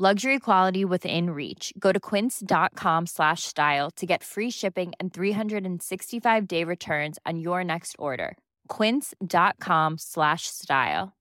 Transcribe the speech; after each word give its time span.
Luxury 0.00 0.38
quality 0.38 0.84
within 0.84 1.30
reach. 1.30 1.72
Go 1.76 1.90
to 1.90 1.98
quince.com 1.98 3.06
slash 3.06 3.42
style 3.42 3.90
to 3.96 4.06
get 4.06 4.22
free 4.22 4.48
shipping 4.48 4.92
and 5.00 5.12
365 5.12 6.46
day 6.46 6.62
returns 6.62 7.18
on 7.26 7.40
your 7.40 7.64
next 7.64 7.96
order. 7.98 8.36
Quince.com 8.68 9.96
slash 9.98 10.42
style. 10.46 11.14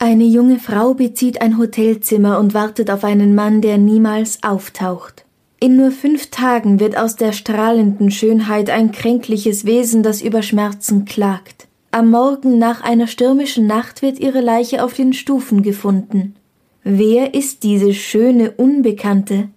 Eine 0.00 0.26
junge 0.26 0.60
Frau 0.60 0.94
bezieht 0.94 1.40
ein 1.40 1.58
Hotelzimmer 1.58 2.38
und 2.38 2.54
wartet 2.54 2.90
auf 2.90 3.02
einen 3.02 3.34
Mann, 3.34 3.60
der 3.60 3.78
niemals 3.78 4.40
auftaucht. 4.44 5.24
In 5.58 5.76
nur 5.76 5.90
fünf 5.90 6.30
Tagen 6.30 6.78
wird 6.78 6.96
aus 6.96 7.16
der 7.16 7.32
strahlenden 7.32 8.12
Schönheit 8.12 8.70
ein 8.70 8.92
kränkliches 8.92 9.64
Wesen, 9.64 10.04
das 10.04 10.22
über 10.22 10.42
Schmerzen 10.42 11.04
klagt. 11.06 11.67
Am 11.90 12.10
Morgen 12.10 12.58
nach 12.58 12.82
einer 12.82 13.06
stürmischen 13.06 13.66
Nacht 13.66 14.02
wird 14.02 14.18
ihre 14.18 14.42
Leiche 14.42 14.84
auf 14.84 14.92
den 14.92 15.14
Stufen 15.14 15.62
gefunden. 15.62 16.36
Wer 16.84 17.32
ist 17.32 17.62
diese 17.62 17.94
schöne 17.94 18.50
Unbekannte? 18.52 19.48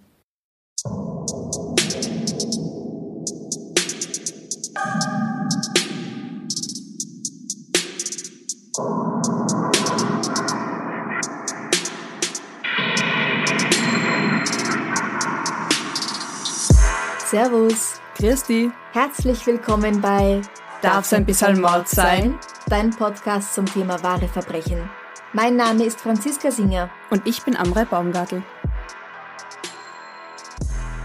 Servus. 17.28 18.00
Christi. 18.14 18.70
Herzlich 18.92 19.44
willkommen 19.46 20.00
bei 20.00 20.40
Darf's 20.82 21.12
ein 21.12 21.24
bisschen 21.24 21.60
Mord 21.60 21.88
sein? 21.88 22.36
Dein 22.68 22.90
Podcast 22.90 23.54
zum 23.54 23.66
Thema 23.66 24.02
wahre 24.02 24.26
Verbrechen. 24.26 24.90
Mein 25.32 25.54
Name 25.54 25.84
ist 25.84 26.00
Franziska 26.00 26.50
Singer. 26.50 26.90
Und 27.08 27.24
ich 27.24 27.44
bin 27.44 27.56
Amrei 27.56 27.84
Baumgartel. 27.84 28.42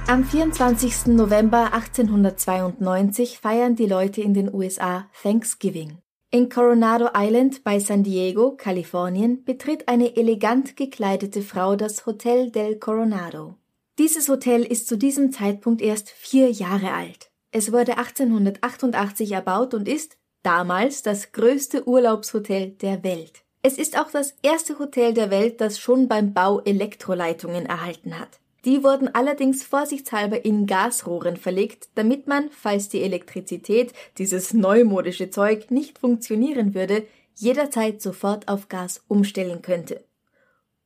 Am 0.07 0.23
24. 0.23 1.13
November 1.13 1.73
1892 1.73 3.37
feiern 3.37 3.75
die 3.75 3.85
Leute 3.85 4.21
in 4.21 4.33
den 4.33 4.51
USA 4.51 5.05
Thanksgiving. 5.21 5.99
In 6.31 6.49
Coronado 6.49 7.09
Island 7.15 7.63
bei 7.63 7.77
San 7.77 8.01
Diego, 8.01 8.55
Kalifornien, 8.57 9.43
betritt 9.43 9.87
eine 9.87 10.15
elegant 10.15 10.75
gekleidete 10.75 11.43
Frau 11.43 11.75
das 11.75 12.07
Hotel 12.07 12.49
del 12.49 12.79
Coronado. 12.79 13.53
Dieses 13.99 14.27
Hotel 14.27 14.63
ist 14.63 14.87
zu 14.87 14.97
diesem 14.97 15.31
Zeitpunkt 15.31 15.83
erst 15.83 16.09
vier 16.09 16.49
Jahre 16.49 16.93
alt. 16.93 17.26
Es 17.51 17.71
wurde 17.71 17.97
1888 17.97 19.31
erbaut 19.31 19.73
und 19.73 19.87
ist 19.87 20.17
damals 20.43 21.01
das 21.01 21.31
größte 21.31 21.87
Urlaubshotel 21.87 22.71
der 22.71 23.03
Welt. 23.03 23.43
Es 23.61 23.77
ist 23.77 23.99
auch 23.99 24.11
das 24.11 24.35
erste 24.43 24.79
Hotel 24.79 25.13
der 25.13 25.29
Welt, 25.29 25.59
das 25.59 25.79
schon 25.79 26.07
beim 26.07 26.33
Bau 26.33 26.61
Elektroleitungen 26.61 27.65
erhalten 27.65 28.19
hat. 28.19 28.39
Die 28.65 28.83
wurden 28.83 29.13
allerdings 29.13 29.63
vorsichtshalber 29.63 30.43
in 30.43 30.67
Gasrohren 30.67 31.37
verlegt, 31.37 31.89
damit 31.95 32.27
man, 32.27 32.49
falls 32.49 32.89
die 32.89 33.01
Elektrizität, 33.01 33.93
dieses 34.17 34.53
neumodische 34.53 35.29
Zeug, 35.29 35.71
nicht 35.71 35.99
funktionieren 35.99 36.73
würde, 36.73 37.05
jederzeit 37.35 38.01
sofort 38.01 38.47
auf 38.47 38.67
Gas 38.67 39.03
umstellen 39.07 39.61
könnte. 39.61 40.03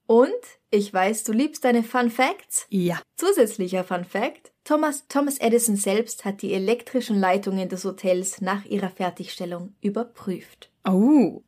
Und 0.05 0.29
ich 0.69 0.93
weiß, 0.93 1.23
du 1.23 1.31
liebst 1.31 1.63
deine 1.63 1.83
Fun 1.83 2.11
Facts. 2.11 2.65
Ja. 2.69 3.01
Zusätzlicher 3.15 3.83
Fun 3.83 4.05
Fact. 4.05 4.50
Thomas, 4.63 5.07
Thomas 5.07 5.39
Edison 5.39 5.75
selbst 5.75 6.23
hat 6.23 6.41
die 6.41 6.53
elektrischen 6.53 7.19
Leitungen 7.19 7.67
des 7.67 7.83
Hotels 7.83 8.41
nach 8.41 8.65
ihrer 8.65 8.89
Fertigstellung 8.89 9.73
überprüft. 9.81 10.71
Oh. 10.87 11.41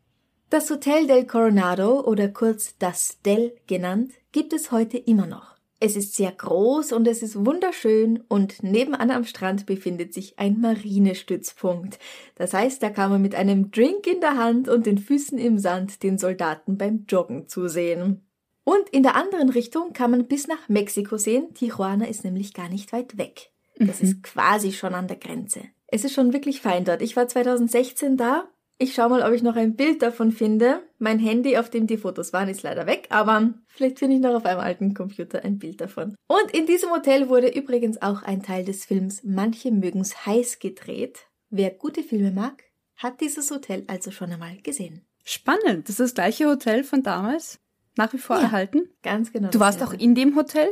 Das 0.50 0.70
Hotel 0.70 1.08
del 1.08 1.26
Coronado 1.26 2.02
oder 2.02 2.28
kurz 2.28 2.76
das 2.78 3.22
Del 3.22 3.56
genannt, 3.68 4.14
gibt 4.32 4.54
es 4.54 4.72
heute 4.72 4.98
immer 4.98 5.26
noch. 5.26 5.54
Es 5.80 5.98
ist 5.98 6.16
sehr 6.16 6.32
groß 6.32 6.94
und 6.94 7.08
es 7.10 7.22
ist 7.22 7.46
wunderschön 7.46 8.24
und 8.30 8.64
nebenan 8.64 9.12
am 9.12 9.26
Strand 9.26 9.66
befindet 9.66 10.14
sich 10.14 10.40
ein 10.40 10.62
Marinestützpunkt. 10.62 12.00
Das 12.36 12.54
heißt, 12.54 12.82
da 12.82 12.90
kann 12.90 13.12
man 13.12 13.22
mit 13.22 13.36
einem 13.36 13.70
Drink 13.70 14.08
in 14.08 14.22
der 14.22 14.38
Hand 14.38 14.70
und 14.70 14.86
den 14.86 14.98
Füßen 14.98 15.38
im 15.38 15.60
Sand 15.60 16.02
den 16.02 16.18
Soldaten 16.18 16.78
beim 16.78 17.06
Joggen 17.10 17.50
zusehen. 17.50 18.23
Und 18.66 18.90
in 18.90 19.04
der 19.04 19.16
anderen 19.16 19.50
Richtung 19.50 19.94
kann 19.94 20.12
man 20.12 20.28
bis 20.28 20.48
nach 20.48 20.70
Mexiko 20.70 21.18
sehen. 21.18 21.54
Tijuana 21.54 22.06
ist 22.08 22.24
nämlich 22.24 22.54
gar 22.54 22.70
nicht 22.70 22.94
weit 22.94 23.18
weg. 23.18 23.52
Das 23.78 24.02
Mhm. 24.02 24.08
ist 24.08 24.24
quasi 24.24 24.72
schon 24.72 24.94
an 24.94 25.08
der 25.08 25.18
Grenze. 25.18 25.62
Es 25.88 26.04
ist 26.06 26.14
schon 26.14 26.34
wirklich 26.34 26.62
fein 26.62 26.86
dort. 26.86 27.02
Ich 27.02 27.16
war 27.16 27.28
2016 27.28 28.18
da. 28.18 28.48
Ich 28.80 28.96
schau 28.96 29.08
mal, 29.10 29.22
ob 29.22 29.34
ich 29.34 29.44
noch 29.44 29.56
ein 29.56 29.76
Bild 29.76 30.02
davon 30.02 30.32
finde. 30.32 30.82
Mein 30.98 31.20
Handy, 31.20 31.58
auf 31.58 31.70
dem 31.70 31.86
die 31.88 31.98
Fotos 31.98 32.34
waren, 32.34 32.50
ist 32.50 32.64
leider 32.64 32.88
weg, 32.88 33.08
aber 33.10 33.54
vielleicht 33.68 34.00
finde 34.00 34.16
ich 34.16 34.22
noch 34.22 34.34
auf 34.34 34.46
einem 34.46 34.60
alten 34.60 34.94
Computer 34.96 35.44
ein 35.44 35.60
Bild 35.60 35.80
davon. 35.80 36.16
Und 36.28 36.52
in 36.52 36.66
diesem 36.66 36.90
Hotel 36.90 37.30
wurde 37.30 37.50
übrigens 37.50 38.02
auch 38.02 38.24
ein 38.24 38.42
Teil 38.42 38.66
des 38.66 38.86
Films 38.86 39.22
Manche 39.24 39.72
mögen's 39.72 40.26
heiß 40.26 40.58
gedreht. 40.60 41.28
Wer 41.50 41.70
gute 41.70 42.02
Filme 42.02 42.32
mag, 42.32 42.64
hat 42.96 43.22
dieses 43.22 43.52
Hotel 43.52 43.84
also 43.88 44.10
schon 44.10 44.32
einmal 44.32 44.58
gesehen. 44.58 45.06
Spannend. 45.24 45.88
Das 45.88 46.00
ist 46.00 46.00
das 46.00 46.14
gleiche 46.16 46.48
Hotel 46.48 46.84
von 46.84 47.04
damals. 47.04 47.60
Nach 47.98 48.12
wie 48.14 48.18
vor 48.18 48.38
Ja. 48.38 48.44
erhalten. 48.44 48.90
Ganz 49.04 49.32
genau. 49.32 49.50
Du 49.50 49.60
warst 49.60 49.82
auch 49.84 49.94
in 49.94 50.16
dem 50.16 50.36
Hotel, 50.36 50.70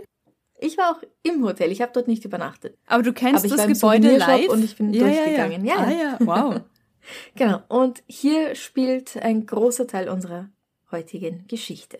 Ich 0.63 0.77
war 0.77 0.91
auch 0.91 1.01
im 1.23 1.43
Hotel. 1.43 1.71
Ich 1.71 1.81
habe 1.81 1.91
dort 1.93 2.07
nicht 2.07 2.23
übernachtet. 2.25 2.77
aber 2.85 3.01
du 3.03 3.13
kennst 3.13 3.45
Aber 3.45 3.55
das 3.55 3.67
Gebäude 3.67 4.15
live. 4.17 4.49
und 4.49 4.63
ich 4.63 4.75
bin 4.77 4.93
ja, 4.93 5.01
durchgegangen. 5.05 5.65
Ja, 5.65 5.75
Ja, 5.75 5.89
ja. 5.89 5.97
ja. 5.97 6.07
Ah, 6.13 6.17
ja. 6.19 6.27
Wow. 6.27 6.61
Genau. 7.35 7.61
Und 7.67 8.03
hier 8.05 8.53
spielt 8.53 9.17
ein 9.17 9.47
großer 9.47 9.87
Teil 9.87 10.07
unserer 10.07 10.49
heutigen 10.91 11.45
Geschichte. 11.47 11.97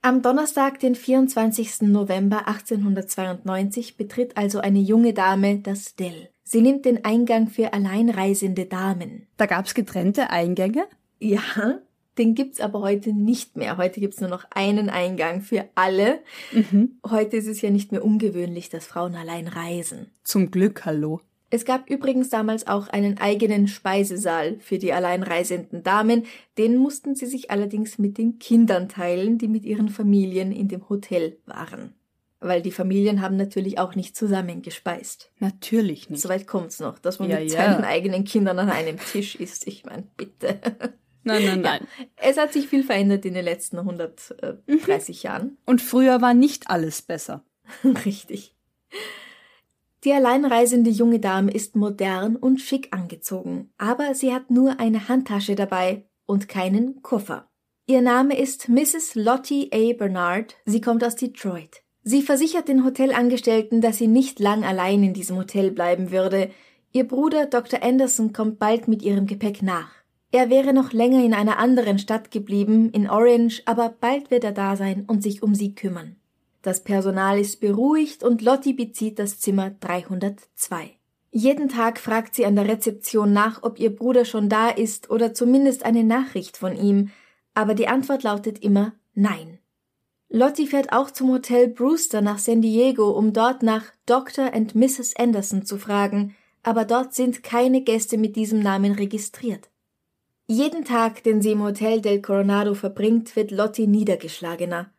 Am 0.00 0.22
Donnerstag, 0.22 0.78
den 0.80 0.94
24. 0.94 1.82
November 1.82 2.46
1892, 2.48 3.96
betritt 3.98 4.36
also 4.36 4.60
eine 4.60 4.78
junge 4.78 5.12
Dame 5.12 5.58
das 5.58 5.96
Dell. 5.96 6.30
Sie 6.44 6.62
nimmt 6.62 6.84
den 6.84 7.04
Eingang 7.04 7.48
für 7.48 7.72
alleinreisende 7.72 8.66
Damen. 8.66 9.26
Da 9.36 9.46
gab's 9.46 9.74
getrennte 9.74 10.30
Eingänge. 10.30 10.86
Ja, 11.18 11.80
den 12.18 12.34
gibt's 12.34 12.60
aber 12.60 12.80
heute 12.80 13.12
nicht 13.12 13.56
mehr. 13.56 13.76
Heute 13.76 14.00
gibt's 14.00 14.20
nur 14.20 14.30
noch 14.30 14.44
einen 14.50 14.88
Eingang 14.90 15.40
für 15.42 15.64
alle. 15.74 16.20
Mhm. 16.52 16.98
Heute 17.08 17.36
ist 17.36 17.46
es 17.46 17.60
ja 17.60 17.70
nicht 17.70 17.92
mehr 17.92 18.04
ungewöhnlich, 18.04 18.68
dass 18.70 18.86
Frauen 18.86 19.14
allein 19.14 19.48
reisen. 19.48 20.06
Zum 20.24 20.50
Glück, 20.50 20.84
hallo. 20.84 21.20
Es 21.48 21.64
gab 21.64 21.88
übrigens 21.88 22.28
damals 22.28 22.66
auch 22.66 22.88
einen 22.88 23.18
eigenen 23.18 23.68
Speisesaal 23.68 24.56
für 24.58 24.78
die 24.78 24.92
alleinreisenden 24.92 25.84
Damen, 25.84 26.24
den 26.58 26.76
mussten 26.76 27.14
sie 27.14 27.26
sich 27.26 27.52
allerdings 27.52 27.98
mit 27.98 28.18
den 28.18 28.40
Kindern 28.40 28.88
teilen, 28.88 29.38
die 29.38 29.46
mit 29.46 29.64
ihren 29.64 29.88
Familien 29.88 30.50
in 30.50 30.66
dem 30.66 30.88
Hotel 30.88 31.36
waren. 31.46 31.94
Weil 32.40 32.62
die 32.62 32.72
Familien 32.72 33.22
haben 33.22 33.36
natürlich 33.36 33.78
auch 33.78 33.94
nicht 33.94 34.16
zusammen 34.16 34.60
gespeist. 34.62 35.30
Natürlich 35.38 36.10
nicht. 36.10 36.20
Soweit 36.20 36.46
kommt's 36.46 36.80
noch, 36.80 36.98
dass 36.98 37.18
man 37.20 37.30
Ja, 37.30 37.38
mit 37.38 37.50
ja. 37.52 37.56
seinen 37.72 37.84
eigenen 37.84 38.24
Kindern 38.24 38.58
an 38.58 38.68
einem 38.68 38.98
Tisch 38.98 39.36
isst. 39.36 39.66
Ich 39.68 39.84
meine, 39.84 40.04
bitte. 40.16 40.58
Nein, 41.26 41.44
nein, 41.44 41.60
nein. 41.60 41.86
Es 42.16 42.38
hat 42.38 42.52
sich 42.52 42.68
viel 42.68 42.84
verändert 42.84 43.24
in 43.24 43.34
den 43.34 43.44
letzten 43.44 43.78
130 43.78 45.24
Jahren. 45.24 45.58
Und 45.66 45.82
früher 45.82 46.22
war 46.22 46.34
nicht 46.34 46.70
alles 46.70 47.02
besser. 47.02 47.44
Richtig. 48.04 48.54
Die 50.04 50.12
alleinreisende 50.12 50.90
junge 50.90 51.18
Dame 51.18 51.50
ist 51.50 51.74
modern 51.74 52.36
und 52.36 52.60
schick 52.60 52.88
angezogen, 52.92 53.70
aber 53.76 54.14
sie 54.14 54.32
hat 54.32 54.52
nur 54.52 54.78
eine 54.78 55.08
Handtasche 55.08 55.56
dabei 55.56 56.04
und 56.26 56.48
keinen 56.48 57.02
Koffer. 57.02 57.48
Ihr 57.86 58.02
Name 58.02 58.38
ist 58.38 58.68
Mrs. 58.68 59.16
Lottie 59.16 59.70
A. 59.72 59.94
Bernard, 59.94 60.54
sie 60.64 60.80
kommt 60.80 61.02
aus 61.02 61.16
Detroit. 61.16 61.82
Sie 62.04 62.22
versichert 62.22 62.68
den 62.68 62.84
Hotelangestellten, 62.84 63.80
dass 63.80 63.98
sie 63.98 64.06
nicht 64.06 64.38
lang 64.38 64.62
allein 64.62 65.02
in 65.02 65.12
diesem 65.12 65.38
Hotel 65.38 65.72
bleiben 65.72 66.12
würde. 66.12 66.50
Ihr 66.92 67.08
Bruder 67.08 67.46
Dr. 67.46 67.82
Anderson 67.82 68.32
kommt 68.32 68.60
bald 68.60 68.86
mit 68.86 69.02
ihrem 69.02 69.26
Gepäck 69.26 69.60
nach. 69.60 69.90
Er 70.32 70.50
wäre 70.50 70.72
noch 70.72 70.92
länger 70.92 71.24
in 71.24 71.34
einer 71.34 71.58
anderen 71.58 71.98
Stadt 71.98 72.30
geblieben, 72.30 72.90
in 72.90 73.08
Orange, 73.08 73.62
aber 73.64 73.94
bald 74.00 74.30
wird 74.30 74.44
er 74.44 74.52
da 74.52 74.76
sein 74.76 75.04
und 75.06 75.22
sich 75.22 75.42
um 75.42 75.54
sie 75.54 75.74
kümmern. 75.74 76.16
Das 76.62 76.82
Personal 76.82 77.38
ist 77.38 77.60
beruhigt 77.60 78.24
und 78.24 78.42
Lotti 78.42 78.72
bezieht 78.72 79.18
das 79.18 79.38
Zimmer 79.38 79.70
302. 79.80 80.90
Jeden 81.30 81.68
Tag 81.68 81.98
fragt 81.98 82.34
sie 82.34 82.44
an 82.44 82.56
der 82.56 82.66
Rezeption 82.66 83.32
nach, 83.32 83.62
ob 83.62 83.78
ihr 83.78 83.94
Bruder 83.94 84.24
schon 84.24 84.48
da 84.48 84.68
ist 84.68 85.10
oder 85.10 85.32
zumindest 85.32 85.84
eine 85.84 86.02
Nachricht 86.02 86.56
von 86.56 86.74
ihm, 86.74 87.10
aber 87.54 87.74
die 87.74 87.88
Antwort 87.88 88.22
lautet 88.22 88.58
immer 88.58 88.94
Nein. 89.14 89.58
Lottie 90.28 90.66
fährt 90.66 90.92
auch 90.92 91.10
zum 91.10 91.30
Hotel 91.30 91.68
Brewster 91.68 92.20
nach 92.20 92.38
San 92.38 92.62
Diego, 92.62 93.10
um 93.10 93.32
dort 93.32 93.62
nach 93.62 93.84
Dr. 94.06 94.52
and 94.52 94.74
Mrs. 94.74 95.14
Anderson 95.16 95.64
zu 95.64 95.78
fragen, 95.78 96.34
aber 96.62 96.84
dort 96.84 97.14
sind 97.14 97.44
keine 97.44 97.82
Gäste 97.82 98.18
mit 98.18 98.34
diesem 98.34 98.58
Namen 98.58 98.92
registriert. 98.92 99.68
Jeden 100.48 100.84
Tag, 100.84 101.24
den 101.24 101.42
sie 101.42 101.52
im 101.52 101.62
Hotel 101.62 102.00
del 102.00 102.22
Coronado 102.22 102.74
verbringt, 102.74 103.34
wird 103.34 103.50
Lottie 103.50 103.88
niedergeschlagener. 103.88 104.92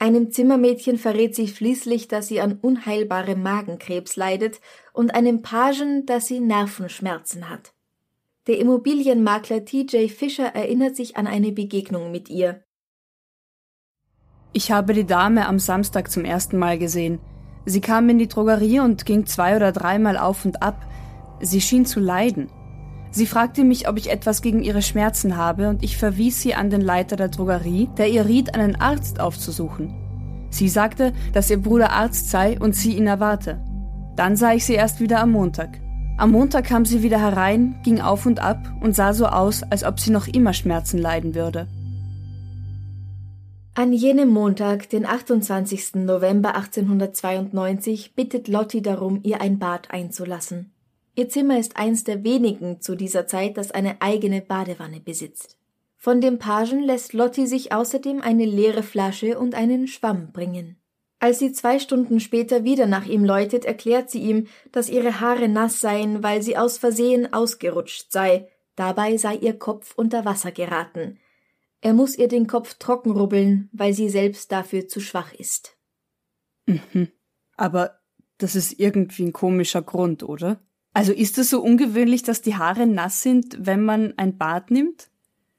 Einem 0.00 0.32
Zimmermädchen 0.32 0.98
verrät 0.98 1.36
sie 1.36 1.46
schließlich, 1.46 2.08
dass 2.08 2.26
sie 2.26 2.40
an 2.40 2.58
unheilbarem 2.60 3.40
Magenkrebs 3.40 4.16
leidet 4.16 4.60
und 4.92 5.14
einem 5.14 5.42
Pagen, 5.42 6.04
dass 6.06 6.26
sie 6.26 6.40
Nervenschmerzen 6.40 7.48
hat. 7.48 7.72
Der 8.48 8.58
Immobilienmakler 8.58 9.64
TJ 9.64 10.08
Fischer 10.08 10.46
erinnert 10.46 10.96
sich 10.96 11.16
an 11.16 11.28
eine 11.28 11.52
Begegnung 11.52 12.10
mit 12.10 12.28
ihr. 12.28 12.64
Ich 14.52 14.72
habe 14.72 14.94
die 14.94 15.06
Dame 15.06 15.46
am 15.46 15.60
Samstag 15.60 16.10
zum 16.10 16.24
ersten 16.24 16.58
Mal 16.58 16.76
gesehen. 16.76 17.20
Sie 17.64 17.80
kam 17.80 18.08
in 18.08 18.18
die 18.18 18.26
Drogerie 18.26 18.80
und 18.80 19.06
ging 19.06 19.26
zwei 19.26 19.54
oder 19.54 19.70
dreimal 19.70 20.18
auf 20.18 20.44
und 20.44 20.60
ab. 20.60 20.84
Sie 21.40 21.60
schien 21.60 21.86
zu 21.86 22.00
leiden. 22.00 22.50
Sie 23.12 23.26
fragte 23.26 23.62
mich, 23.62 23.88
ob 23.88 23.98
ich 23.98 24.10
etwas 24.10 24.40
gegen 24.40 24.62
ihre 24.62 24.80
Schmerzen 24.80 25.36
habe, 25.36 25.68
und 25.68 25.82
ich 25.82 25.98
verwies 25.98 26.40
sie 26.40 26.54
an 26.54 26.70
den 26.70 26.80
Leiter 26.80 27.14
der 27.14 27.28
Drogerie, 27.28 27.90
der 27.98 28.08
ihr 28.08 28.26
riet, 28.26 28.54
einen 28.54 28.74
Arzt 28.74 29.20
aufzusuchen. 29.20 29.94
Sie 30.48 30.68
sagte, 30.68 31.12
dass 31.34 31.50
ihr 31.50 31.60
Bruder 31.60 31.92
Arzt 31.92 32.30
sei 32.30 32.58
und 32.58 32.74
sie 32.74 32.96
ihn 32.96 33.06
erwarte. 33.06 33.62
Dann 34.16 34.34
sah 34.34 34.54
ich 34.54 34.64
sie 34.64 34.74
erst 34.74 35.00
wieder 35.00 35.20
am 35.20 35.30
Montag. 35.30 35.78
Am 36.16 36.30
Montag 36.30 36.64
kam 36.64 36.86
sie 36.86 37.02
wieder 37.02 37.20
herein, 37.20 37.76
ging 37.84 38.00
auf 38.00 38.24
und 38.24 38.40
ab 38.40 38.58
und 38.80 38.96
sah 38.96 39.12
so 39.12 39.26
aus, 39.26 39.62
als 39.62 39.84
ob 39.84 40.00
sie 40.00 40.10
noch 40.10 40.26
immer 40.26 40.54
Schmerzen 40.54 40.96
leiden 40.96 41.34
würde. 41.34 41.66
An 43.74 43.92
jenem 43.92 44.28
Montag, 44.28 44.88
den 44.88 45.06
28. 45.06 45.94
November 45.96 46.54
1892, 46.54 48.14
bittet 48.14 48.48
Lotti 48.48 48.80
darum, 48.82 49.20
ihr 49.22 49.40
ein 49.40 49.58
Bad 49.58 49.90
einzulassen. 49.90 50.71
Ihr 51.14 51.28
Zimmer 51.28 51.58
ist 51.58 51.76
eins 51.76 52.04
der 52.04 52.24
wenigen 52.24 52.80
zu 52.80 52.94
dieser 52.94 53.26
Zeit, 53.26 53.56
das 53.56 53.70
eine 53.70 54.00
eigene 54.00 54.40
Badewanne 54.40 55.00
besitzt. 55.00 55.58
Von 55.98 56.20
dem 56.20 56.38
Pagen 56.38 56.82
lässt 56.82 57.12
Lotti 57.12 57.46
sich 57.46 57.72
außerdem 57.72 58.22
eine 58.22 58.44
leere 58.44 58.82
Flasche 58.82 59.38
und 59.38 59.54
einen 59.54 59.86
Schwamm 59.86 60.32
bringen. 60.32 60.76
Als 61.20 61.38
sie 61.38 61.52
zwei 61.52 61.78
Stunden 61.78 62.18
später 62.18 62.64
wieder 62.64 62.86
nach 62.86 63.06
ihm 63.06 63.24
läutet, 63.24 63.64
erklärt 63.64 64.10
sie 64.10 64.22
ihm, 64.22 64.48
dass 64.72 64.88
ihre 64.88 65.20
Haare 65.20 65.48
nass 65.48 65.80
seien, 65.80 66.24
weil 66.24 66.42
sie 66.42 66.56
aus 66.56 66.78
Versehen 66.78 67.32
ausgerutscht 67.32 68.10
sei. 68.10 68.48
Dabei 68.74 69.16
sei 69.18 69.36
ihr 69.36 69.56
Kopf 69.56 69.94
unter 69.94 70.24
Wasser 70.24 70.50
geraten. 70.50 71.20
Er 71.80 71.92
muss 71.92 72.16
ihr 72.16 72.26
den 72.26 72.48
Kopf 72.48 72.74
trocken 72.74 73.12
rubbeln, 73.12 73.68
weil 73.72 73.92
sie 73.92 74.08
selbst 74.08 74.50
dafür 74.50 74.88
zu 74.88 74.98
schwach 74.98 75.32
ist. 75.32 75.76
Mhm. 76.66 77.12
Aber 77.56 78.00
das 78.38 78.56
ist 78.56 78.80
irgendwie 78.80 79.24
ein 79.24 79.32
komischer 79.32 79.82
Grund, 79.82 80.24
oder? 80.24 80.60
Also 80.94 81.12
ist 81.12 81.38
es 81.38 81.50
so 81.50 81.62
ungewöhnlich, 81.62 82.22
dass 82.22 82.42
die 82.42 82.56
Haare 82.56 82.86
nass 82.86 83.22
sind, 83.22 83.56
wenn 83.60 83.84
man 83.84 84.14
ein 84.16 84.36
Bad 84.36 84.70
nimmt? 84.70 85.08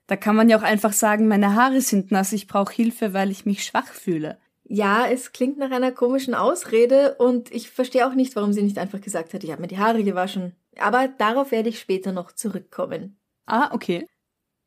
Da 0.07 0.15
kann 0.15 0.35
man 0.35 0.50
ja 0.50 0.57
auch 0.57 0.63
einfach 0.63 0.94
sagen, 0.94 1.27
meine 1.27 1.56
Haare 1.56 1.81
sind 1.81 2.12
nass, 2.12 2.33
ich 2.33 2.47
brauche 2.47 2.74
Hilfe, 2.74 3.13
weil 3.13 3.31
ich 3.31 3.45
mich 3.45 3.63
schwach 3.63 3.88
fühle. 3.88 4.38
Ja, 4.65 5.07
es 5.07 5.31
klingt 5.31 5.57
nach 5.57 5.71
einer 5.71 5.91
komischen 5.91 6.35
Ausrede 6.35 7.15
und 7.15 7.51
ich 7.51 7.69
verstehe 7.69 8.07
auch 8.07 8.13
nicht, 8.13 8.35
warum 8.35 8.53
sie 8.53 8.62
nicht 8.63 8.77
einfach 8.77 9.01
gesagt 9.01 9.33
hat, 9.33 9.44
ich 9.44 9.51
habe 9.51 9.62
mir 9.62 9.68
die 9.68 9.80
Haare 9.80 10.03
gewaschen. 10.03 10.56
Aber 10.77 11.07
darauf 11.07 11.51
werde 11.51 11.69
ich 11.69 11.80
später 11.80 12.12
noch 12.12 12.31
zurückkommen. 12.31 13.18
Ah, 13.45 13.69
okay. 13.74 14.07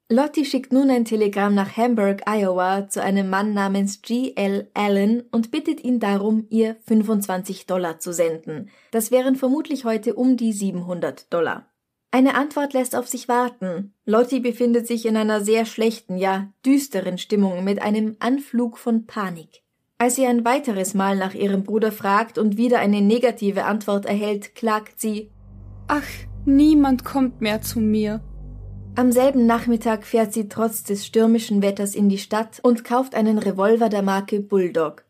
Lottie 0.08 0.44
schickt 0.44 0.72
nun 0.72 0.88
ein 0.88 1.04
Telegramm 1.04 1.56
nach 1.56 1.76
Hamburg, 1.76 2.22
Iowa, 2.26 2.88
zu 2.88 3.02
einem 3.02 3.28
Mann 3.28 3.54
namens 3.54 4.02
G. 4.02 4.34
L. 4.36 4.70
Allen 4.72 5.24
und 5.32 5.50
bittet 5.50 5.82
ihn 5.82 5.98
darum, 5.98 6.46
ihr 6.48 6.76
25 6.86 7.66
Dollar 7.66 7.98
zu 7.98 8.12
senden. 8.12 8.70
Das 8.92 9.10
wären 9.10 9.34
vermutlich 9.34 9.84
heute 9.84 10.14
um 10.14 10.36
die 10.36 10.52
700 10.52 11.32
Dollar. 11.32 11.72
Eine 12.12 12.36
Antwort 12.36 12.72
lässt 12.72 12.94
auf 12.94 13.08
sich 13.08 13.26
warten. 13.26 13.94
Lottie 14.04 14.38
befindet 14.38 14.86
sich 14.86 15.06
in 15.06 15.16
einer 15.16 15.40
sehr 15.40 15.66
schlechten, 15.66 16.16
ja 16.18 16.52
düsteren 16.64 17.18
Stimmung 17.18 17.64
mit 17.64 17.82
einem 17.82 18.14
Anflug 18.20 18.78
von 18.78 19.06
Panik. 19.06 19.64
Als 19.98 20.14
sie 20.14 20.26
ein 20.26 20.44
weiteres 20.44 20.94
Mal 20.94 21.16
nach 21.16 21.34
ihrem 21.34 21.64
Bruder 21.64 21.90
fragt 21.90 22.38
und 22.38 22.56
wieder 22.56 22.78
eine 22.78 23.00
negative 23.00 23.64
Antwort 23.64 24.06
erhält, 24.06 24.54
klagt 24.54 25.00
sie 25.00 25.32
Ach, 25.88 26.06
niemand 26.44 27.04
kommt 27.04 27.40
mehr 27.40 27.60
zu 27.60 27.80
mir. 27.80 28.20
Am 28.98 29.12
selben 29.12 29.44
Nachmittag 29.44 30.06
fährt 30.06 30.32
sie 30.32 30.48
trotz 30.48 30.82
des 30.82 31.04
stürmischen 31.04 31.60
Wetters 31.60 31.94
in 31.94 32.08
die 32.08 32.16
Stadt 32.16 32.60
und 32.62 32.82
kauft 32.82 33.14
einen 33.14 33.36
Revolver 33.36 33.90
der 33.90 34.00
Marke 34.00 34.40
Bulldog. 34.40 35.04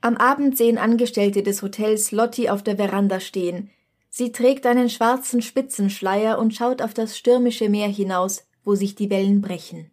Am 0.00 0.16
Abend 0.16 0.56
sehen 0.56 0.78
Angestellte 0.78 1.42
des 1.42 1.60
Hotels 1.60 2.10
Lottie 2.10 2.48
auf 2.48 2.62
der 2.62 2.76
Veranda 2.76 3.20
stehen. 3.20 3.68
Sie 4.08 4.32
trägt 4.32 4.64
einen 4.64 4.88
schwarzen 4.88 5.42
Spitzenschleier 5.42 6.38
und 6.38 6.54
schaut 6.54 6.80
auf 6.80 6.94
das 6.94 7.18
stürmische 7.18 7.68
Meer 7.68 7.88
hinaus, 7.88 8.46
wo 8.64 8.74
sich 8.74 8.94
die 8.94 9.10
Wellen 9.10 9.42
brechen. 9.42 9.90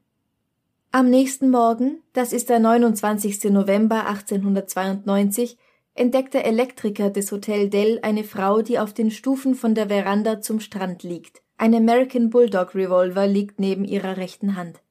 Am 0.93 1.09
nächsten 1.09 1.49
Morgen, 1.49 1.97
das 2.13 2.31
ist 2.31 2.47
der 2.47 2.59
29. 2.59 3.51
November 3.51 4.07
1892, 4.07 5.57
entdeckt 5.93 6.33
der 6.35 6.45
Elektriker 6.45 7.09
des 7.09 7.33
Hotel 7.33 7.69
Dell 7.69 7.99
eine 8.01 8.23
Frau, 8.23 8.61
die 8.61 8.79
auf 8.79 8.93
den 8.93 9.11
Stufen 9.11 9.55
von 9.55 9.75
der 9.75 9.89
Veranda 9.89 10.39
zum 10.39 10.61
Strand 10.61 11.03
liegt. 11.03 11.42
Ein 11.63 11.75
American 11.75 12.29
Bulldog 12.29 12.75
Revolver 12.75 13.25
liegt 13.25 13.57
neben 13.57 13.85
ihrer 13.85 14.17
rechten 14.17 14.57
Hand. 14.57 14.81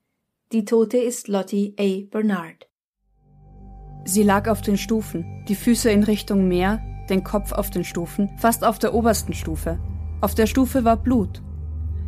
Die 0.53 0.65
Tote 0.65 0.97
ist 0.97 1.29
Lottie 1.29 1.75
A. 1.79 2.09
Bernard. 2.11 2.67
Sie 4.07 4.23
lag 4.23 4.49
auf 4.49 4.63
den 4.63 4.79
Stufen, 4.79 5.45
die 5.49 5.55
Füße 5.55 5.91
in 5.91 6.03
Richtung 6.03 6.49
Meer, 6.49 6.81
den 7.11 7.25
Kopf 7.25 7.53
auf 7.53 7.69
den 7.69 7.85
Stufen, 7.85 8.31
fast 8.39 8.65
auf 8.65 8.79
der 8.79 8.95
obersten 8.95 9.35
Stufe. 9.35 9.81
Auf 10.23 10.35
der 10.35 10.47
Stufe 10.47 10.83
war 10.83 10.97
Blut. 10.97 11.43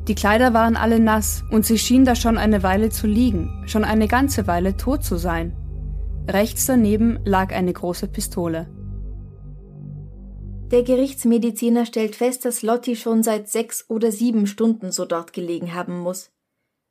Die 0.08 0.14
Kleider 0.14 0.54
waren 0.54 0.76
alle 0.76 0.98
nass 0.98 1.44
und 1.50 1.66
sie 1.66 1.76
schien 1.78 2.06
da 2.06 2.14
schon 2.14 2.38
eine 2.38 2.62
Weile 2.62 2.88
zu 2.88 3.06
liegen, 3.06 3.64
schon 3.66 3.84
eine 3.84 4.08
ganze 4.08 4.46
Weile 4.46 4.78
tot 4.78 5.04
zu 5.04 5.18
sein. 5.18 5.54
Rechts 6.26 6.64
daneben 6.64 7.18
lag 7.26 7.54
eine 7.54 7.74
große 7.74 8.08
Pistole. 8.08 8.73
Der 10.70 10.82
Gerichtsmediziner 10.82 11.86
stellt 11.86 12.16
fest, 12.16 12.44
dass 12.44 12.62
Lotti 12.62 12.96
schon 12.96 13.22
seit 13.22 13.48
sechs 13.48 13.84
oder 13.88 14.10
sieben 14.10 14.46
Stunden 14.46 14.92
so 14.92 15.04
dort 15.04 15.32
gelegen 15.32 15.74
haben 15.74 16.00
muss. 16.00 16.30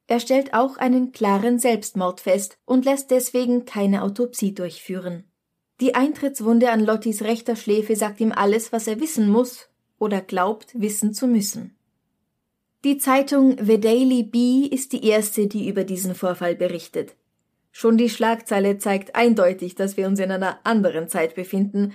Er 0.07 0.19
stellt 0.19 0.53
auch 0.53 0.77
einen 0.77 1.11
klaren 1.11 1.59
Selbstmord 1.59 2.21
fest 2.21 2.57
und 2.65 2.85
lässt 2.85 3.09
deswegen 3.09 3.65
keine 3.65 4.03
Autopsie 4.03 4.53
durchführen. 4.53 5.23
Die 5.81 5.95
Eintrittswunde 5.95 6.71
an 6.71 6.81
Lottis 6.85 7.23
rechter 7.23 7.55
Schläfe 7.55 7.95
sagt 7.95 8.21
ihm 8.21 8.31
alles, 8.31 8.71
was 8.71 8.87
er 8.87 8.99
wissen 8.99 9.29
muss 9.29 9.69
oder 9.97 10.21
glaubt 10.21 10.79
wissen 10.79 11.13
zu 11.13 11.27
müssen. 11.27 11.75
Die 12.83 12.97
Zeitung 12.97 13.57
The 13.59 13.79
Daily 13.79 14.23
Bee 14.23 14.67
ist 14.67 14.93
die 14.93 15.07
erste, 15.07 15.47
die 15.47 15.67
über 15.67 15.83
diesen 15.83 16.15
Vorfall 16.15 16.55
berichtet. 16.55 17.15
Schon 17.71 17.97
die 17.97 18.09
Schlagzeile 18.09 18.77
zeigt 18.77 19.15
eindeutig, 19.15 19.75
dass 19.75 19.97
wir 19.97 20.07
uns 20.07 20.19
in 20.19 20.31
einer 20.31 20.59
anderen 20.63 21.07
Zeit 21.07 21.33
befinden 21.33 21.93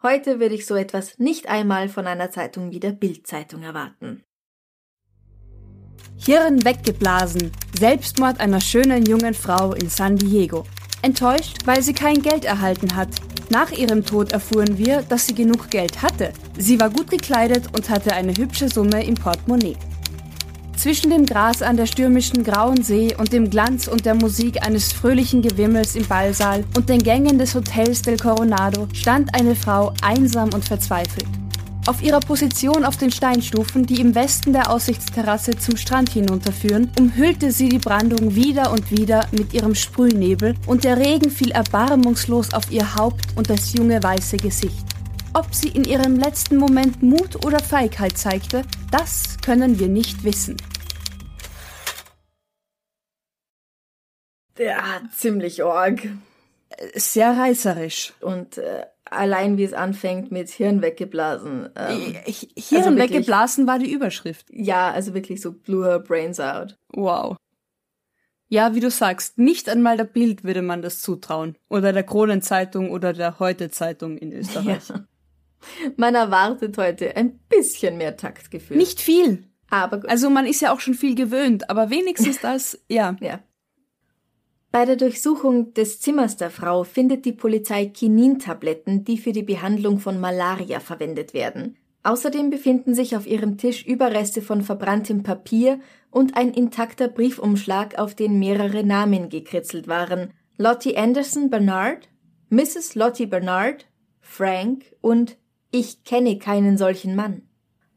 Heute 0.00 0.38
würde 0.38 0.54
ich 0.54 0.64
so 0.64 0.76
etwas 0.76 1.18
nicht 1.18 1.48
einmal 1.48 1.88
von 1.88 2.06
einer 2.06 2.30
Zeitung 2.30 2.70
wie 2.70 2.78
der 2.78 2.92
Bildzeitung 2.92 3.64
erwarten. 3.64 4.22
Hirn 6.16 6.64
weggeblasen. 6.64 7.50
Selbstmord 7.76 8.38
einer 8.38 8.60
schönen 8.60 9.04
jungen 9.06 9.34
Frau 9.34 9.72
in 9.72 9.88
San 9.88 10.16
Diego. 10.16 10.64
Enttäuscht, 11.02 11.58
weil 11.64 11.82
sie 11.82 11.94
kein 11.94 12.22
Geld 12.22 12.44
erhalten 12.44 12.94
hat. 12.94 13.08
Nach 13.50 13.72
ihrem 13.72 14.04
Tod 14.04 14.30
erfuhren 14.32 14.78
wir, 14.78 15.02
dass 15.02 15.26
sie 15.26 15.34
genug 15.34 15.68
Geld 15.68 16.00
hatte. 16.00 16.32
Sie 16.56 16.78
war 16.78 16.90
gut 16.90 17.10
gekleidet 17.10 17.66
und 17.76 17.90
hatte 17.90 18.12
eine 18.12 18.36
hübsche 18.36 18.68
Summe 18.68 19.04
im 19.04 19.14
Portemonnaie. 19.14 19.76
Zwischen 20.78 21.10
dem 21.10 21.26
Gras 21.26 21.60
an 21.60 21.76
der 21.76 21.86
stürmischen 21.86 22.44
Grauen 22.44 22.84
See 22.84 23.12
und 23.18 23.32
dem 23.32 23.50
Glanz 23.50 23.88
und 23.88 24.06
der 24.06 24.14
Musik 24.14 24.64
eines 24.64 24.92
fröhlichen 24.92 25.42
Gewimmels 25.42 25.96
im 25.96 26.06
Ballsaal 26.06 26.62
und 26.76 26.88
den 26.88 27.02
Gängen 27.02 27.36
des 27.36 27.56
Hotels 27.56 28.00
del 28.02 28.16
Coronado 28.16 28.86
stand 28.92 29.34
eine 29.34 29.56
Frau 29.56 29.92
einsam 30.02 30.50
und 30.54 30.64
verzweifelt. 30.64 31.26
Auf 31.86 32.00
ihrer 32.00 32.20
Position 32.20 32.84
auf 32.84 32.96
den 32.96 33.10
Steinstufen, 33.10 33.86
die 33.86 34.00
im 34.00 34.14
Westen 34.14 34.52
der 34.52 34.70
Aussichtsterrasse 34.70 35.58
zum 35.58 35.76
Strand 35.76 36.10
hinunterführen, 36.10 36.92
umhüllte 36.96 37.50
sie 37.50 37.68
die 37.68 37.78
Brandung 37.78 38.36
wieder 38.36 38.70
und 38.70 38.92
wieder 38.92 39.26
mit 39.32 39.54
ihrem 39.54 39.74
Sprühnebel 39.74 40.54
und 40.66 40.84
der 40.84 40.96
Regen 40.96 41.30
fiel 41.30 41.50
erbarmungslos 41.50 42.54
auf 42.54 42.70
ihr 42.70 42.94
Haupt 42.94 43.26
und 43.34 43.50
das 43.50 43.72
junge 43.72 44.00
weiße 44.00 44.36
Gesicht. 44.36 44.97
Ob 45.38 45.54
sie 45.54 45.68
in 45.68 45.84
ihrem 45.84 46.16
letzten 46.16 46.56
Moment 46.56 47.00
Mut 47.00 47.46
oder 47.46 47.60
Feigheit 47.60 48.18
zeigte, 48.18 48.62
das 48.90 49.36
können 49.40 49.78
wir 49.78 49.86
nicht 49.86 50.24
wissen. 50.24 50.56
Ja, 54.58 55.00
ziemlich 55.14 55.62
org. 55.62 56.08
Sehr 56.92 57.38
reißerisch. 57.38 58.14
Und 58.20 58.58
äh, 58.58 58.86
allein 59.04 59.58
wie 59.58 59.62
es 59.62 59.74
anfängt 59.74 60.32
mit 60.32 60.50
Hirn 60.50 60.82
weggeblasen. 60.82 61.68
Ähm, 61.76 62.00
Hirn 62.00 62.16
also 62.16 62.90
wirklich, 62.90 62.96
weggeblasen 62.96 63.68
war 63.68 63.78
die 63.78 63.92
Überschrift. 63.92 64.46
Ja, 64.50 64.90
also 64.90 65.14
wirklich 65.14 65.40
so 65.40 65.52
blew 65.52 65.84
her 65.84 66.00
brains 66.00 66.40
out. 66.40 66.76
Wow. 66.88 67.36
Ja, 68.48 68.74
wie 68.74 68.80
du 68.80 68.90
sagst, 68.90 69.38
nicht 69.38 69.68
einmal 69.68 69.96
der 69.96 70.02
Bild 70.02 70.42
würde 70.42 70.62
man 70.62 70.82
das 70.82 71.00
zutrauen. 71.00 71.56
Oder 71.68 71.92
der 71.92 72.02
Kronenzeitung 72.02 72.90
oder 72.90 73.12
der 73.12 73.38
Heute-Zeitung 73.38 74.18
in 74.18 74.32
Österreich. 74.36 74.88
Ja. 74.88 75.04
Man 75.96 76.14
erwartet 76.14 76.78
heute 76.78 77.16
ein 77.16 77.38
bisschen 77.48 77.98
mehr 77.98 78.16
Taktgefühl. 78.16 78.76
Nicht 78.76 79.00
viel. 79.00 79.44
Aber 79.70 80.00
gut. 80.00 80.10
Also 80.10 80.30
man 80.30 80.46
ist 80.46 80.60
ja 80.60 80.72
auch 80.72 80.80
schon 80.80 80.94
viel 80.94 81.14
gewöhnt, 81.14 81.68
aber 81.70 81.90
wenigstens 81.90 82.40
das, 82.42 82.78
ja. 82.88 83.16
Ja. 83.20 83.40
Bei 84.70 84.84
der 84.84 84.96
Durchsuchung 84.96 85.72
des 85.74 86.00
Zimmers 86.00 86.36
der 86.36 86.50
Frau 86.50 86.84
findet 86.84 87.24
die 87.24 87.32
Polizei 87.32 87.86
Kinintabletten, 87.86 89.04
die 89.04 89.16
für 89.16 89.32
die 89.32 89.42
Behandlung 89.42 89.98
von 89.98 90.20
Malaria 90.20 90.78
verwendet 90.78 91.32
werden. 91.32 91.76
Außerdem 92.02 92.50
befinden 92.50 92.94
sich 92.94 93.16
auf 93.16 93.26
ihrem 93.26 93.56
Tisch 93.58 93.84
Überreste 93.84 94.40
von 94.40 94.62
verbranntem 94.62 95.22
Papier 95.22 95.80
und 96.10 96.36
ein 96.36 96.52
intakter 96.52 97.08
Briefumschlag, 97.08 97.98
auf 97.98 98.14
den 98.14 98.38
mehrere 98.38 98.84
Namen 98.84 99.30
gekritzelt 99.30 99.88
waren. 99.88 100.32
Lottie 100.58 100.96
Anderson 100.96 101.50
Bernard, 101.50 102.08
Mrs. 102.50 102.94
Lottie 102.94 103.26
Bernard, 103.26 103.86
Frank 104.20 104.84
und 105.00 105.38
Ich 105.70 106.04
kenne 106.04 106.38
keinen 106.38 106.78
solchen 106.78 107.14
Mann. 107.14 107.42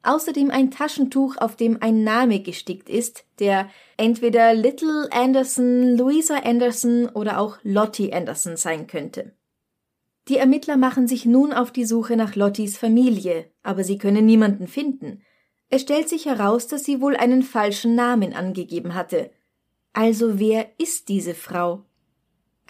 Außerdem 0.04 0.50
ein 0.50 0.72
Taschentuch, 0.72 1.38
auf 1.38 1.56
dem 1.56 1.82
ein 1.82 2.04
Name 2.04 2.42
gestickt 2.42 2.90
ist, 2.90 3.26
der 3.40 3.70
entweder 3.98 4.54
Little 4.54 5.08
Anderson, 5.12 5.96
Louisa 5.96 6.38
Anderson 6.38 7.08
oder 7.10 7.40
auch 7.40 7.60
Lottie 7.64 8.12
Anderson 8.12 8.58
sein 8.58 8.88
könnte. 8.88 9.36
Die 10.28 10.38
Ermittler 10.38 10.78
machen 10.78 11.08
sich 11.08 11.26
nun 11.26 11.54
auf 11.54 11.72
die 11.72 11.86
Suche 11.86 12.18
nach 12.18 12.36
Lotties 12.36 12.78
Familie, 12.78 13.52
aber 13.64 13.84
sie 13.84 13.98
können 13.98 14.26
niemanden 14.26 14.68
finden. 14.68 15.22
Es 15.70 15.82
stellt 15.82 16.10
sich 16.10 16.26
heraus, 16.26 16.68
dass 16.68 16.84
sie 16.84 17.00
wohl 17.00 17.16
einen 17.16 17.44
falschen 17.44 17.96
Namen 17.96 18.34
angegeben 18.34 18.94
hatte. 18.96 19.32
Also 19.94 20.40
wer 20.40 20.68
ist 20.78 21.10
diese 21.10 21.34
Frau? 21.34 21.86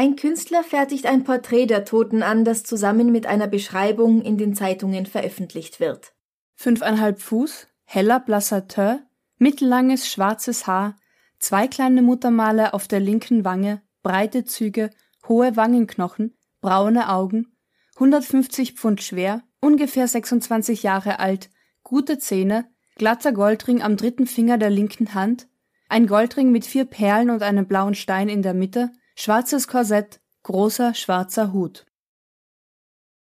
Ein 0.02 0.16
Künstler 0.16 0.64
fertigt 0.64 1.06
ein 1.06 1.24
Porträt 1.26 1.68
der 1.68 1.86
Toten 1.86 2.24
an, 2.24 2.44
das 2.44 2.64
zusammen 2.64 3.12
mit 3.12 3.28
einer 3.28 3.46
Beschreibung 3.46 4.24
in 4.24 4.36
den 4.36 4.56
Zeitungen 4.56 5.06
veröffentlicht 5.06 5.80
wird. 5.80 6.14
Fünfeinhalb 6.56 7.22
Fuß, 7.22 7.68
heller 7.84 8.20
blasser 8.20 8.68
Teint, 8.68 9.04
mittellanges 9.38 10.10
schwarzes 10.10 10.66
Haar, 10.66 10.96
zwei 11.38 11.68
kleine 11.68 12.02
Muttermale 12.02 12.74
auf 12.74 12.88
der 12.88 13.00
linken 13.00 13.46
Wange, 13.46 13.84
breite 14.02 14.44
Züge, 14.44 14.90
hohe 15.28 15.56
Wangenknochen, 15.56 16.36
braune 16.62 17.10
Augen, 17.10 17.56
150 17.98 18.74
Pfund 18.74 19.04
schwer, 19.04 19.44
ungefähr 19.60 20.08
26 20.08 20.82
Jahre 20.82 21.20
alt, 21.20 21.52
gute 21.84 22.18
Zähne, 22.18 22.66
glatter 22.96 23.34
Goldring 23.34 23.84
am 23.84 23.98
dritten 23.98 24.26
Finger 24.26 24.58
der 24.58 24.72
linken 24.72 25.14
Hand, 25.14 25.48
ein 25.90 26.08
Goldring 26.08 26.52
mit 26.52 26.66
vier 26.66 26.86
Perlen 26.86 27.30
und 27.30 27.44
einem 27.44 27.68
blauen 27.68 27.94
Stein 27.94 28.30
in 28.30 28.42
der 28.42 28.56
Mitte, 28.56 28.92
schwarzes 29.22 29.68
Korsett, 29.68 30.20
großer 30.42 30.96
schwarzer 30.96 31.54
Hut. 31.54 31.86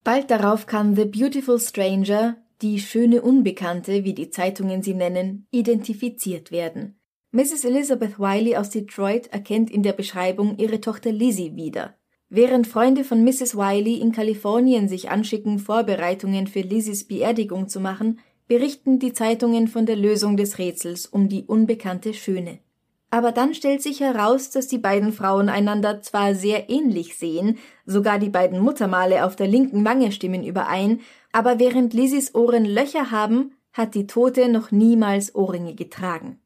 Bald 0.06 0.32
darauf 0.32 0.66
kann 0.66 0.96
The 0.96 1.04
Beautiful 1.04 1.60
Stranger, 1.60 2.38
die 2.62 2.80
schöne 2.80 3.22
Unbekannte, 3.22 4.06
wie 4.06 4.14
die 4.14 4.30
Zeitungen 4.30 4.82
sie 4.82 4.94
nennen, 4.94 5.46
identifiziert 5.52 6.52
werden. 6.52 7.02
Mrs. 7.32 7.66
Elizabeth 7.66 8.18
Wiley 8.18 8.56
aus 8.56 8.70
Detroit 8.70 9.28
erkennt 9.34 9.70
in 9.70 9.84
der 9.84 9.92
Beschreibung 9.92 10.58
ihre 10.58 10.80
Tochter 10.80 11.12
Lizzie 11.12 11.58
wieder. 11.58 11.98
Während 12.30 12.66
Freunde 12.66 13.04
von 13.04 13.22
Mrs. 13.26 13.58
Wiley 13.58 13.96
in 13.96 14.14
Kalifornien 14.14 14.88
sich 14.88 15.10
anschicken, 15.10 15.60
Vorbereitungen 15.60 16.48
für 16.48 16.62
Lizzies 16.62 17.06
Beerdigung 17.06 17.68
zu 17.68 17.82
machen, 17.82 18.20
berichten 18.48 19.00
die 19.00 19.12
Zeitungen 19.12 19.68
von 19.68 19.86
der 19.86 19.98
Lösung 19.98 20.38
des 20.38 20.60
Rätsels 20.60 21.08
um 21.08 21.28
die 21.28 21.44
unbekannte 21.44 22.14
Schöne. 22.14 22.60
Aber 23.14 23.32
dann 23.32 23.54
stellt 23.54 23.84
sich 23.84 24.00
heraus, 24.00 24.50
dass 24.50 24.68
die 24.68 24.80
beiden 24.80 25.14
Frauen 25.14 25.48
einander 25.48 26.02
zwar 26.02 26.34
sehr 26.34 26.72
ähnlich 26.72 27.16
sehen, 27.16 27.60
sogar 27.86 28.18
die 28.18 28.32
beiden 28.32 28.60
Muttermale 28.60 29.24
auf 29.24 29.36
der 29.36 29.46
linken 29.46 29.86
Wange 29.86 30.12
stimmen 30.12 30.44
überein, 30.44 31.00
aber 31.32 31.60
während 31.60 31.94
Lizzies 31.94 32.34
Ohren 32.34 32.66
Löcher 32.66 33.12
haben, 33.12 33.52
hat 33.72 33.94
die 33.94 34.08
Tote 34.08 34.50
noch 34.50 34.72
niemals 34.72 35.36
Ohrringe 35.36 35.76
getragen. 35.76 36.40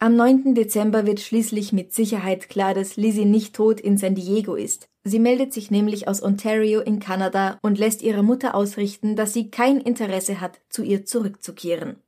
Am 0.00 0.16
9. 0.16 0.56
Dezember 0.56 1.06
wird 1.06 1.20
schließlich 1.20 1.72
mit 1.72 1.92
Sicherheit 1.92 2.48
klar, 2.48 2.74
dass 2.74 2.96
Lizzie 2.96 3.24
nicht 3.24 3.54
tot 3.54 3.80
in 3.80 3.96
San 3.96 4.16
Diego 4.16 4.56
ist. 4.56 4.88
Sie 5.04 5.20
meldet 5.20 5.52
sich 5.52 5.70
nämlich 5.70 6.08
aus 6.08 6.24
Ontario 6.24 6.80
in 6.80 6.98
Kanada 6.98 7.60
und 7.62 7.78
lässt 7.78 8.02
ihrer 8.02 8.24
Mutter 8.24 8.56
ausrichten, 8.56 9.14
dass 9.14 9.32
sie 9.32 9.48
kein 9.48 9.80
Interesse 9.80 10.40
hat, 10.40 10.60
zu 10.70 10.82
ihr 10.82 11.06
zurückzukehren. 11.06 12.02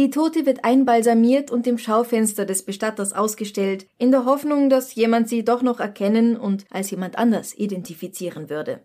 Die 0.00 0.08
Tote 0.08 0.46
wird 0.46 0.64
einbalsamiert 0.64 1.50
und 1.50 1.66
im 1.66 1.76
Schaufenster 1.76 2.46
des 2.46 2.62
Bestatters 2.62 3.12
ausgestellt, 3.12 3.86
in 3.98 4.10
der 4.10 4.24
Hoffnung, 4.24 4.70
dass 4.70 4.94
jemand 4.94 5.28
sie 5.28 5.44
doch 5.44 5.60
noch 5.60 5.78
erkennen 5.78 6.38
und 6.38 6.64
als 6.70 6.90
jemand 6.90 7.18
anders 7.18 7.52
identifizieren 7.54 8.48
würde. 8.48 8.80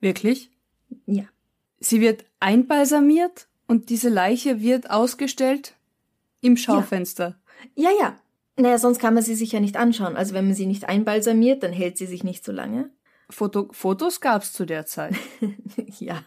Wirklich? 0.00 0.50
Ja. 1.06 1.24
Sie 1.80 2.02
wird 2.02 2.26
einbalsamiert 2.38 3.48
und 3.66 3.88
diese 3.88 4.10
Leiche 4.10 4.60
wird 4.60 4.90
ausgestellt 4.90 5.72
im 6.42 6.58
Schaufenster. 6.58 7.40
Ja, 7.74 7.88
ja. 7.88 7.96
ja. 8.00 8.18
Naja, 8.56 8.76
sonst 8.76 8.98
kann 8.98 9.14
man 9.14 9.22
sie 9.22 9.36
sich 9.36 9.52
ja 9.52 9.60
nicht 9.60 9.78
anschauen. 9.78 10.16
Also 10.16 10.34
wenn 10.34 10.44
man 10.44 10.54
sie 10.54 10.66
nicht 10.66 10.86
einbalsamiert, 10.86 11.62
dann 11.62 11.72
hält 11.72 11.96
sie 11.96 12.04
sich 12.04 12.24
nicht 12.24 12.44
so 12.44 12.52
lange. 12.52 12.90
Foto 13.30 13.70
Fotos 13.72 14.20
gab's 14.20 14.52
zu 14.52 14.66
der 14.66 14.84
Zeit. 14.84 15.14
ja. 15.98 16.22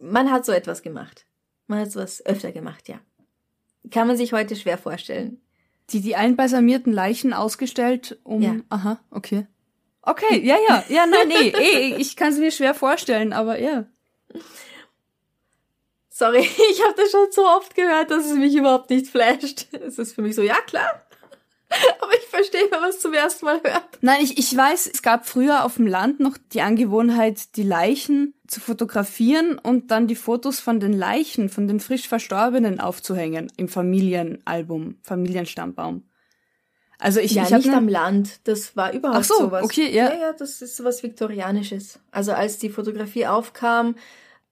Man 0.00 0.32
hat 0.32 0.44
so 0.44 0.50
etwas 0.50 0.82
gemacht. 0.82 1.25
Man 1.66 1.80
hat 1.80 1.92
sowas 1.92 2.24
öfter 2.24 2.52
gemacht, 2.52 2.88
ja. 2.88 3.00
Kann 3.90 4.06
man 4.06 4.16
sich 4.16 4.32
heute 4.32 4.56
schwer 4.56 4.78
vorstellen. 4.78 5.40
Die, 5.90 6.00
die 6.00 6.16
einbalsamierten 6.16 6.92
Leichen 6.92 7.32
ausgestellt, 7.32 8.18
um. 8.24 8.42
Ja. 8.42 8.56
Aha, 8.68 8.98
okay. 9.10 9.46
Okay, 10.02 10.40
ja, 10.44 10.56
ja, 10.68 10.84
ja, 10.88 11.06
nein, 11.06 11.28
nee, 11.28 11.48
eh, 11.48 11.96
ich 11.96 12.16
kann 12.16 12.32
es 12.32 12.38
mir 12.38 12.50
schwer 12.50 12.74
vorstellen, 12.74 13.32
aber 13.32 13.58
ja. 13.58 13.86
Sorry, 16.08 16.40
ich 16.70 16.82
habe 16.82 16.94
das 16.96 17.10
schon 17.10 17.30
so 17.30 17.46
oft 17.46 17.74
gehört, 17.74 18.10
dass 18.10 18.26
es 18.26 18.36
mich 18.36 18.54
überhaupt 18.54 18.90
nicht 18.90 19.08
flasht. 19.08 19.66
Es 19.72 19.98
ist 19.98 20.14
für 20.14 20.22
mich 20.22 20.34
so, 20.34 20.42
ja 20.42 20.56
klar. 20.66 21.05
Aber 22.00 22.12
ich 22.14 22.26
verstehe, 22.26 22.68
wenn 22.70 22.80
man 22.80 22.90
es 22.90 23.00
zum 23.00 23.12
ersten 23.12 23.44
Mal 23.44 23.60
hört. 23.62 23.98
Nein, 24.00 24.20
ich, 24.22 24.38
ich 24.38 24.56
weiß, 24.56 24.88
es 24.92 25.02
gab 25.02 25.26
früher 25.26 25.64
auf 25.64 25.76
dem 25.76 25.86
Land 25.86 26.20
noch 26.20 26.38
die 26.52 26.60
Angewohnheit, 26.60 27.56
die 27.56 27.64
Leichen 27.64 28.34
zu 28.46 28.60
fotografieren 28.60 29.58
und 29.58 29.90
dann 29.90 30.06
die 30.06 30.14
Fotos 30.14 30.60
von 30.60 30.78
den 30.78 30.92
Leichen, 30.92 31.48
von 31.48 31.66
den 31.66 31.80
frisch 31.80 32.08
Verstorbenen 32.08 32.78
aufzuhängen 32.78 33.50
im 33.56 33.68
Familienalbum, 33.68 34.98
Familienstammbaum. 35.02 36.04
Also 36.98 37.20
ich, 37.20 37.32
ja, 37.32 37.44
ich 37.44 37.50
nicht 37.50 37.68
am 37.68 37.88
Land, 37.88 38.40
das 38.44 38.74
war 38.76 38.92
überhaupt 38.92 39.18
Ach 39.18 39.24
so, 39.24 39.34
sowas. 39.34 39.64
okay, 39.64 39.94
ja. 39.94 40.14
Ja, 40.14 40.20
ja, 40.20 40.32
das 40.32 40.62
ist 40.62 40.76
sowas 40.76 41.02
Viktorianisches. 41.02 41.98
Also 42.10 42.32
als 42.32 42.58
die 42.58 42.70
Fotografie 42.70 43.26
aufkam, 43.26 43.96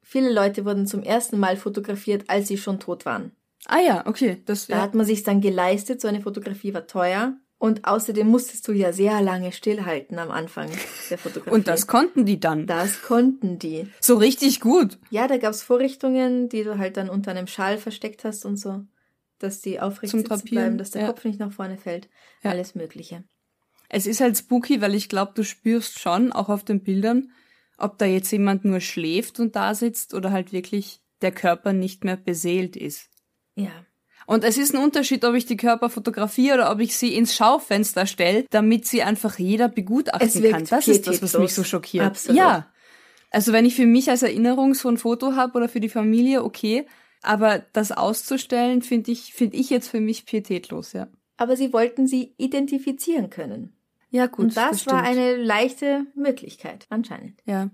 viele 0.02 0.30
Leute 0.30 0.64
wurden 0.66 0.86
zum 0.86 1.02
ersten 1.02 1.38
Mal 1.38 1.56
fotografiert, 1.56 2.24
als 2.28 2.48
sie 2.48 2.58
schon 2.58 2.80
tot 2.80 3.06
waren. 3.06 3.32
Ah 3.66 3.80
ja, 3.80 4.06
okay. 4.06 4.42
Das, 4.44 4.66
da 4.66 4.76
ja. 4.76 4.82
hat 4.82 4.94
man 4.94 5.06
sich 5.06 5.22
dann 5.22 5.40
geleistet, 5.40 6.00
so 6.00 6.08
eine 6.08 6.20
Fotografie 6.20 6.74
war 6.74 6.86
teuer. 6.86 7.36
Und 7.56 7.86
außerdem 7.86 8.26
musstest 8.26 8.68
du 8.68 8.72
ja 8.72 8.92
sehr 8.92 9.22
lange 9.22 9.50
stillhalten 9.52 10.18
am 10.18 10.30
Anfang 10.30 10.68
der 11.08 11.16
Fotografie. 11.16 11.54
Und 11.54 11.66
das 11.66 11.86
konnten 11.86 12.26
die 12.26 12.38
dann? 12.38 12.66
Das 12.66 13.00
konnten 13.00 13.58
die. 13.58 13.88
So 14.00 14.16
richtig 14.16 14.60
gut? 14.60 14.98
Ja, 15.08 15.28
da 15.28 15.38
gab's 15.38 15.62
Vorrichtungen, 15.62 16.50
die 16.50 16.62
du 16.62 16.76
halt 16.76 16.98
dann 16.98 17.08
unter 17.08 17.30
einem 17.30 17.46
Schal 17.46 17.78
versteckt 17.78 18.24
hast 18.24 18.44
und 18.44 18.58
so, 18.58 18.82
dass 19.38 19.62
die 19.62 19.80
aufrecht 19.80 20.10
Zum 20.10 20.20
sitzen 20.20 20.44
bleiben, 20.44 20.76
dass 20.76 20.90
der 20.90 21.02
ja. 21.02 21.06
Kopf 21.06 21.24
nicht 21.24 21.40
nach 21.40 21.52
vorne 21.52 21.78
fällt. 21.78 22.10
Ja. 22.42 22.50
Alles 22.50 22.74
Mögliche. 22.74 23.24
Es 23.88 24.06
ist 24.06 24.20
halt 24.20 24.36
spooky, 24.36 24.82
weil 24.82 24.94
ich 24.94 25.08
glaube, 25.08 25.32
du 25.34 25.42
spürst 25.42 26.00
schon, 26.00 26.32
auch 26.32 26.50
auf 26.50 26.64
den 26.64 26.82
Bildern, 26.82 27.30
ob 27.78 27.96
da 27.96 28.04
jetzt 28.04 28.30
jemand 28.30 28.66
nur 28.66 28.80
schläft 28.80 29.40
und 29.40 29.56
da 29.56 29.74
sitzt 29.74 30.12
oder 30.12 30.32
halt 30.32 30.52
wirklich 30.52 31.00
der 31.22 31.32
Körper 31.32 31.72
nicht 31.72 32.04
mehr 32.04 32.16
beseelt 32.16 32.76
ist. 32.76 33.08
Ja. 33.56 33.70
Und 34.26 34.42
es 34.42 34.56
ist 34.56 34.74
ein 34.74 34.82
Unterschied, 34.82 35.24
ob 35.24 35.34
ich 35.34 35.44
die 35.46 35.56
Körper 35.56 35.90
fotografiere 35.90 36.54
oder 36.54 36.72
ob 36.72 36.80
ich 36.80 36.96
sie 36.96 37.14
ins 37.14 37.34
Schaufenster 37.34 38.06
stelle, 38.06 38.46
damit 38.50 38.86
sie 38.86 39.02
einfach 39.02 39.38
jeder 39.38 39.68
begutachten 39.68 40.42
kann. 40.50 40.64
Das 40.64 40.88
ist 40.88 41.06
das, 41.06 41.22
was 41.22 41.38
mich 41.38 41.54
so 41.54 41.62
schockiert. 41.62 42.06
Absolut. 42.06 42.38
Ja. 42.38 42.72
Also 43.30 43.52
wenn 43.52 43.66
ich 43.66 43.74
für 43.74 43.86
mich 43.86 44.08
als 44.08 44.22
Erinnerung 44.22 44.74
so 44.74 44.88
ein 44.88 44.96
Foto 44.96 45.34
habe 45.34 45.58
oder 45.58 45.68
für 45.68 45.80
die 45.80 45.88
Familie, 45.88 46.44
okay. 46.44 46.86
Aber 47.20 47.64
das 47.72 47.90
auszustellen, 47.90 48.82
finde 48.82 49.10
ich, 49.10 49.34
finde 49.34 49.56
ich 49.56 49.70
jetzt 49.70 49.88
für 49.88 50.00
mich 50.00 50.24
pietätlos, 50.24 50.92
ja. 50.92 51.08
Aber 51.36 51.56
sie 51.56 51.72
wollten 51.72 52.06
sie 52.06 52.34
identifizieren 52.36 53.30
können. 53.30 53.76
Ja, 54.10 54.26
gut. 54.26 54.44
Und 54.44 54.56
das, 54.56 54.84
das 54.84 54.86
war 54.86 55.02
eine 55.02 55.34
leichte 55.34 56.06
Möglichkeit, 56.14 56.86
anscheinend. 56.88 57.40
Ja. 57.44 57.70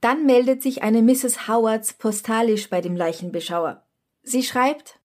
Dann 0.00 0.26
meldet 0.26 0.62
sich 0.62 0.82
eine 0.82 1.02
Mrs. 1.02 1.48
Howards 1.48 1.94
postalisch 1.94 2.70
bei 2.70 2.80
dem 2.80 2.94
Leichenbeschauer. 2.94 3.87
Sie 4.22 4.42
schreibt 4.42 5.00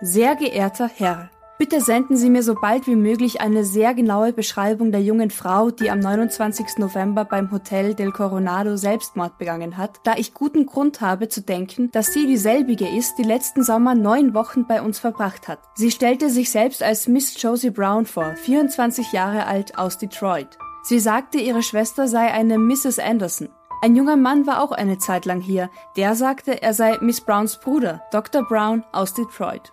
Sehr 0.00 0.36
geehrter 0.36 0.88
Herr, 0.88 1.30
Bitte 1.58 1.80
senden 1.80 2.18
Sie 2.18 2.28
mir 2.28 2.42
so 2.42 2.54
bald 2.54 2.86
wie 2.86 2.96
möglich 2.96 3.40
eine 3.40 3.64
sehr 3.64 3.94
genaue 3.94 4.34
Beschreibung 4.34 4.92
der 4.92 5.00
jungen 5.00 5.30
Frau, 5.30 5.70
die 5.70 5.90
am 5.90 6.00
29. 6.00 6.76
November 6.76 7.24
beim 7.24 7.50
Hotel 7.50 7.94
del 7.94 8.12
Coronado 8.12 8.76
Selbstmord 8.76 9.38
begangen 9.38 9.78
hat, 9.78 10.00
da 10.04 10.16
ich 10.18 10.34
guten 10.34 10.66
Grund 10.66 11.00
habe 11.00 11.28
zu 11.28 11.40
denken, 11.40 11.90
dass 11.92 12.12
sie 12.12 12.26
dieselbige 12.26 12.86
ist, 12.86 13.16
die 13.16 13.22
letzten 13.22 13.62
Sommer 13.62 13.94
neun 13.94 14.34
Wochen 14.34 14.66
bei 14.66 14.82
uns 14.82 14.98
verbracht 14.98 15.48
hat. 15.48 15.60
Sie 15.76 15.90
stellte 15.90 16.28
sich 16.28 16.50
selbst 16.50 16.82
als 16.82 17.08
Miss 17.08 17.40
Josie 17.40 17.70
Brown 17.70 18.04
vor, 18.04 18.36
24 18.36 19.12
Jahre 19.12 19.46
alt 19.46 19.78
aus 19.78 19.96
Detroit. 19.96 20.58
Sie 20.82 20.98
sagte, 20.98 21.38
ihre 21.38 21.62
Schwester 21.62 22.06
sei 22.06 22.32
eine 22.32 22.58
Mrs. 22.58 22.98
Anderson. 22.98 23.48
Ein 23.82 23.94
junger 23.94 24.16
Mann 24.16 24.46
war 24.46 24.62
auch 24.62 24.72
eine 24.72 24.98
Zeit 24.98 25.26
lang 25.26 25.40
hier. 25.40 25.70
Der 25.96 26.14
sagte, 26.14 26.62
er 26.62 26.72
sei 26.72 26.98
Miss 27.00 27.20
Browns 27.20 27.60
Bruder, 27.60 28.02
Dr. 28.10 28.42
Brown 28.42 28.84
aus 28.92 29.12
Detroit. 29.12 29.72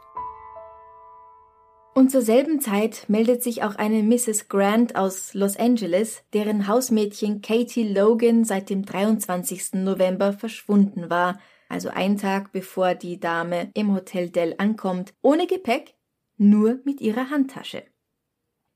Und 1.96 2.10
zur 2.10 2.24
selben 2.24 2.60
Zeit 2.60 3.06
meldet 3.08 3.44
sich 3.44 3.64
auch 3.64 3.76
eine 3.76 4.02
Mrs. 4.02 4.50
Grant 4.50 4.96
aus 4.96 5.34
Los 5.36 5.58
Angeles, 5.58 6.24
deren 6.34 6.68
Hausmädchen 6.68 7.42
Katie 7.42 7.88
Logan 7.88 8.46
seit 8.46 8.70
dem 8.70 8.84
23. 8.84 9.74
November 9.74 10.34
verschwunden 10.34 11.10
war, 11.12 11.40
also 11.70 11.90
ein 11.90 12.18
Tag 12.18 12.52
bevor 12.52 12.96
die 12.96 13.20
Dame 13.20 13.70
im 13.76 13.94
Hotel 13.94 14.30
Dell 14.30 14.56
ankommt, 14.58 15.14
ohne 15.22 15.46
Gepäck, 15.46 15.94
nur 16.38 16.80
mit 16.84 17.00
ihrer 17.00 17.30
Handtasche. 17.30 17.84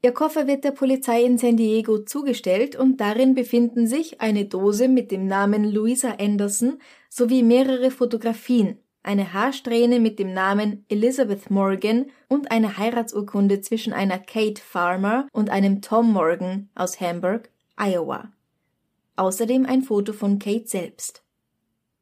Ihr 0.03 0.11
Koffer 0.11 0.45
wird 0.45 0.63
der 0.63 0.71
Polizei 0.71 1.23
in 1.23 1.39
San 1.39 1.57
Diego 1.57 1.99
zugestellt 1.99 2.75
und 2.75 2.97
darin 2.97 3.33
befinden 3.33 3.87
sich 3.87 4.21
eine 4.21 4.45
Dose 4.45 4.87
mit 4.87 5.11
dem 5.11 5.25
Namen 5.25 5.63
Louisa 5.63 6.15
Anderson 6.19 6.79
sowie 7.09 7.41
mehrere 7.41 7.89
Fotografien, 7.89 8.77
eine 9.01 9.33
Haarsträhne 9.33 9.99
mit 9.99 10.19
dem 10.19 10.33
Namen 10.33 10.85
Elizabeth 10.87 11.49
Morgan 11.49 12.11
und 12.27 12.51
eine 12.51 12.77
Heiratsurkunde 12.77 13.61
zwischen 13.61 13.91
einer 13.91 14.19
Kate 14.19 14.61
Farmer 14.61 15.27
und 15.31 15.49
einem 15.49 15.81
Tom 15.81 16.13
Morgan 16.13 16.69
aus 16.75 17.01
Hamburg, 17.01 17.49
Iowa. 17.75 18.31
Außerdem 19.15 19.65
ein 19.65 19.81
Foto 19.81 20.13
von 20.13 20.37
Kate 20.37 20.67
selbst. 20.67 21.23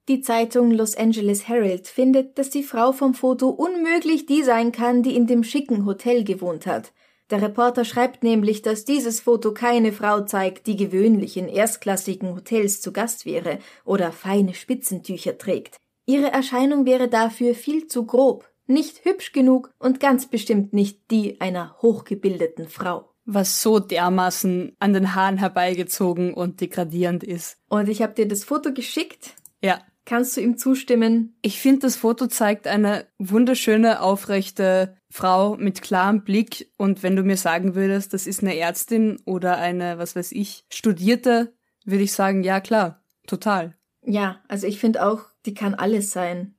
Die 0.10 0.20
Zeitung 0.22 0.70
Los 0.70 0.96
Angeles 0.98 1.48
Herald 1.48 1.88
findet, 1.88 2.38
dass 2.38 2.50
die 2.50 2.62
Frau 2.62 2.92
vom 2.92 3.14
Foto 3.14 3.50
unmöglich 3.50 4.26
die 4.26 4.44
sein 4.44 4.74
kann, 4.74 5.02
die 5.02 5.16
in 5.16 5.28
dem 5.28 5.44
schicken 5.44 5.86
Hotel 5.86 6.26
gewohnt 6.26 6.68
hat. 6.68 6.92
Der 7.32 7.42
Reporter 7.42 7.86
schreibt 7.86 8.24
nämlich, 8.24 8.62
dass 8.62 8.86
dieses 8.86 9.20
Foto 9.20 9.52
keine 9.52 9.92
Frau 9.92 10.22
zeigt, 10.22 10.68
die 10.68 10.76
gewöhnlich 10.76 11.38
in 11.38 11.48
erstklassigen 11.48 12.36
Hotels 12.36 12.82
zu 12.82 12.94
Gast 12.94 13.26
wäre 13.26 13.60
oder 13.84 14.12
feine 14.12 14.54
Spitzentücher 14.54 15.38
trägt. 15.38 15.78
Ihre 16.06 16.32
Erscheinung 16.32 16.86
wäre 16.86 17.08
dafür 17.08 17.56
viel 17.56 17.88
zu 17.88 18.06
grob, 18.06 18.48
nicht 18.68 19.06
hübsch 19.06 19.32
genug 19.32 19.72
und 19.80 20.00
ganz 20.00 20.28
bestimmt 20.28 20.74
nicht 20.74 21.10
die 21.10 21.42
einer 21.42 21.76
hochgebildeten 21.82 22.68
Frau. 22.68 23.12
Was 23.26 23.64
so 23.64 23.80
dermaßen 23.80 24.76
an 24.78 24.94
den 24.94 25.16
Haaren 25.16 25.38
herbeigezogen 25.38 26.32
und 26.32 26.62
degradierend 26.62 27.24
ist. 27.24 27.58
Und 27.70 27.90
ich 27.90 28.04
habe 28.04 28.14
dir 28.14 28.28
das 28.28 28.44
Foto 28.44 28.72
geschickt. 28.72 29.34
Ja. 29.64 29.82
Kannst 30.08 30.38
du 30.38 30.42
ihm 30.42 30.60
zustimmen? 30.60 31.36
Ich 31.42 31.60
finde, 31.60 31.80
das 31.80 31.96
Foto 31.96 32.28
zeigt 32.28 32.68
eine 32.68 33.08
wunderschöne, 33.18 34.02
aufrechte 34.02 34.96
Frau 35.16 35.56
mit 35.56 35.82
klarem 35.82 36.26
Blick. 36.26 36.74
Und 36.76 37.02
wenn 37.02 37.16
du 37.16 37.24
mir 37.24 37.38
sagen 37.38 37.74
würdest, 37.74 38.14
das 38.14 38.28
ist 38.28 38.42
eine 38.42 38.58
Ärztin 38.58 39.18
oder 39.24 39.58
eine, 39.58 39.98
was 39.98 40.14
weiß 40.18 40.34
ich, 40.34 40.66
Studierte, 40.70 41.54
würde 41.86 42.04
ich 42.04 42.12
sagen, 42.12 42.44
ja 42.44 42.60
klar, 42.60 43.02
total. 43.26 43.78
Ja, 44.04 44.42
also 44.50 44.68
ich 44.68 44.78
finde 44.78 45.08
auch, 45.08 45.22
die 45.46 45.54
kann 45.54 45.74
alles 45.74 46.12
sein. 46.12 46.56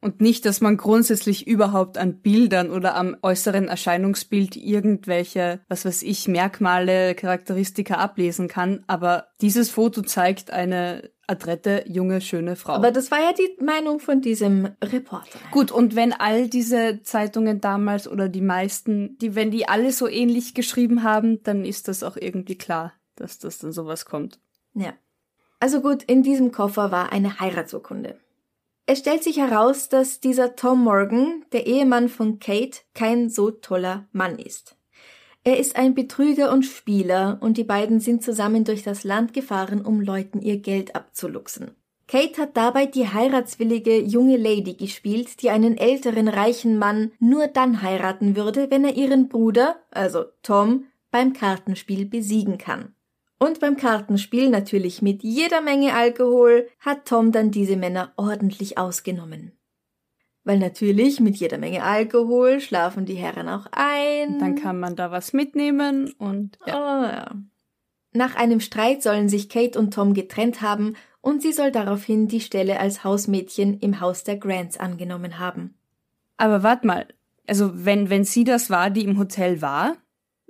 Und 0.00 0.20
nicht, 0.20 0.44
dass 0.44 0.60
man 0.60 0.76
grundsätzlich 0.76 1.46
überhaupt 1.46 1.98
an 1.98 2.20
Bildern 2.20 2.70
oder 2.70 2.96
am 2.96 3.16
äußeren 3.22 3.68
Erscheinungsbild 3.68 4.56
irgendwelche, 4.56 5.60
was 5.68 5.84
weiß 5.84 6.02
ich, 6.02 6.26
Merkmale, 6.26 7.14
Charakteristika 7.14 7.94
ablesen 7.94 8.48
kann, 8.48 8.82
aber 8.88 9.28
dieses 9.40 9.70
Foto 9.70 10.02
zeigt 10.02 10.50
eine 10.50 11.10
adrette, 11.28 11.84
junge, 11.86 12.20
schöne 12.20 12.56
Frau. 12.56 12.72
Aber 12.72 12.90
das 12.90 13.10
war 13.10 13.20
ja 13.20 13.32
die 13.32 13.62
Meinung 13.62 14.00
von 14.00 14.20
diesem 14.20 14.70
Reporter. 14.82 15.38
Gut, 15.52 15.70
und 15.70 15.94
wenn 15.94 16.12
all 16.12 16.48
diese 16.48 17.02
Zeitungen 17.02 17.60
damals 17.60 18.08
oder 18.08 18.28
die 18.28 18.40
meisten, 18.40 19.16
die, 19.18 19.34
wenn 19.34 19.50
die 19.50 19.68
alle 19.68 19.92
so 19.92 20.08
ähnlich 20.08 20.54
geschrieben 20.54 21.02
haben, 21.02 21.42
dann 21.42 21.64
ist 21.64 21.86
das 21.86 22.02
auch 22.02 22.16
irgendwie 22.16 22.56
klar, 22.56 22.94
dass 23.14 23.38
das 23.38 23.58
dann 23.58 23.72
sowas 23.72 24.06
kommt. 24.06 24.40
Ja. 24.74 24.94
Also 25.60 25.80
gut, 25.80 26.02
in 26.04 26.22
diesem 26.22 26.50
Koffer 26.50 26.90
war 26.90 27.12
eine 27.12 27.40
Heiratsurkunde. 27.40 28.18
Es 28.86 29.00
stellt 29.00 29.22
sich 29.22 29.36
heraus, 29.36 29.90
dass 29.90 30.20
dieser 30.20 30.56
Tom 30.56 30.82
Morgan, 30.82 31.44
der 31.52 31.66
Ehemann 31.66 32.08
von 32.08 32.38
Kate, 32.38 32.78
kein 32.94 33.28
so 33.28 33.50
toller 33.50 34.08
Mann 34.12 34.38
ist. 34.38 34.76
Er 35.44 35.58
ist 35.58 35.76
ein 35.76 35.94
Betrüger 35.94 36.52
und 36.52 36.64
Spieler 36.64 37.38
und 37.40 37.56
die 37.56 37.64
beiden 37.64 38.00
sind 38.00 38.22
zusammen 38.22 38.64
durch 38.64 38.82
das 38.82 39.04
Land 39.04 39.32
gefahren, 39.32 39.84
um 39.84 40.00
Leuten 40.00 40.40
ihr 40.40 40.58
Geld 40.58 40.94
abzuluxen. 40.94 41.70
Kate 42.06 42.40
hat 42.40 42.56
dabei 42.56 42.86
die 42.86 43.06
heiratswillige 43.06 44.00
junge 44.00 44.38
Lady 44.38 44.74
gespielt, 44.74 45.42
die 45.42 45.50
einen 45.50 45.76
älteren 45.76 46.28
reichen 46.28 46.78
Mann 46.78 47.12
nur 47.18 47.48
dann 47.48 47.82
heiraten 47.82 48.34
würde, 48.34 48.70
wenn 48.70 48.84
er 48.84 48.96
ihren 48.96 49.28
Bruder, 49.28 49.76
also 49.90 50.24
Tom, 50.42 50.86
beim 51.10 51.34
Kartenspiel 51.34 52.06
besiegen 52.06 52.56
kann. 52.56 52.94
Und 53.38 53.60
beim 53.60 53.76
Kartenspiel 53.76 54.48
natürlich 54.48 55.02
mit 55.02 55.22
jeder 55.22 55.60
Menge 55.60 55.94
Alkohol 55.94 56.68
hat 56.80 57.06
Tom 57.06 57.30
dann 57.30 57.50
diese 57.50 57.76
Männer 57.76 58.12
ordentlich 58.16 58.78
ausgenommen. 58.78 59.52
Weil 60.48 60.58
natürlich 60.60 61.20
mit 61.20 61.36
jeder 61.36 61.58
Menge 61.58 61.82
Alkohol 61.82 62.60
schlafen 62.60 63.04
die 63.04 63.16
Herren 63.16 63.50
auch 63.50 63.66
ein. 63.70 64.38
Dann 64.38 64.54
kann 64.54 64.80
man 64.80 64.96
da 64.96 65.10
was 65.10 65.34
mitnehmen 65.34 66.14
und 66.16 66.56
ja. 66.66 66.74
Oh, 66.74 67.04
ja. 67.04 67.34
Nach 68.14 68.34
einem 68.34 68.60
Streit 68.60 69.02
sollen 69.02 69.28
sich 69.28 69.50
Kate 69.50 69.78
und 69.78 69.92
Tom 69.92 70.14
getrennt 70.14 70.62
haben 70.62 70.96
und 71.20 71.42
sie 71.42 71.52
soll 71.52 71.70
daraufhin 71.70 72.28
die 72.28 72.40
Stelle 72.40 72.80
als 72.80 73.04
Hausmädchen 73.04 73.78
im 73.80 74.00
Haus 74.00 74.24
der 74.24 74.38
Grants 74.38 74.80
angenommen 74.80 75.38
haben. 75.38 75.74
Aber 76.38 76.62
wart 76.62 76.82
mal, 76.82 77.06
also 77.46 77.84
wenn, 77.84 78.08
wenn 78.08 78.24
sie 78.24 78.44
das 78.44 78.70
war, 78.70 78.88
die 78.88 79.04
im 79.04 79.18
Hotel 79.18 79.60
war, 79.60 79.98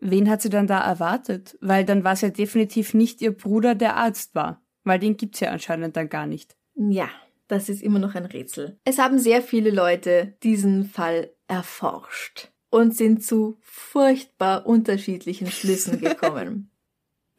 Wen 0.00 0.30
hat 0.30 0.42
sie 0.42 0.48
dann 0.48 0.68
da 0.68 0.80
erwartet? 0.80 1.58
Weil 1.60 1.84
dann 1.84 2.04
war 2.04 2.12
es 2.12 2.20
ja 2.20 2.28
definitiv 2.28 2.94
nicht 2.94 3.20
ihr 3.20 3.32
Bruder, 3.32 3.74
der 3.74 3.96
Arzt 3.96 4.36
war. 4.36 4.62
Weil 4.84 5.00
den 5.00 5.16
gibt's 5.16 5.40
ja 5.40 5.50
anscheinend 5.50 5.96
dann 5.96 6.08
gar 6.08 6.26
nicht. 6.26 6.56
Ja, 6.76 7.08
das 7.48 7.68
ist 7.68 7.82
immer 7.82 7.98
noch 7.98 8.14
ein 8.14 8.26
Rätsel. 8.26 8.78
Es 8.84 8.98
haben 8.98 9.18
sehr 9.18 9.42
viele 9.42 9.70
Leute 9.70 10.36
diesen 10.42 10.84
Fall 10.84 11.32
erforscht 11.48 12.52
und 12.70 12.94
sind 12.94 13.24
zu 13.24 13.58
furchtbar 13.62 14.66
unterschiedlichen 14.66 15.50
Schlüssen 15.50 16.00
gekommen. 16.00 16.70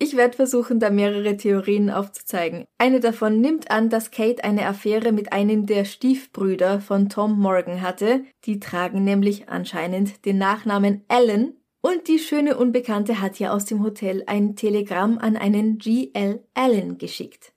Ich 0.02 0.16
werde 0.16 0.38
versuchen, 0.38 0.80
da 0.80 0.90
mehrere 0.90 1.36
Theorien 1.36 1.90
aufzuzeigen. 1.90 2.66
Eine 2.78 3.02
davon 3.02 3.42
nimmt 3.42 3.70
an, 3.70 3.90
dass 3.90 4.12
Kate 4.12 4.46
eine 4.46 4.66
Affäre 4.66 5.12
mit 5.12 5.34
einem 5.34 5.66
der 5.66 5.84
Stiefbrüder 5.84 6.80
von 6.80 7.10
Tom 7.10 7.38
Morgan 7.38 7.82
hatte. 7.82 8.24
Die 8.46 8.62
tragen 8.62 9.04
nämlich 9.04 9.50
anscheinend 9.50 10.26
den 10.26 10.38
Nachnamen 10.38 11.04
Allen 11.10 11.58
und 11.82 12.08
die 12.08 12.20
schöne 12.20 12.58
Unbekannte 12.58 13.22
hat 13.22 13.40
ja 13.40 13.52
aus 13.52 13.66
dem 13.66 13.84
Hotel 13.84 14.24
ein 14.26 14.56
Telegramm 14.56 15.18
an 15.18 15.36
einen 15.36 15.78
G.L. 15.78 16.46
Allen 16.54 16.98
geschickt. 16.98 17.54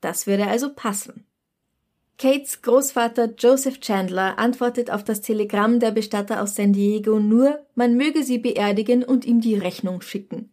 Das 0.00 0.26
würde 0.26 0.46
also 0.46 0.74
passen. 0.74 1.26
Kates 2.22 2.62
Großvater 2.62 3.34
Joseph 3.36 3.80
Chandler 3.80 4.38
antwortet 4.38 4.92
auf 4.92 5.02
das 5.02 5.22
Telegramm 5.22 5.80
der 5.80 5.90
Bestatter 5.90 6.40
aus 6.40 6.54
San 6.54 6.72
Diego 6.72 7.18
nur, 7.18 7.66
man 7.74 7.96
möge 7.96 8.22
sie 8.22 8.38
beerdigen 8.38 9.02
und 9.02 9.24
ihm 9.24 9.40
die 9.40 9.56
Rechnung 9.56 10.02
schicken. 10.02 10.52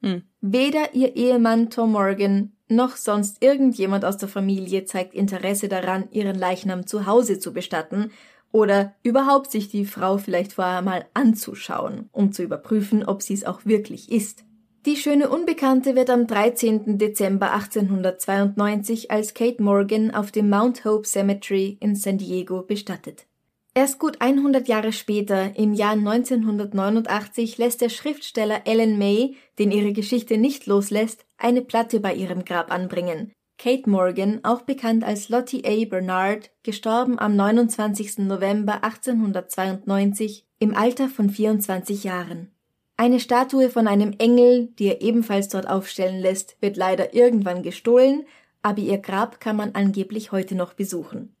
Hm. 0.00 0.22
Weder 0.40 0.94
ihr 0.94 1.14
Ehemann 1.14 1.68
Tom 1.68 1.92
Morgan 1.92 2.52
noch 2.68 2.96
sonst 2.96 3.42
irgendjemand 3.42 4.06
aus 4.06 4.16
der 4.16 4.30
Familie 4.30 4.86
zeigt 4.86 5.12
Interesse 5.12 5.68
daran, 5.68 6.08
ihren 6.10 6.38
Leichnam 6.38 6.86
zu 6.86 7.04
Hause 7.04 7.38
zu 7.38 7.52
bestatten 7.52 8.10
oder 8.50 8.94
überhaupt 9.02 9.50
sich 9.50 9.68
die 9.68 9.84
Frau 9.84 10.16
vielleicht 10.16 10.54
vorher 10.54 10.80
mal 10.80 11.04
anzuschauen, 11.12 12.08
um 12.12 12.32
zu 12.32 12.42
überprüfen, 12.42 13.04
ob 13.04 13.20
sie 13.20 13.34
es 13.34 13.44
auch 13.44 13.66
wirklich 13.66 14.10
ist. 14.10 14.46
Die 14.86 14.96
schöne 14.96 15.30
Unbekannte 15.30 15.94
wird 15.94 16.10
am 16.10 16.26
13. 16.26 16.98
Dezember 16.98 17.52
1892 17.52 19.10
als 19.10 19.32
Kate 19.32 19.62
Morgan 19.62 20.10
auf 20.10 20.30
dem 20.30 20.50
Mount 20.50 20.84
Hope 20.84 21.08
Cemetery 21.08 21.78
in 21.80 21.96
San 21.96 22.18
Diego 22.18 22.60
bestattet. 22.60 23.24
Erst 23.72 23.98
gut 23.98 24.20
100 24.20 24.68
Jahre 24.68 24.92
später, 24.92 25.56
im 25.56 25.72
Jahr 25.72 25.92
1989, 25.92 27.56
lässt 27.56 27.80
der 27.80 27.88
Schriftsteller 27.88 28.66
Ellen 28.66 28.98
May, 28.98 29.36
den 29.58 29.72
ihre 29.72 29.94
Geschichte 29.94 30.36
nicht 30.36 30.66
loslässt, 30.66 31.24
eine 31.38 31.62
Platte 31.62 31.98
bei 32.00 32.14
ihrem 32.14 32.44
Grab 32.44 32.70
anbringen, 32.70 33.32
Kate 33.56 33.88
Morgan, 33.88 34.40
auch 34.42 34.62
bekannt 34.62 35.02
als 35.02 35.30
Lottie 35.30 35.64
A. 35.64 35.88
Bernard, 35.88 36.50
gestorben 36.62 37.18
am 37.18 37.36
29. 37.36 38.18
November 38.18 38.84
1892 38.84 40.44
im 40.58 40.76
Alter 40.76 41.08
von 41.08 41.30
24 41.30 42.04
Jahren. 42.04 42.53
Eine 42.96 43.20
Statue 43.20 43.70
von 43.70 43.88
einem 43.88 44.12
Engel, 44.18 44.68
die 44.78 44.86
er 44.86 45.02
ebenfalls 45.02 45.48
dort 45.48 45.68
aufstellen 45.68 46.20
lässt, 46.20 46.56
wird 46.60 46.76
leider 46.76 47.14
irgendwann 47.14 47.62
gestohlen, 47.62 48.24
aber 48.62 48.80
ihr 48.80 48.98
Grab 48.98 49.40
kann 49.40 49.56
man 49.56 49.74
angeblich 49.74 50.32
heute 50.32 50.54
noch 50.54 50.74
besuchen. 50.74 51.34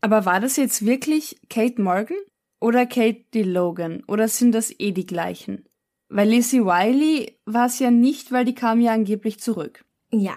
Aber 0.00 0.24
war 0.24 0.40
das 0.40 0.56
jetzt 0.56 0.86
wirklich 0.86 1.40
Kate 1.50 1.80
Morgan? 1.80 2.16
oder 2.60 2.86
Katie 2.86 3.42
Logan? 3.42 4.02
Oder 4.06 4.28
sind 4.28 4.52
das 4.52 4.74
eh 4.78 4.92
die 4.92 5.06
gleichen? 5.06 5.64
Weil 6.08 6.28
Lizzie 6.28 6.64
Wiley 6.64 7.38
war 7.44 7.66
es 7.66 7.78
ja 7.78 7.90
nicht, 7.90 8.32
weil 8.32 8.44
die 8.44 8.54
kam 8.54 8.80
ja 8.80 8.92
angeblich 8.92 9.40
zurück. 9.40 9.84
Ja. 10.10 10.36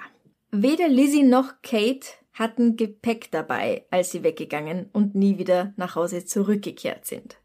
Weder 0.51 0.89
Lizzie 0.89 1.23
noch 1.23 1.61
Kate 1.61 2.07
hatten 2.33 2.75
Gepäck 2.75 3.31
dabei, 3.31 3.85
als 3.89 4.11
sie 4.11 4.23
weggegangen 4.23 4.89
und 4.91 5.15
nie 5.15 5.37
wieder 5.37 5.73
nach 5.77 5.95
Hause 5.95 6.25
zurückgekehrt 6.25 7.05
sind. 7.05 7.37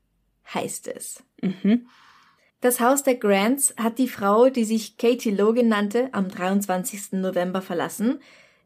Heißt 0.52 0.88
es. 0.88 1.22
Mhm. 1.40 1.86
Das 2.60 2.80
Haus 2.80 3.02
der 3.02 3.16
Grants 3.16 3.74
hat 3.76 3.98
die 3.98 4.08
Frau, 4.08 4.48
die 4.48 4.64
sich 4.64 4.96
Katie 4.96 5.30
Logan 5.30 5.68
nannte, 5.68 6.08
am 6.12 6.28
23. 6.28 7.12
November 7.12 7.60
verlassen. 7.60 8.20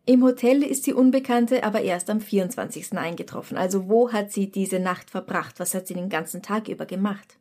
Im 0.07 0.23
Hotel 0.23 0.63
ist 0.63 0.87
die 0.87 0.95
Unbekannte 0.95 1.65
aber 1.65 1.83
erst 1.83 2.09
am 2.09 2.21
24. 2.21 2.97
eingetroffen. 2.97 3.57
Also 3.59 3.89
wo 3.89 4.13
hat 4.13 4.31
sie 4.31 4.51
diese 4.51 4.79
Nacht 4.79 5.11
verbracht? 5.11 5.59
Was 5.59 5.75
hat 5.75 5.89
sie 5.89 5.95
den 5.95 6.09
ganzen 6.09 6.41
Tag 6.41 6.69
über 6.69 6.87
gemacht? 6.87 7.37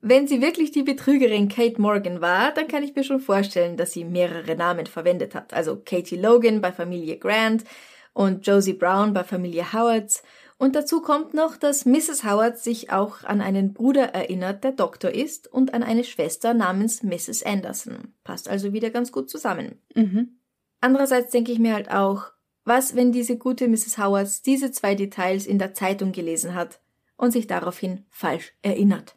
Wenn 0.00 0.26
sie 0.26 0.42
wirklich 0.42 0.70
die 0.70 0.82
Betrügerin 0.82 1.48
Kate 1.48 1.80
Morgan 1.80 2.20
war, 2.20 2.52
dann 2.52 2.68
kann 2.68 2.82
ich 2.82 2.94
mir 2.94 3.04
schon 3.04 3.20
vorstellen, 3.20 3.76
dass 3.76 3.92
sie 3.92 4.04
mehrere 4.04 4.56
Namen 4.56 4.86
verwendet 4.86 5.34
hat. 5.34 5.54
Also 5.54 5.80
Katie 5.82 6.16
Logan 6.16 6.60
bei 6.60 6.72
Familie 6.72 7.18
Grant 7.18 7.64
und 8.12 8.46
Josie 8.46 8.74
Brown 8.74 9.12
bei 9.12 9.24
Familie 9.24 9.72
Howards 9.72 10.22
und 10.56 10.76
dazu 10.76 11.00
kommt 11.00 11.34
noch, 11.34 11.56
dass 11.56 11.84
Mrs. 11.84 12.24
Howard 12.24 12.58
sich 12.58 12.90
auch 12.90 13.24
an 13.24 13.40
einen 13.40 13.72
Bruder 13.72 14.14
erinnert, 14.14 14.62
der 14.64 14.72
Doktor 14.72 15.10
ist, 15.10 15.52
und 15.52 15.74
an 15.74 15.82
eine 15.82 16.04
Schwester 16.04 16.54
namens 16.54 17.02
Mrs. 17.02 17.42
Anderson. 17.42 18.14
Passt 18.22 18.48
also 18.48 18.72
wieder 18.72 18.90
ganz 18.90 19.10
gut 19.10 19.28
zusammen. 19.28 19.80
Mhm. 19.94 20.38
Andererseits 20.80 21.32
denke 21.32 21.50
ich 21.50 21.58
mir 21.58 21.74
halt 21.74 21.90
auch, 21.90 22.30
was, 22.64 22.94
wenn 22.94 23.12
diese 23.12 23.36
gute 23.36 23.68
Mrs. 23.68 23.98
Howards 23.98 24.42
diese 24.42 24.70
zwei 24.70 24.94
Details 24.94 25.46
in 25.46 25.58
der 25.58 25.74
Zeitung 25.74 26.12
gelesen 26.12 26.54
hat 26.54 26.80
und 27.16 27.32
sich 27.32 27.46
daraufhin 27.46 28.04
falsch 28.08 28.54
erinnert. 28.62 29.16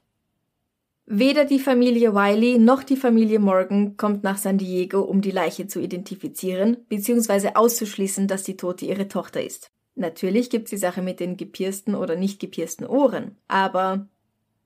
Weder 1.06 1.46
die 1.46 1.60
Familie 1.60 2.14
Wiley 2.14 2.60
noch 2.60 2.84
die 2.84 2.98
Familie 2.98 3.40
Morgan 3.40 3.96
kommt 3.96 4.24
nach 4.24 4.38
San 4.38 4.58
Diego, 4.58 5.00
um 5.00 5.22
die 5.22 5.32
Leiche 5.32 5.68
zu 5.68 5.80
identifizieren 5.80 6.86
bzw. 6.90 7.52
auszuschließen, 7.56 8.28
dass 8.28 8.44
die 8.44 8.58
Tote 8.58 8.86
ihre 8.86 9.08
Tochter 9.08 9.42
ist. 9.42 9.72
Natürlich 9.98 10.52
gibt's 10.52 10.70
die 10.70 10.78
Sache 10.78 11.02
mit 11.02 11.20
den 11.20 11.38
gepiersten 11.38 11.96
oder 11.96 12.16
nicht 12.16 12.40
gepiersten 12.40 12.86
Ohren, 12.86 13.36
aber 13.48 14.08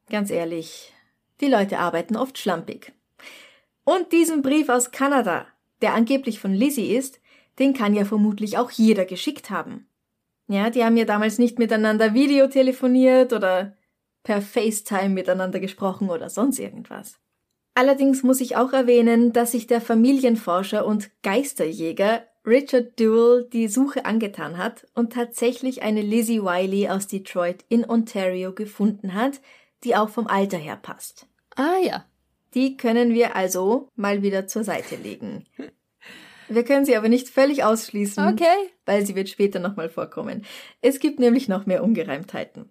ganz 0.09 0.29
ehrlich, 0.29 0.93
die 1.39 1.47
Leute 1.47 1.79
arbeiten 1.79 2.17
oft 2.17 2.37
schlampig. 2.37 2.91
Und 3.85 4.11
diesen 4.11 4.41
Brief 4.41 4.67
aus 4.67 4.91
Kanada, 4.91 5.47
der 5.81 5.93
angeblich 5.93 6.41
von 6.41 6.53
Lizzie 6.53 6.93
ist, 6.93 7.21
den 7.59 7.73
kann 7.73 7.93
ja 7.93 8.03
vermutlich 8.03 8.57
auch 8.57 8.71
jeder 8.71 9.05
geschickt 9.05 9.49
haben. 9.49 9.87
Ja, 10.49 10.69
die 10.69 10.83
haben 10.83 10.97
ja 10.97 11.05
damals 11.05 11.37
nicht 11.37 11.59
miteinander 11.59 12.13
Videotelefoniert 12.13 13.31
oder 13.31 13.77
per 14.23 14.41
FaceTime 14.41 15.09
miteinander 15.09 15.61
gesprochen 15.61 16.09
oder 16.09 16.29
sonst 16.29 16.59
irgendwas. 16.59 17.19
Allerdings 17.73 18.21
muss 18.21 18.41
ich 18.41 18.57
auch 18.57 18.73
erwähnen, 18.73 19.31
dass 19.31 19.53
sich 19.53 19.65
der 19.65 19.79
Familienforscher 19.79 20.85
und 20.85 21.09
Geisterjäger 21.23 22.23
Richard 22.45 22.99
Duell 22.99 23.47
die 23.51 23.67
Suche 23.67 24.05
angetan 24.05 24.57
hat 24.57 24.87
und 24.95 25.13
tatsächlich 25.13 25.83
eine 25.83 26.01
Lizzie 26.01 26.41
Wiley 26.41 26.89
aus 26.89 27.07
Detroit 27.07 27.63
in 27.69 27.87
Ontario 27.87 28.53
gefunden 28.53 29.13
hat, 29.13 29.41
die 29.83 29.95
auch 29.95 30.09
vom 30.09 30.27
Alter 30.27 30.57
her 30.57 30.75
passt. 30.75 31.27
Ah 31.55 31.77
ja. 31.83 32.05
Die 32.53 32.75
können 32.77 33.13
wir 33.13 33.35
also 33.35 33.89
mal 33.95 34.23
wieder 34.23 34.47
zur 34.47 34.63
Seite 34.63 34.95
legen. 34.95 35.45
Wir 36.49 36.63
können 36.65 36.85
sie 36.85 36.97
aber 36.97 37.07
nicht 37.07 37.29
völlig 37.29 37.63
ausschließen, 37.63 38.27
Okay. 38.27 38.71
weil 38.85 39.05
sie 39.05 39.15
wird 39.15 39.29
später 39.29 39.59
nochmal 39.59 39.89
vorkommen. 39.89 40.43
Es 40.81 40.99
gibt 40.99 41.19
nämlich 41.19 41.47
noch 41.47 41.65
mehr 41.65 41.83
Ungereimtheiten. 41.83 42.69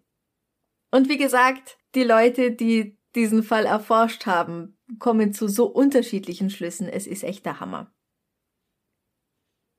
Und 0.90 1.08
wie 1.08 1.16
gesagt, 1.16 1.78
die 1.94 2.02
Leute, 2.04 2.50
die 2.50 2.98
diesen 3.14 3.42
Fall 3.42 3.64
erforscht 3.64 4.26
haben, 4.26 4.76
kommen 4.98 5.32
zu 5.32 5.48
so 5.48 5.66
unterschiedlichen 5.66 6.50
Schlüssen. 6.50 6.88
Es 6.88 7.06
ist 7.06 7.24
echt 7.24 7.46
der 7.46 7.60
Hammer. 7.60 7.90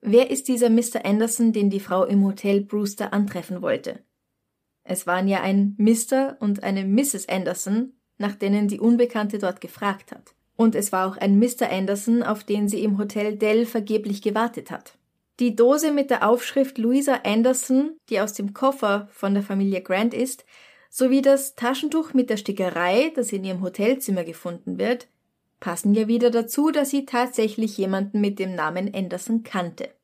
Wer 0.04 0.32
ist 0.32 0.48
dieser 0.48 0.68
Mr. 0.68 1.04
Anderson, 1.04 1.52
den 1.52 1.70
die 1.70 1.78
Frau 1.78 2.04
im 2.04 2.24
Hotel 2.24 2.60
Brewster 2.60 3.12
antreffen 3.12 3.62
wollte? 3.62 4.00
Es 4.82 5.06
waren 5.06 5.28
ja 5.28 5.42
ein 5.42 5.76
Mr. 5.78 6.36
und 6.40 6.64
eine 6.64 6.84
Mrs. 6.84 7.28
Anderson, 7.28 7.92
nach 8.18 8.34
denen 8.34 8.66
die 8.66 8.80
Unbekannte 8.80 9.38
dort 9.38 9.60
gefragt 9.60 10.10
hat. 10.10 10.34
Und 10.56 10.74
es 10.74 10.90
war 10.90 11.06
auch 11.06 11.16
ein 11.16 11.38
Mr. 11.38 11.70
Anderson, 11.70 12.24
auf 12.24 12.42
den 12.42 12.68
sie 12.68 12.82
im 12.82 12.98
Hotel 12.98 13.36
Dell 13.36 13.64
vergeblich 13.64 14.22
gewartet 14.22 14.72
hat. 14.72 14.98
Die 15.38 15.54
Dose 15.54 15.92
mit 15.92 16.10
der 16.10 16.28
Aufschrift 16.28 16.78
Louisa 16.78 17.20
Anderson, 17.24 17.96
die 18.10 18.20
aus 18.20 18.32
dem 18.32 18.54
Koffer 18.54 19.08
von 19.12 19.34
der 19.34 19.44
Familie 19.44 19.82
Grant 19.82 20.14
ist, 20.14 20.44
sowie 20.90 21.22
das 21.22 21.54
Taschentuch 21.54 22.12
mit 22.12 22.28
der 22.28 22.36
Stickerei, 22.36 23.12
das 23.14 23.32
in 23.32 23.44
ihrem 23.44 23.62
Hotelzimmer 23.62 24.24
gefunden 24.24 24.78
wird, 24.78 25.06
passen 25.62 25.94
ja 25.94 26.08
wieder 26.08 26.30
dazu, 26.30 26.72
dass 26.72 26.90
sie 26.90 27.06
tatsächlich 27.06 27.78
jemanden 27.78 28.20
mit 28.20 28.40
dem 28.40 28.54
Namen 28.54 28.92
Anderson 28.92 29.44
kannte. 29.44 29.94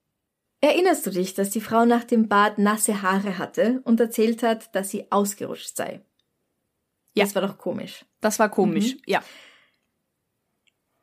Erinnerst 0.61 1.05
du 1.05 1.11
dich, 1.11 1.35
dass 1.35 1.51
die 1.51 1.61
Frau 1.61 1.85
nach 1.85 2.05
dem 2.05 2.29
Bad 2.29 2.59
nasse 2.59 3.03
Haare 3.03 3.39
hatte 3.39 3.81
und 3.85 4.01
erzählt 4.01 4.43
hat, 4.43 4.75
dass 4.75 4.91
sie 4.91 5.11
ausgerutscht 5.11 5.77
sei? 5.77 6.01
Ja. 7.15 7.25
Das 7.25 7.35
war 7.35 7.43
doch 7.43 7.59
komisch. 7.59 8.05
Das 8.21 8.39
war 8.39 8.49
komisch. 8.49 8.95
Mhm. 8.95 9.01
Ja. 9.07 9.23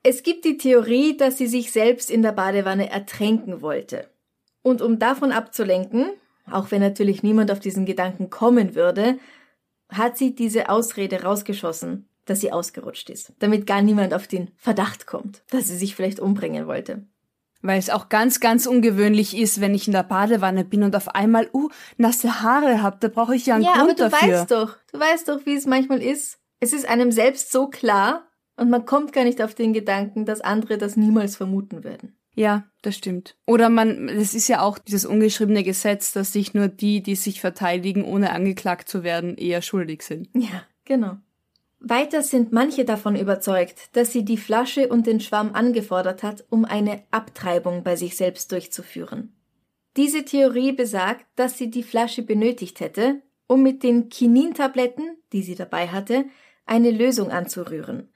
Es 0.03 0.23
gibt 0.23 0.45
die 0.45 0.57
Theorie, 0.57 1.17
dass 1.17 1.37
sie 1.37 1.47
sich 1.47 1.71
selbst 1.71 2.09
in 2.09 2.21
der 2.21 2.31
Badewanne 2.31 2.89
ertränken 2.89 3.61
wollte. 3.61 4.09
Und 4.61 4.81
um 4.81 4.99
davon 4.99 5.33
abzulenken, 5.33 6.11
auch 6.49 6.71
wenn 6.71 6.81
natürlich 6.81 7.23
niemand 7.23 7.51
auf 7.51 7.59
diesen 7.59 7.85
Gedanken 7.85 8.29
kommen 8.29 8.73
würde, 8.73 9.19
hat 9.89 10.17
sie 10.17 10.33
diese 10.33 10.69
Ausrede 10.69 11.23
rausgeschossen, 11.23 12.07
dass 12.25 12.41
sie 12.41 12.51
ausgerutscht 12.51 13.09
ist, 13.09 13.33
damit 13.39 13.67
gar 13.67 13.81
niemand 13.81 14.13
auf 14.13 14.27
den 14.27 14.51
Verdacht 14.57 15.07
kommt, 15.07 15.43
dass 15.51 15.67
sie 15.67 15.77
sich 15.77 15.95
vielleicht 15.95 16.19
umbringen 16.19 16.67
wollte. 16.67 17.05
Weil 17.61 17.79
es 17.79 17.89
auch 17.89 18.09
ganz, 18.09 18.39
ganz 18.39 18.67
ungewöhnlich 18.67 19.35
ist, 19.35 19.59
wenn 19.59 19.73
ich 19.73 19.87
in 19.87 19.93
der 19.93 20.03
Badewanne 20.03 20.65
bin 20.65 20.83
und 20.83 20.95
auf 20.95 21.09
einmal, 21.09 21.49
uh, 21.53 21.69
nasse 21.97 22.41
Haare 22.41 22.83
hab, 22.83 22.99
da 22.99 23.07
brauche 23.07 23.35
ich 23.35 23.47
ja 23.47 23.55
einen 23.55 23.63
ja, 23.63 23.73
aber 23.73 23.85
Grund 23.85 23.99
du 23.99 24.09
dafür. 24.09 24.33
weißt 24.33 24.51
doch, 24.51 24.77
du 24.91 24.99
weißt 24.99 25.27
doch, 25.29 25.45
wie 25.45 25.55
es 25.55 25.65
manchmal 25.65 26.01
ist. 26.01 26.39
Es 26.59 26.73
ist 26.73 26.87
einem 26.87 27.11
selbst 27.11 27.51
so 27.51 27.67
klar 27.67 28.27
und 28.55 28.69
man 28.69 28.85
kommt 28.85 29.13
gar 29.13 29.23
nicht 29.23 29.41
auf 29.41 29.55
den 29.55 29.73
Gedanken, 29.73 30.25
dass 30.25 30.41
andere 30.41 30.77
das 30.77 30.95
niemals 30.95 31.35
vermuten 31.35 31.83
würden. 31.83 32.15
Ja, 32.35 32.65
das 32.81 32.97
stimmt. 32.97 33.37
Oder 33.47 33.69
man, 33.69 34.09
es 34.09 34.33
ist 34.33 34.47
ja 34.47 34.61
auch 34.61 34.77
dieses 34.77 35.05
ungeschriebene 35.05 35.63
Gesetz, 35.63 36.11
dass 36.11 36.33
sich 36.33 36.53
nur 36.53 36.67
die, 36.67 37.01
die 37.01 37.15
sich 37.15 37.39
verteidigen, 37.39 38.03
ohne 38.03 38.31
angeklagt 38.31 38.89
zu 38.89 39.03
werden, 39.03 39.37
eher 39.37 39.61
schuldig 39.61 40.03
sind. 40.03 40.29
Ja, 40.33 40.63
genau. 40.83 41.17
Weiter 41.79 42.23
sind 42.23 42.51
manche 42.51 42.85
davon 42.85 43.15
überzeugt, 43.15 43.95
dass 43.95 44.11
sie 44.11 44.25
die 44.25 44.37
Flasche 44.37 44.87
und 44.89 45.05
den 45.05 45.19
Schwamm 45.19 45.53
angefordert 45.53 46.23
hat, 46.23 46.45
um 46.49 46.65
eine 46.65 47.03
Abtreibung 47.11 47.83
bei 47.83 47.95
sich 47.95 48.17
selbst 48.17 48.51
durchzuführen. 48.51 49.35
Diese 49.97 50.25
Theorie 50.25 50.71
besagt, 50.71 51.25
dass 51.35 51.57
sie 51.57 51.69
die 51.69 51.83
Flasche 51.83 52.21
benötigt 52.21 52.79
hätte, 52.79 53.21
um 53.47 53.63
mit 53.63 53.83
den 53.83 54.09
Kinintabletten, 54.09 55.17
die 55.31 55.43
sie 55.43 55.55
dabei 55.55 55.87
hatte, 55.87 56.25
eine 56.65 56.91
Lösung 56.91 57.29
anzurühren. 57.29 58.09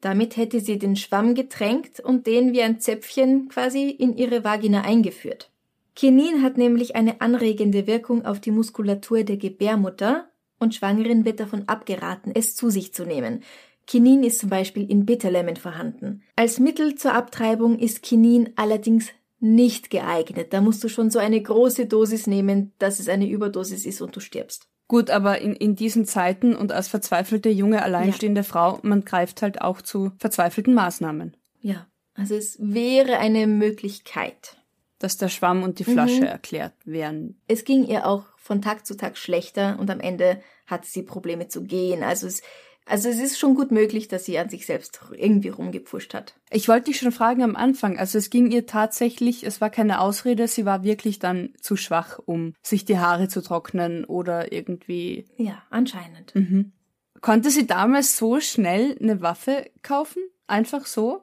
Damit 0.00 0.36
hätte 0.36 0.60
sie 0.60 0.78
den 0.78 0.94
Schwamm 0.94 1.34
getränkt 1.34 2.00
und 2.00 2.26
den 2.26 2.52
wie 2.52 2.62
ein 2.62 2.80
Zäpfchen 2.80 3.48
quasi 3.48 3.90
in 3.90 4.16
ihre 4.16 4.44
Vagina 4.44 4.82
eingeführt. 4.82 5.50
Kinin 5.96 6.42
hat 6.42 6.56
nämlich 6.56 6.94
eine 6.94 7.20
anregende 7.20 7.88
Wirkung 7.88 8.24
auf 8.24 8.38
die 8.38 8.52
Muskulatur 8.52 9.24
der 9.24 9.36
Gebärmutter 9.36 10.27
und 10.58 10.74
Schwangeren 10.74 11.24
wird 11.24 11.40
davon 11.40 11.64
abgeraten, 11.68 12.32
es 12.34 12.56
zu 12.56 12.70
sich 12.70 12.92
zu 12.92 13.04
nehmen. 13.04 13.42
Kinin 13.86 14.22
ist 14.22 14.40
zum 14.40 14.50
Beispiel 14.50 14.90
in 14.90 15.06
Bitterlemon 15.06 15.56
vorhanden. 15.56 16.22
Als 16.36 16.58
Mittel 16.58 16.94
zur 16.96 17.14
Abtreibung 17.14 17.78
ist 17.78 18.02
Kinin 18.02 18.50
allerdings 18.56 19.08
nicht 19.40 19.88
geeignet. 19.90 20.52
Da 20.52 20.60
musst 20.60 20.82
du 20.84 20.88
schon 20.88 21.10
so 21.10 21.18
eine 21.18 21.40
große 21.40 21.86
Dosis 21.86 22.26
nehmen, 22.26 22.72
dass 22.78 22.98
es 22.98 23.08
eine 23.08 23.28
Überdosis 23.28 23.86
ist 23.86 24.00
und 24.02 24.14
du 24.14 24.20
stirbst. 24.20 24.68
Gut, 24.88 25.10
aber 25.10 25.40
in, 25.40 25.54
in 25.54 25.76
diesen 25.76 26.06
Zeiten 26.06 26.56
und 26.56 26.72
als 26.72 26.88
verzweifelte 26.88 27.50
junge 27.50 27.82
alleinstehende 27.82 28.42
Frau, 28.42 28.78
man 28.82 29.04
greift 29.04 29.42
halt 29.42 29.60
auch 29.60 29.80
zu 29.82 30.12
verzweifelten 30.18 30.74
Maßnahmen. 30.74 31.36
Ja, 31.60 31.86
also 32.14 32.34
es 32.34 32.56
wäre 32.60 33.18
eine 33.18 33.46
Möglichkeit. 33.46 34.56
Dass 34.98 35.16
der 35.16 35.28
Schwamm 35.28 35.62
und 35.62 35.78
die 35.78 35.84
Flasche 35.84 36.22
Mhm. 36.22 36.26
erklärt 36.26 36.74
werden. 36.84 37.40
Es 37.46 37.64
ging 37.64 37.86
ihr 37.86 38.06
auch 38.06 38.24
von 38.48 38.62
Tag 38.62 38.86
zu 38.86 38.96
Tag 38.96 39.18
schlechter 39.18 39.78
und 39.78 39.90
am 39.90 40.00
Ende 40.00 40.40
hatte 40.66 40.88
sie 40.88 41.02
Probleme 41.02 41.48
zu 41.48 41.64
gehen. 41.64 42.02
Also 42.02 42.26
es, 42.26 42.40
also 42.86 43.10
es 43.10 43.20
ist 43.20 43.38
schon 43.38 43.54
gut 43.54 43.70
möglich, 43.70 44.08
dass 44.08 44.24
sie 44.24 44.38
an 44.38 44.48
sich 44.48 44.64
selbst 44.64 45.00
irgendwie 45.12 45.50
rumgepfuscht 45.50 46.14
hat. 46.14 46.34
Ich 46.50 46.66
wollte 46.66 46.86
dich 46.86 46.98
schon 46.98 47.12
fragen 47.12 47.42
am 47.42 47.56
Anfang, 47.56 47.98
also 47.98 48.16
es 48.16 48.30
ging 48.30 48.50
ihr 48.50 48.64
tatsächlich, 48.64 49.44
es 49.44 49.60
war 49.60 49.68
keine 49.68 50.00
Ausrede, 50.00 50.48
sie 50.48 50.64
war 50.64 50.82
wirklich 50.82 51.18
dann 51.18 51.52
zu 51.60 51.76
schwach, 51.76 52.18
um 52.24 52.54
sich 52.62 52.86
die 52.86 52.98
Haare 52.98 53.28
zu 53.28 53.42
trocknen 53.42 54.06
oder 54.06 54.50
irgendwie. 54.50 55.26
Ja, 55.36 55.62
anscheinend. 55.68 56.34
Mhm. 56.34 56.72
Konnte 57.20 57.50
sie 57.50 57.66
damals 57.66 58.16
so 58.16 58.40
schnell 58.40 58.96
eine 58.98 59.20
Waffe 59.20 59.70
kaufen? 59.82 60.22
Einfach 60.46 60.86
so? 60.86 61.20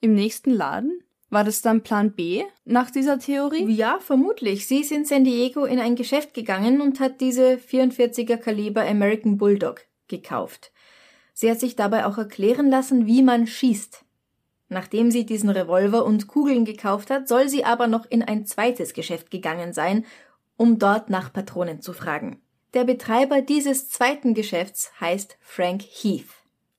Im 0.00 0.14
nächsten 0.14 0.52
Laden? 0.52 1.02
War 1.32 1.44
das 1.44 1.62
dann 1.62 1.82
Plan 1.82 2.12
B 2.12 2.44
nach 2.66 2.90
dieser 2.90 3.18
Theorie? 3.18 3.64
Ja, 3.72 3.98
vermutlich. 4.00 4.66
Sie 4.66 4.80
ist 4.80 4.92
in 4.92 5.06
San 5.06 5.24
Diego 5.24 5.64
in 5.64 5.80
ein 5.80 5.96
Geschäft 5.96 6.34
gegangen 6.34 6.82
und 6.82 7.00
hat 7.00 7.22
diese 7.22 7.54
44er 7.54 8.36
Kaliber 8.36 8.86
American 8.86 9.38
Bulldog 9.38 9.80
gekauft. 10.08 10.72
Sie 11.32 11.50
hat 11.50 11.58
sich 11.58 11.74
dabei 11.74 12.04
auch 12.04 12.18
erklären 12.18 12.68
lassen, 12.68 13.06
wie 13.06 13.22
man 13.22 13.46
schießt. 13.46 14.04
Nachdem 14.68 15.10
sie 15.10 15.24
diesen 15.24 15.48
Revolver 15.48 16.04
und 16.04 16.28
Kugeln 16.28 16.66
gekauft 16.66 17.10
hat, 17.10 17.28
soll 17.28 17.48
sie 17.48 17.64
aber 17.64 17.86
noch 17.86 18.04
in 18.10 18.22
ein 18.22 18.44
zweites 18.44 18.92
Geschäft 18.92 19.30
gegangen 19.30 19.72
sein, 19.72 20.04
um 20.58 20.78
dort 20.78 21.08
nach 21.08 21.32
Patronen 21.32 21.80
zu 21.80 21.94
fragen. 21.94 22.42
Der 22.74 22.84
Betreiber 22.84 23.40
dieses 23.40 23.88
zweiten 23.88 24.34
Geschäfts 24.34 24.92
heißt 25.00 25.38
Frank 25.40 25.80
Heath. 25.80 26.28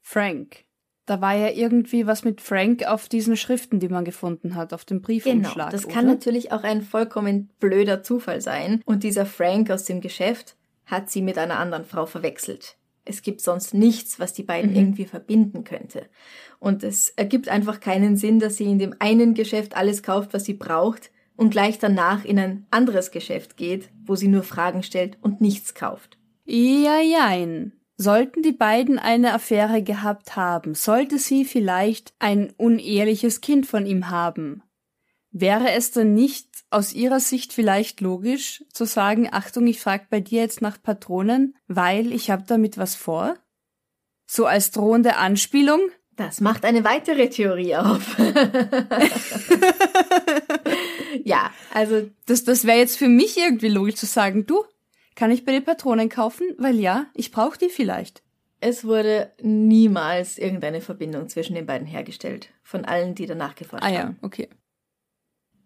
Frank. 0.04 0.64
Da 1.06 1.20
war 1.20 1.36
ja 1.36 1.50
irgendwie 1.50 2.08
was 2.08 2.24
mit 2.24 2.40
Frank 2.40 2.86
auf 2.88 3.10
diesen 3.10 3.36
Schriften, 3.36 3.80
die 3.80 3.90
man 3.90 4.06
gefunden 4.06 4.56
hat, 4.56 4.74
auf 4.74 4.86
dem 4.86 5.02
Briefumschlag. 5.02 5.54
Genau, 5.54 5.70
das 5.70 5.86
oder? 5.86 5.94
kann 5.94 6.06
natürlich 6.06 6.52
auch 6.54 6.64
ein 6.64 6.82
vollkommen 6.82 7.50
blöder 7.60 8.04
Zufall 8.04 8.40
sein. 8.40 8.82
Und 8.86 9.04
dieser 9.04 9.26
Frank 9.26 9.70
aus 9.70 9.84
dem 9.84 10.00
Geschäft 10.00 10.56
hat 10.86 11.10
sie 11.10 11.22
mit 11.22 11.38
einer 11.38 11.60
anderen 11.60 11.84
Frau 11.86 12.06
verwechselt. 12.06 12.78
Es 13.06 13.22
gibt 13.22 13.42
sonst 13.42 13.74
nichts, 13.74 14.18
was 14.20 14.32
die 14.32 14.44
beiden 14.44 14.72
Mhm. 14.72 14.78
irgendwie 14.78 15.06
verbinden 15.06 15.66
könnte. 15.66 16.06
Und 16.60 16.84
es 16.84 17.10
ergibt 17.10 17.50
einfach 17.50 17.82
keinen 17.82 18.16
Sinn, 18.16 18.40
dass 18.40 18.56
sie 18.56 18.64
in 18.66 18.80
dem 18.80 18.96
einen 19.00 19.34
Geschäft 19.34 19.76
alles 19.76 20.04
kauft, 20.04 20.34
was 20.34 20.46
sie 20.46 20.54
braucht, 20.54 21.12
und 21.36 21.50
gleich 21.50 21.80
danach 21.80 22.24
in 22.24 22.40
ein 22.40 22.66
anderes 22.72 23.12
Geschäft 23.12 23.58
geht, 23.58 23.90
wo 24.06 24.16
sie 24.16 24.28
nur 24.28 24.44
Fragen 24.44 24.84
stellt 24.84 25.18
und 25.22 25.42
nichts 25.42 25.74
kauft. 25.74 26.18
Ja, 26.46 27.00
jein. 27.02 27.74
Sollten 28.04 28.42
die 28.42 28.52
beiden 28.52 29.00
eine 29.00 29.34
Affäre 29.34 29.82
gehabt 29.82 30.36
haben, 30.36 30.76
sollte 30.76 31.18
sie 31.18 31.46
vielleicht 31.46 32.14
ein 32.20 32.52
unehrliches 32.58 33.40
Kind 33.40 33.66
von 33.66 33.86
ihm 33.86 34.10
haben. 34.10 34.62
Wäre 35.32 35.72
es 35.72 35.92
dann 35.92 36.14
nicht 36.14 36.50
aus 36.70 36.92
ihrer 36.92 37.22
Sicht 37.22 37.54
vielleicht 37.54 38.02
logisch 38.02 38.66
zu 38.74 38.84
sagen, 38.84 39.30
Achtung, 39.32 39.68
ich 39.68 39.80
frag 39.80 40.10
bei 40.10 40.20
dir 40.20 40.42
jetzt 40.42 40.62
nach 40.62 40.84
Patronen, 40.84 41.56
weil 41.68 42.12
ich 42.12 42.30
hab 42.30 42.46
damit 42.48 42.78
was 42.78 42.96
vor? 42.96 43.38
So 44.26 44.48
als 44.48 44.72
drohende 44.72 45.16
Anspielung? 45.16 45.80
Das 46.18 46.42
macht 46.42 46.66
eine 46.66 46.84
weitere 46.84 47.30
Theorie 47.30 47.78
auf. 47.78 48.18
ja, 51.24 51.52
also 51.74 52.10
Das, 52.26 52.44
das 52.44 52.66
wäre 52.66 52.80
jetzt 52.80 52.98
für 52.98 53.08
mich 53.08 53.38
irgendwie 53.38 53.70
logisch 53.70 53.96
zu 53.96 54.08
sagen, 54.08 54.46
du, 54.46 54.66
kann 55.16 55.32
ich 55.32 55.46
bei 55.46 55.52
dir 55.52 55.62
Patronen 55.62 56.10
kaufen? 56.10 56.48
Weil 56.58 56.80
ja, 56.80 57.08
ich 57.14 57.32
brauche 57.32 57.58
die 57.58 57.70
vielleicht. 57.70 58.24
es 58.60 58.86
wurde 58.86 59.32
niemals 59.42 60.38
irgendeine 60.38 60.80
Verbindung 60.80 61.28
zwischen 61.28 61.56
den 61.56 61.66
beiden 61.66 61.86
hergestellt. 61.88 62.50
Von 62.64 62.86
allen, 62.86 63.14
die 63.14 63.26
danach 63.26 63.56
geforscht 63.56 63.84
Ah 63.84 63.88
haben. 63.88 63.94
ja, 63.94 64.16
okay. 64.22 64.48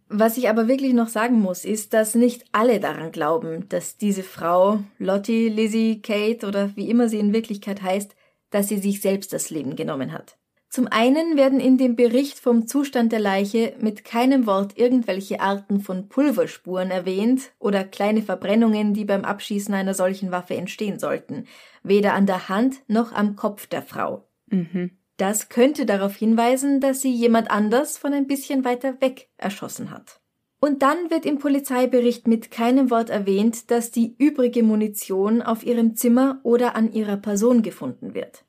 Was 0.09 0.37
ich 0.37 0.49
aber 0.49 0.67
wirklich 0.67 0.93
noch 0.93 1.09
sagen 1.09 1.39
muss, 1.39 1.65
ist, 1.65 1.93
dass 1.93 2.15
nicht 2.15 2.45
alle 2.53 2.79
daran 2.79 3.11
glauben, 3.11 3.67
dass 3.69 3.97
diese 3.97 4.23
Frau, 4.23 4.79
Lottie, 4.99 5.49
Lizzie, 5.49 6.01
Kate 6.01 6.47
oder 6.47 6.75
wie 6.75 6.89
immer 6.89 7.09
sie 7.09 7.19
in 7.19 7.33
Wirklichkeit 7.33 7.81
heißt, 7.81 8.15
dass 8.49 8.69
sie 8.69 8.77
sich 8.77 9.01
selbst 9.01 9.33
das 9.33 9.49
Leben 9.49 9.75
genommen 9.75 10.13
hat. 10.13 10.36
Zum 10.69 10.87
einen 10.87 11.37
werden 11.37 11.59
in 11.59 11.77
dem 11.77 11.95
Bericht 11.95 12.39
vom 12.39 12.67
Zustand 12.67 13.11
der 13.11 13.19
Leiche 13.19 13.73
mit 13.79 14.03
keinem 14.03 14.45
Wort 14.45 14.77
irgendwelche 14.77 15.39
Arten 15.39 15.79
von 15.79 16.09
Pulverspuren 16.09 16.91
erwähnt 16.91 17.53
oder 17.57 17.83
kleine 17.83 18.21
Verbrennungen, 18.21 18.93
die 18.93 19.05
beim 19.05 19.23
Abschießen 19.23 19.73
einer 19.73 19.93
solchen 19.93 20.31
Waffe 20.31 20.55
entstehen 20.55 20.99
sollten, 20.99 21.45
weder 21.83 22.13
an 22.13 22.25
der 22.25 22.49
Hand 22.49 22.81
noch 22.87 23.13
am 23.13 23.35
Kopf 23.35 23.67
der 23.67 23.81
Frau. 23.81 24.27
Mhm. 24.47 24.91
Das 25.15 25.49
könnte 25.49 25.85
darauf 25.85 26.15
hinweisen, 26.15 26.79
dass 26.79 27.01
sie 27.01 27.13
jemand 27.13 27.49
anders 27.49 27.97
von 27.97 28.13
ein 28.13 28.27
bisschen 28.27 28.65
weiter 28.65 29.01
weg 29.01 29.29
erschossen 29.37 29.89
hat. 29.89 30.21
Und 30.59 30.81
dann 30.81 31.09
wird 31.09 31.25
im 31.25 31.39
Polizeibericht 31.39 32.27
mit 32.27 32.51
keinem 32.51 32.89
Wort 32.89 33.09
erwähnt, 33.09 33.71
dass 33.71 33.91
die 33.91 34.15
übrige 34.17 34.63
Munition 34.63 35.41
auf 35.41 35.63
ihrem 35.63 35.95
Zimmer 35.95 36.39
oder 36.43 36.75
an 36.75 36.91
ihrer 36.91 37.17
Person 37.17 37.61
gefunden 37.61 38.13
wird. 38.13 38.43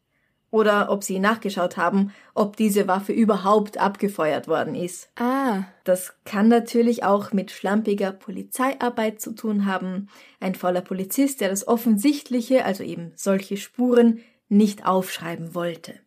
Oder 0.50 0.90
ob 0.90 1.04
sie 1.04 1.18
nachgeschaut 1.18 1.76
haben, 1.76 2.12
ob 2.34 2.56
diese 2.56 2.88
Waffe 2.88 3.12
überhaupt 3.12 3.76
abgefeuert 3.78 4.48
worden 4.48 4.74
ist. 4.74 5.10
Ah, 5.16 5.64
Das 5.84 6.14
kann 6.24 6.48
natürlich 6.48 7.04
auch 7.04 7.32
mit 7.32 7.50
schlampiger 7.50 8.12
Polizeiarbeit 8.12 9.20
zu 9.20 9.32
tun 9.34 9.66
haben. 9.66 10.08
Ein 10.40 10.54
fauler 10.54 10.80
Polizist, 10.80 11.42
der 11.42 11.50
das 11.50 11.68
Offensichtliche, 11.68 12.64
also 12.64 12.82
eben 12.82 13.12
solche 13.14 13.58
Spuren, 13.58 14.20
nicht 14.48 14.86
aufschreiben 14.86 15.54
wollte. 15.54 16.00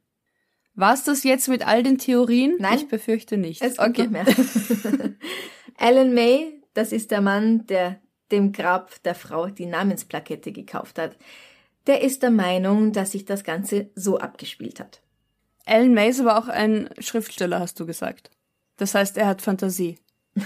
war's 0.73 1.03
das 1.03 1.23
jetzt 1.23 1.47
mit 1.47 1.67
all 1.67 1.83
den 1.83 1.99
Theorien? 1.99 2.55
Nein. 2.57 2.77
Ich 2.77 2.87
befürchte 2.87 3.37
nicht. 3.37 3.61
Es 3.61 3.77
gibt 3.77 3.99
okay. 3.99 4.07
mehr. 4.07 4.25
Alan 5.77 6.13
May, 6.15 6.61
das 6.73 6.91
ist 6.91 7.11
der 7.11 7.21
Mann, 7.21 7.67
der 7.67 7.99
dem 8.31 8.51
Grab 8.53 9.01
der 9.03 9.13
Frau 9.13 9.47
die 9.47 9.65
Namensplakette 9.65 10.51
gekauft 10.51 10.97
hat. 10.97 11.15
Der 11.87 12.01
ist 12.01 12.21
der 12.23 12.31
Meinung, 12.31 12.91
dass 12.93 13.11
sich 13.11 13.25
das 13.25 13.43
Ganze 13.43 13.89
so 13.95 14.19
abgespielt 14.19 14.79
hat. 14.79 15.01
Alan 15.65 15.93
May 15.93 16.09
ist 16.09 16.19
aber 16.19 16.37
auch 16.37 16.47
ein 16.47 16.89
Schriftsteller, 16.99 17.59
hast 17.59 17.79
du 17.79 17.85
gesagt. 17.85 18.29
Das 18.77 18.93
heißt, 18.95 19.17
er 19.17 19.27
hat 19.27 19.41
Fantasie. 19.41 19.97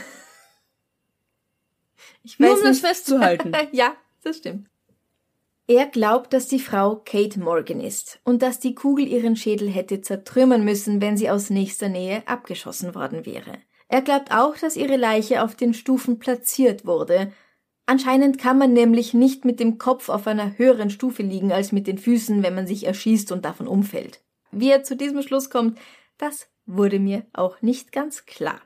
Ich 2.23 2.39
Nur 2.39 2.51
weiß 2.51 2.57
um 2.59 2.63
das 2.63 2.77
nicht- 2.77 2.85
festzuhalten. 2.85 3.53
ja, 3.71 3.95
das 4.23 4.37
stimmt. 4.37 4.67
Er 5.67 5.87
glaubt, 5.87 6.33
dass 6.33 6.47
die 6.47 6.59
Frau 6.59 6.95
Kate 6.97 7.39
Morgan 7.39 7.79
ist 7.79 8.19
und 8.23 8.41
dass 8.41 8.59
die 8.59 8.75
Kugel 8.75 9.07
ihren 9.07 9.35
Schädel 9.35 9.69
hätte 9.69 10.01
zertrümmern 10.01 10.63
müssen, 10.63 11.01
wenn 11.01 11.17
sie 11.17 11.29
aus 11.29 11.49
nächster 11.49 11.89
Nähe 11.89 12.21
abgeschossen 12.27 12.93
worden 12.93 13.25
wäre. 13.25 13.57
Er 13.87 14.01
glaubt 14.01 14.31
auch, 14.31 14.55
dass 14.57 14.75
ihre 14.75 14.95
Leiche 14.95 15.43
auf 15.43 15.55
den 15.55 15.73
Stufen 15.73 16.19
platziert 16.19 16.85
wurde. 16.85 17.31
Anscheinend 17.87 18.39
kann 18.39 18.57
man 18.57 18.73
nämlich 18.73 19.13
nicht 19.13 19.45
mit 19.45 19.59
dem 19.59 19.77
Kopf 19.77 20.09
auf 20.09 20.25
einer 20.25 20.57
höheren 20.57 20.89
Stufe 20.89 21.21
liegen 21.21 21.51
als 21.51 21.71
mit 21.71 21.85
den 21.85 21.99
Füßen, 21.99 22.41
wenn 22.41 22.55
man 22.55 22.65
sich 22.65 22.85
erschießt 22.85 23.31
und 23.31 23.45
davon 23.45 23.67
umfällt. 23.67 24.21
Wie 24.51 24.69
er 24.69 24.83
zu 24.83 24.95
diesem 24.95 25.21
Schluss 25.21 25.49
kommt, 25.49 25.77
das 26.17 26.47
wurde 26.65 26.99
mir 26.99 27.25
auch 27.33 27.61
nicht 27.61 27.91
ganz 27.91 28.25
klar. 28.25 28.59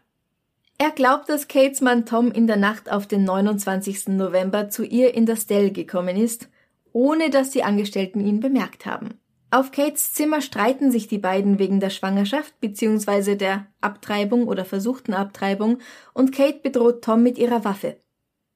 Er 0.78 0.92
glaubt, 0.92 1.28
dass 1.28 1.50
Kates 1.50 1.82
Mann 1.82 2.06
Tom 2.06 2.32
in 2.32 2.48
der 2.48 2.56
Nacht 2.56 2.90
auf 2.90 3.06
den 3.06 3.26
29. 3.26 4.10
November 4.10 4.70
zu 4.70 4.86
ihr 4.86 5.14
in 5.14 5.26
das 5.26 5.46
Dell 5.46 5.72
gekommen 5.72 6.16
ist, 6.16 6.48
ohne 6.94 7.30
dass 7.30 7.50
die 7.50 7.64
Angestellten 7.64 8.26
ihn 8.26 8.40
bemerkt 8.40 8.86
haben. 8.86 9.20
Auf 9.52 9.72
Kates 9.72 10.14
Zimmer 10.14 10.42
streiten 10.42 10.92
sich 10.92 11.08
die 11.08 11.18
beiden 11.18 11.60
wegen 11.60 11.82
der 11.82 11.90
Schwangerschaft 11.90 12.58
bzw. 12.62 13.36
der 13.36 13.66
Abtreibung 13.82 14.48
oder 14.48 14.64
versuchten 14.64 15.14
Abtreibung 15.14 15.80
und 16.14 16.32
Kate 16.32 16.60
bedroht 16.60 17.04
Tom 17.04 17.24
mit 17.24 17.38
ihrer 17.38 17.66
Waffe. 17.66 17.98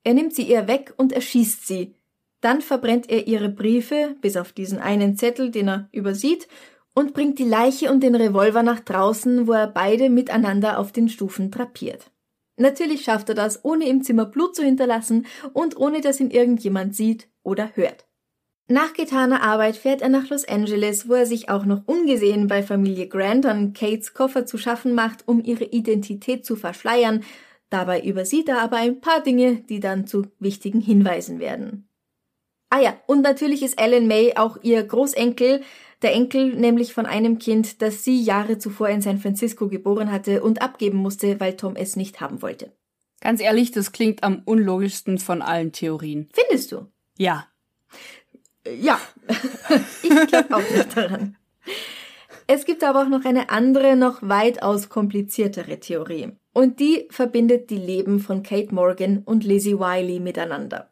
Er 0.04 0.14
nimmt 0.14 0.34
sie 0.34 0.44
ihr 0.44 0.68
weg 0.68 0.94
und 0.98 1.14
erschießt 1.14 1.68
sie. 1.68 1.96
Dann 2.42 2.62
verbrennt 2.62 3.10
er 3.10 3.28
ihre 3.28 3.50
Briefe, 3.50 4.16
bis 4.22 4.36
auf 4.36 4.52
diesen 4.52 4.80
einen 4.80 5.16
Zettel, 5.16 5.50
den 5.50 5.70
er 5.70 5.90
übersieht, 5.92 6.48
und 6.94 7.14
bringt 7.14 7.40
die 7.40 7.46
Leiche 7.46 7.92
und 7.92 8.02
den 8.02 8.16
Revolver 8.16 8.64
nach 8.64 8.82
draußen, 8.82 9.48
wo 9.48 9.54
er 9.54 9.68
beide 9.68 10.10
miteinander 10.10 10.78
auf 10.78 10.92
den 10.92 11.10
Stufen 11.10 11.52
drapiert. 11.52 12.12
Natürlich 12.58 13.04
schafft 13.04 13.30
er 13.30 13.36
das, 13.36 13.64
ohne 13.66 13.88
im 13.88 14.04
Zimmer 14.04 14.26
Blut 14.26 14.56
zu 14.56 14.64
hinterlassen 14.64 15.26
und 15.54 15.78
ohne 15.78 16.02
dass 16.02 16.20
ihn 16.20 16.30
irgendjemand 16.30 16.96
sieht 16.96 17.30
oder 17.42 17.72
hört. 17.76 18.06
Nach 18.68 18.94
getaner 18.94 19.42
Arbeit 19.42 19.76
fährt 19.76 20.02
er 20.02 20.10
nach 20.10 20.30
Los 20.30 20.48
Angeles, 20.48 21.10
wo 21.10 21.16
er 21.16 21.26
sich 21.26 21.50
auch 21.50 21.66
noch 21.66 21.82
ungesehen 21.86 22.48
bei 22.48 22.64
Familie 22.64 23.08
Grant 23.08 23.46
an 23.46 23.74
Kates 23.74 24.14
Koffer 24.14 24.46
zu 24.46 24.58
schaffen 24.58 24.94
macht, 24.94 25.28
um 25.28 25.44
ihre 25.44 25.66
Identität 25.66 26.46
zu 26.46 26.56
verschleiern. 26.56 27.24
Dabei 27.74 28.04
übersieht 28.04 28.50
er 28.50 28.62
aber 28.62 28.78
ein 28.78 29.02
paar 29.02 29.24
Dinge, 29.24 29.56
die 29.56 29.80
dann 29.80 30.06
zu 30.06 30.28
wichtigen 30.38 30.80
Hinweisen 30.80 31.40
werden. 31.40 31.90
Ah 32.70 32.80
ja, 32.80 32.96
und 33.08 33.24
natürlich 33.24 33.64
ist 33.64 33.82
Ellen 33.82 34.06
May 34.06 34.36
auch 34.36 34.60
ihr 34.62 34.84
Großenkel, 34.84 35.64
der 36.04 36.14
Enkel 36.14 36.54
nämlich 36.54 36.94
von 36.94 37.08
einem 37.08 37.40
Kind, 37.40 37.82
das 37.82 38.04
sie 38.04 38.22
Jahre 38.22 38.60
zuvor 38.60 38.90
in 38.90 39.02
San 39.02 39.18
Francisco 39.18 39.70
geboren 39.70 40.12
hatte 40.12 40.44
und 40.44 40.62
abgeben 40.62 41.00
musste, 41.00 41.40
weil 41.40 41.58
Tom 41.58 41.76
es 41.76 41.96
nicht 41.96 42.22
haben 42.22 42.44
wollte. 42.44 42.72
Ganz 43.22 43.42
ehrlich, 43.42 43.72
das 43.72 43.92
klingt 43.92 44.22
am 44.22 44.44
unlogischsten 44.46 45.18
von 45.18 45.42
allen 45.42 45.72
Theorien. 45.72 46.30
Findest 46.32 46.74
du? 46.74 46.92
Ja. 47.18 47.48
Ja, 48.68 49.00
ich 50.04 50.28
glaube 50.28 50.58
auch 50.58 50.70
nicht 50.70 50.96
daran. 50.96 51.38
Es 52.46 52.66
gibt 52.66 52.84
aber 52.84 53.02
auch 53.02 53.10
noch 53.10 53.26
eine 53.26 53.50
andere, 53.50 53.96
noch 53.96 54.22
weitaus 54.22 54.90
kompliziertere 54.90 55.80
Theorie. 55.80 56.34
Und 56.54 56.80
die 56.80 57.08
verbindet 57.10 57.70
die 57.70 57.78
Leben 57.78 58.20
von 58.20 58.44
Kate 58.44 58.74
Morgan 58.74 59.24
und 59.26 59.44
Lizzie 59.44 59.80
Wiley 59.80 60.20
miteinander. 60.20 60.92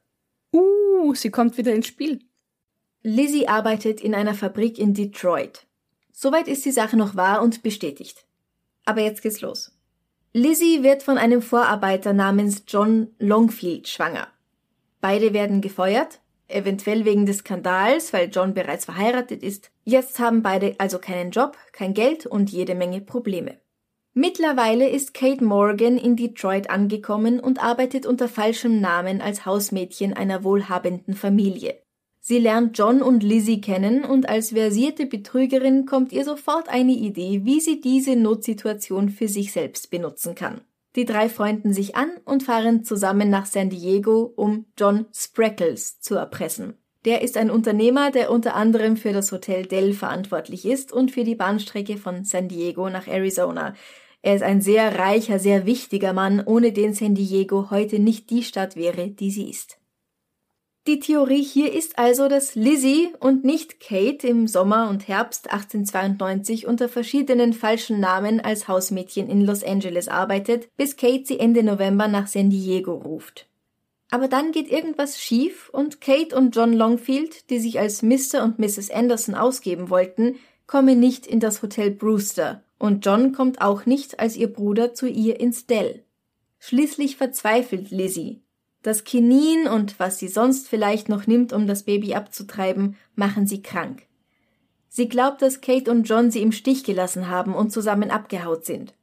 Uh, 0.51 1.13
sie 1.13 1.29
kommt 1.29 1.57
wieder 1.57 1.73
ins 1.73 1.87
Spiel. 1.87 2.19
Lizzie 3.03 3.47
arbeitet 3.47 4.01
in 4.01 4.13
einer 4.13 4.33
Fabrik 4.33 4.77
in 4.77 4.93
Detroit. 4.93 5.65
Soweit 6.11 6.47
ist 6.47 6.65
die 6.65 6.71
Sache 6.71 6.97
noch 6.97 7.15
wahr 7.15 7.41
und 7.41 7.63
bestätigt. 7.63 8.25
Aber 8.85 9.01
jetzt 9.01 9.21
geht's 9.21 9.41
los. 9.41 9.71
Lizzie 10.33 10.83
wird 10.83 11.03
von 11.03 11.17
einem 11.17 11.41
Vorarbeiter 11.41 12.13
namens 12.13 12.63
John 12.67 13.07
Longfield 13.19 13.87
schwanger. 13.87 14.27
Beide 15.01 15.33
werden 15.33 15.61
gefeuert, 15.61 16.21
eventuell 16.47 17.05
wegen 17.05 17.25
des 17.25 17.39
Skandals, 17.39 18.13
weil 18.13 18.29
John 18.29 18.53
bereits 18.53 18.85
verheiratet 18.85 19.43
ist. 19.43 19.71
Jetzt 19.83 20.19
haben 20.19 20.41
beide 20.41 20.75
also 20.77 20.99
keinen 20.99 21.31
Job, 21.31 21.57
kein 21.71 21.93
Geld 21.93 22.25
und 22.25 22.51
jede 22.51 22.75
Menge 22.75 23.01
Probleme. 23.01 23.59
Mittlerweile 24.13 24.89
ist 24.89 25.13
Kate 25.13 25.41
Morgan 25.41 25.97
in 25.97 26.17
Detroit 26.17 26.69
angekommen 26.69 27.39
und 27.39 27.63
arbeitet 27.63 28.05
unter 28.05 28.27
falschem 28.27 28.81
Namen 28.81 29.21
als 29.21 29.45
Hausmädchen 29.45 30.11
einer 30.11 30.43
wohlhabenden 30.43 31.13
Familie. 31.13 31.81
Sie 32.19 32.37
lernt 32.37 32.77
John 32.77 33.01
und 33.01 33.23
Lizzie 33.23 33.61
kennen 33.61 34.03
und 34.03 34.27
als 34.27 34.49
versierte 34.49 35.05
Betrügerin 35.05 35.85
kommt 35.85 36.11
ihr 36.11 36.25
sofort 36.25 36.67
eine 36.67 36.91
Idee, 36.91 37.45
wie 37.45 37.61
sie 37.61 37.79
diese 37.79 38.17
Notsituation 38.17 39.09
für 39.09 39.29
sich 39.29 39.53
selbst 39.53 39.89
benutzen 39.89 40.35
kann. 40.35 40.61
Die 40.97 41.05
drei 41.05 41.29
freunden 41.29 41.71
sich 41.71 41.95
an 41.95 42.11
und 42.25 42.43
fahren 42.43 42.83
zusammen 42.83 43.29
nach 43.29 43.45
San 43.45 43.69
Diego, 43.69 44.33
um 44.35 44.65
John 44.77 45.05
Spreckles 45.13 46.01
zu 46.01 46.15
erpressen. 46.15 46.75
Der 47.05 47.21
ist 47.21 47.35
ein 47.35 47.49
Unternehmer, 47.49 48.11
der 48.11 48.29
unter 48.29 48.55
anderem 48.55 48.95
für 48.95 49.11
das 49.11 49.31
Hotel 49.31 49.65
Dell 49.65 49.93
verantwortlich 49.93 50.65
ist 50.65 50.91
und 50.91 51.11
für 51.11 51.23
die 51.23 51.35
Bahnstrecke 51.35 51.97
von 51.97 52.23
San 52.23 52.47
Diego 52.47 52.89
nach 52.89 53.07
Arizona. 53.07 53.73
Er 54.21 54.35
ist 54.35 54.43
ein 54.43 54.61
sehr 54.61 54.99
reicher, 54.99 55.39
sehr 55.39 55.65
wichtiger 55.65 56.13
Mann, 56.13 56.43
ohne 56.45 56.71
den 56.71 56.93
San 56.93 57.15
Diego 57.15 57.71
heute 57.71 57.97
nicht 57.97 58.29
die 58.29 58.43
Stadt 58.43 58.75
wäre, 58.75 59.09
die 59.09 59.31
sie 59.31 59.49
ist. 59.49 59.79
Die 60.87 60.99
Theorie 60.99 61.43
hier 61.43 61.73
ist 61.73 61.99
also, 61.99 62.27
dass 62.27 62.55
Lizzie 62.55 63.09
und 63.19 63.43
nicht 63.43 63.79
Kate 63.79 64.27
im 64.27 64.47
Sommer 64.47 64.89
und 64.89 65.07
Herbst 65.07 65.51
1892 65.51 66.65
unter 66.65 66.89
verschiedenen 66.89 67.53
falschen 67.53 67.99
Namen 67.99 68.39
als 68.39 68.67
Hausmädchen 68.67 69.29
in 69.29 69.45
Los 69.45 69.63
Angeles 69.63 70.07
arbeitet, 70.07 70.69
bis 70.77 70.97
Kate 70.97 71.23
sie 71.25 71.39
Ende 71.39 71.61
November 71.61 72.07
nach 72.07 72.25
San 72.25 72.49
Diego 72.49 72.93
ruft. 72.93 73.50
Aber 74.11 74.27
dann 74.27 74.51
geht 74.51 74.69
irgendwas 74.69 75.19
schief 75.19 75.69
und 75.69 75.99
Kate 75.99 76.35
und 76.35 76.55
John 76.55 76.73
Longfield, 76.73 77.49
die 77.49 77.59
sich 77.59 77.79
als 77.79 78.03
Mr. 78.03 78.43
und 78.43 78.59
Mrs. 78.59 78.91
Anderson 78.91 79.33
ausgeben 79.33 79.89
wollten, 79.89 80.35
kommen 80.67 80.99
nicht 80.99 81.25
in 81.25 81.39
das 81.39 81.63
Hotel 81.63 81.89
Brewster 81.89 82.63
und 82.77 83.03
John 83.05 83.31
kommt 83.31 83.61
auch 83.61 83.87
nicht 83.87 84.19
als 84.19 84.35
ihr 84.35 84.53
Bruder 84.53 84.93
zu 84.93 85.07
ihr 85.07 85.39
ins 85.39 85.65
Dell. 85.65 86.03
Schließlich 86.59 87.17
verzweifelt 87.17 87.89
Lizzie 87.89 88.43
das 88.83 89.03
Kinin 89.03 89.67
und 89.67 89.99
was 89.99 90.17
sie 90.17 90.27
sonst 90.27 90.67
vielleicht 90.67 91.07
noch 91.07 91.27
nimmt, 91.27 91.53
um 91.53 91.67
das 91.67 91.83
Baby 91.83 92.15
abzutreiben, 92.15 92.97
machen 93.15 93.45
sie 93.45 93.61
krank. 93.61 94.07
Sie 94.89 95.07
glaubt, 95.07 95.41
dass 95.41 95.61
Kate 95.61 95.89
und 95.91 96.03
John 96.03 96.31
sie 96.31 96.41
im 96.41 96.51
Stich 96.51 96.83
gelassen 96.83 97.29
haben 97.29 97.53
und 97.53 97.71
zusammen 97.71 98.11
abgehaut 98.11 98.65
sind. 98.65 98.95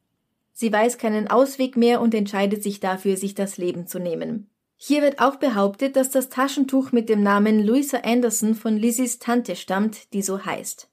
Sie 0.53 0.73
weiß 0.73 0.99
keinen 0.99 1.29
Ausweg 1.29 1.77
mehr 1.77 2.01
und 2.01 2.15
entscheidet 2.15 2.63
sich 2.63 2.81
dafür, 2.81 3.17
sich 3.17 3.35
das 3.35 3.57
Leben 3.57 3.87
zu 3.87 4.01
nehmen. 4.01 4.51
Hier 4.81 5.03
wird 5.03 5.19
auch 5.19 5.37
behauptet, 5.37 5.97
dass 5.97 6.11
das 6.11 6.29
Taschentuch 6.29 6.93
mit 6.93 7.09
dem 7.09 7.21
Namen 7.21 7.67
Louisa 7.67 7.99
Anderson 8.05 8.55
von 8.55 8.77
Lizzies 8.77 9.19
Tante 9.19 9.57
stammt, 9.57 10.13
die 10.13 10.23
so 10.23 10.45
heißt. 10.45 10.89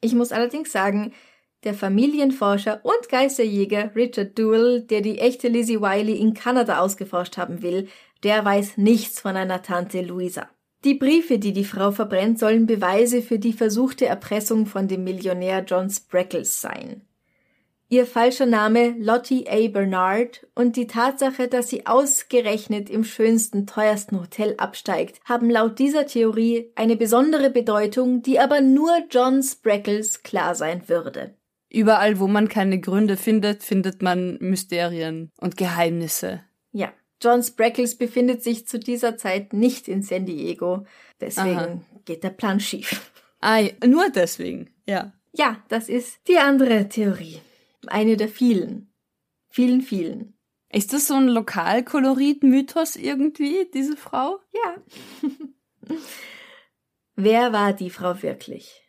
Ich 0.00 0.14
muss 0.14 0.32
allerdings 0.32 0.72
sagen, 0.72 1.12
der 1.62 1.74
Familienforscher 1.74 2.80
und 2.82 3.10
Geisterjäger 3.10 3.94
Richard 3.94 4.38
Duell, 4.38 4.80
der 4.80 5.02
die 5.02 5.18
echte 5.18 5.48
Lizzie 5.48 5.82
Wiley 5.82 6.16
in 6.16 6.32
Kanada 6.32 6.80
ausgeforscht 6.80 7.36
haben 7.36 7.60
will, 7.60 7.88
der 8.22 8.42
weiß 8.46 8.78
nichts 8.78 9.20
von 9.20 9.36
einer 9.36 9.62
Tante 9.62 10.00
Louisa. 10.00 10.48
Die 10.84 10.94
Briefe, 10.94 11.38
die 11.38 11.52
die 11.52 11.66
Frau 11.66 11.92
verbrennt, 11.92 12.38
sollen 12.38 12.64
Beweise 12.64 13.20
für 13.20 13.38
die 13.38 13.52
versuchte 13.52 14.06
Erpressung 14.06 14.64
von 14.64 14.88
dem 14.88 15.04
Millionär 15.04 15.62
John 15.64 15.90
Spreckles 15.90 16.62
sein. 16.62 17.02
Ihr 17.92 18.06
falscher 18.06 18.46
Name 18.46 18.94
Lottie 19.00 19.48
A. 19.48 19.66
Bernard 19.66 20.46
und 20.54 20.76
die 20.76 20.86
Tatsache, 20.86 21.48
dass 21.48 21.70
sie 21.70 21.86
ausgerechnet 21.86 22.88
im 22.88 23.02
schönsten, 23.02 23.66
teuersten 23.66 24.20
Hotel 24.20 24.54
absteigt, 24.58 25.20
haben 25.24 25.50
laut 25.50 25.80
dieser 25.80 26.06
Theorie 26.06 26.70
eine 26.76 26.94
besondere 26.94 27.50
Bedeutung, 27.50 28.22
die 28.22 28.38
aber 28.38 28.60
nur 28.60 28.92
John 29.10 29.42
Spreckles 29.42 30.22
klar 30.22 30.54
sein 30.54 30.88
würde. 30.88 31.34
Überall, 31.68 32.20
wo 32.20 32.28
man 32.28 32.48
keine 32.48 32.78
Gründe 32.78 33.16
findet, 33.16 33.64
findet 33.64 34.02
man 34.02 34.38
Mysterien 34.38 35.32
und 35.40 35.56
Geheimnisse. 35.56 36.44
Ja. 36.70 36.92
John 37.20 37.42
Spreckles 37.42 37.98
befindet 37.98 38.44
sich 38.44 38.68
zu 38.68 38.78
dieser 38.78 39.16
Zeit 39.16 39.52
nicht 39.52 39.88
in 39.88 40.02
San 40.02 40.26
Diego. 40.26 40.86
Deswegen 41.20 41.58
Aha. 41.58 41.80
geht 42.04 42.22
der 42.22 42.30
Plan 42.30 42.60
schief. 42.60 43.10
Ah, 43.40 43.62
nur 43.84 44.10
deswegen, 44.10 44.70
ja. 44.86 45.12
Ja, 45.32 45.56
das 45.68 45.88
ist 45.88 46.20
die 46.28 46.38
andere 46.38 46.88
Theorie. 46.88 47.40
Eine 47.86 48.16
der 48.16 48.28
vielen. 48.28 48.92
Vielen, 49.48 49.82
vielen. 49.82 50.38
Ist 50.72 50.92
das 50.92 51.08
so 51.08 51.14
ein 51.14 51.28
Lokalkolorit-Mythos 51.28 52.96
irgendwie, 52.96 53.68
diese 53.74 53.96
Frau? 53.96 54.38
Ja. 54.52 54.76
Wer 57.16 57.52
war 57.52 57.72
die 57.72 57.90
Frau 57.90 58.22
wirklich? 58.22 58.86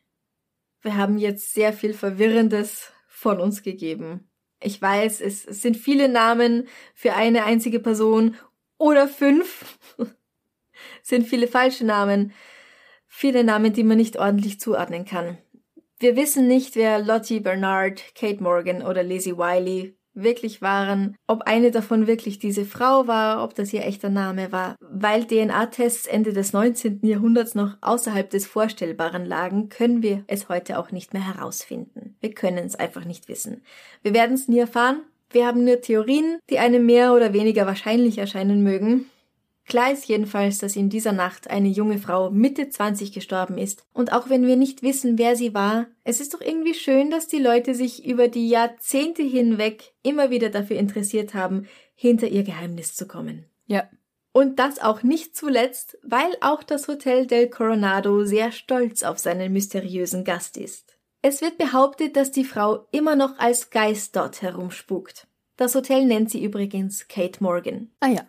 Wir 0.81 0.95
haben 0.95 1.17
jetzt 1.17 1.53
sehr 1.53 1.73
viel 1.73 1.93
Verwirrendes 1.93 2.91
von 3.07 3.39
uns 3.39 3.63
gegeben. 3.63 4.29
Ich 4.59 4.79
weiß, 4.79 5.21
es, 5.21 5.45
es 5.45 5.61
sind 5.61 5.75
viele 5.75 6.07
Namen 6.07 6.67
für 6.93 7.13
eine 7.13 7.45
einzige 7.45 7.79
Person 7.79 8.35
oder 8.77 9.07
fünf. 9.07 9.79
sind 11.01 11.27
viele 11.27 11.47
falsche 11.47 11.85
Namen. 11.85 12.33
Viele 13.07 13.43
Namen, 13.43 13.73
die 13.73 13.83
man 13.83 13.97
nicht 13.97 14.17
ordentlich 14.17 14.59
zuordnen 14.59 15.05
kann. 15.05 15.37
Wir 16.01 16.15
wissen 16.15 16.47
nicht, 16.47 16.75
wer 16.75 16.97
Lottie 16.97 17.41
Bernard, 17.41 18.01
Kate 18.15 18.41
Morgan 18.41 18.81
oder 18.81 19.03
Lizzie 19.03 19.37
Wiley 19.37 19.95
wirklich 20.15 20.59
waren, 20.59 21.15
ob 21.27 21.43
eine 21.43 21.69
davon 21.69 22.07
wirklich 22.07 22.39
diese 22.39 22.65
Frau 22.65 23.05
war, 23.05 23.43
ob 23.43 23.53
das 23.53 23.71
ihr 23.71 23.85
echter 23.85 24.09
Name 24.09 24.51
war. 24.51 24.75
Weil 24.79 25.25
DNA-Tests 25.25 26.07
Ende 26.07 26.33
des 26.33 26.53
19. 26.53 27.01
Jahrhunderts 27.03 27.53
noch 27.53 27.77
außerhalb 27.81 28.27
des 28.31 28.47
Vorstellbaren 28.47 29.25
lagen, 29.25 29.69
können 29.69 30.01
wir 30.01 30.23
es 30.25 30.49
heute 30.49 30.79
auch 30.79 30.91
nicht 30.91 31.13
mehr 31.13 31.35
herausfinden. 31.35 32.17
Wir 32.19 32.33
können 32.33 32.65
es 32.65 32.73
einfach 32.73 33.05
nicht 33.05 33.29
wissen. 33.29 33.61
Wir 34.01 34.15
werden 34.15 34.33
es 34.33 34.47
nie 34.47 34.57
erfahren. 34.57 35.01
Wir 35.29 35.45
haben 35.45 35.63
nur 35.63 35.81
Theorien, 35.81 36.39
die 36.49 36.57
einem 36.57 36.87
mehr 36.87 37.13
oder 37.13 37.31
weniger 37.31 37.67
wahrscheinlich 37.67 38.17
erscheinen 38.17 38.63
mögen. 38.63 39.05
Klar 39.67 39.91
ist 39.91 40.07
jedenfalls, 40.07 40.57
dass 40.57 40.75
in 40.75 40.89
dieser 40.89 41.11
Nacht 41.11 41.49
eine 41.49 41.69
junge 41.69 41.97
Frau 41.97 42.29
Mitte 42.29 42.69
20 42.69 43.13
gestorben 43.13 43.57
ist. 43.57 43.85
Und 43.93 44.11
auch 44.11 44.29
wenn 44.29 44.45
wir 44.45 44.55
nicht 44.55 44.83
wissen, 44.83 45.17
wer 45.17 45.35
sie 45.35 45.53
war, 45.53 45.87
es 46.03 46.19
ist 46.19 46.33
doch 46.33 46.41
irgendwie 46.41 46.73
schön, 46.73 47.09
dass 47.11 47.27
die 47.27 47.39
Leute 47.39 47.75
sich 47.75 48.05
über 48.05 48.27
die 48.27 48.49
Jahrzehnte 48.49 49.23
hinweg 49.23 49.93
immer 50.03 50.29
wieder 50.29 50.49
dafür 50.49 50.77
interessiert 50.77 51.33
haben, 51.33 51.67
hinter 51.95 52.27
ihr 52.27 52.43
Geheimnis 52.43 52.95
zu 52.95 53.07
kommen. 53.07 53.45
Ja. 53.67 53.87
Und 54.33 54.59
das 54.59 54.79
auch 54.79 55.03
nicht 55.03 55.35
zuletzt, 55.35 55.97
weil 56.03 56.35
auch 56.41 56.63
das 56.63 56.87
Hotel 56.87 57.27
del 57.27 57.49
Coronado 57.49 58.23
sehr 58.23 58.51
stolz 58.51 59.03
auf 59.03 59.19
seinen 59.19 59.51
mysteriösen 59.51 60.23
Gast 60.23 60.57
ist. 60.57 60.97
Es 61.21 61.41
wird 61.41 61.57
behauptet, 61.57 62.15
dass 62.15 62.31
die 62.31 62.45
Frau 62.45 62.87
immer 62.91 63.15
noch 63.15 63.37
als 63.37 63.69
Geist 63.69 64.15
dort 64.15 64.41
herumspukt. 64.41 65.27
Das 65.57 65.75
Hotel 65.75 66.05
nennt 66.05 66.31
sie 66.31 66.43
übrigens 66.43 67.07
Kate 67.07 67.43
Morgan. 67.43 67.91
Ah 67.99 68.07
ja. 68.07 68.25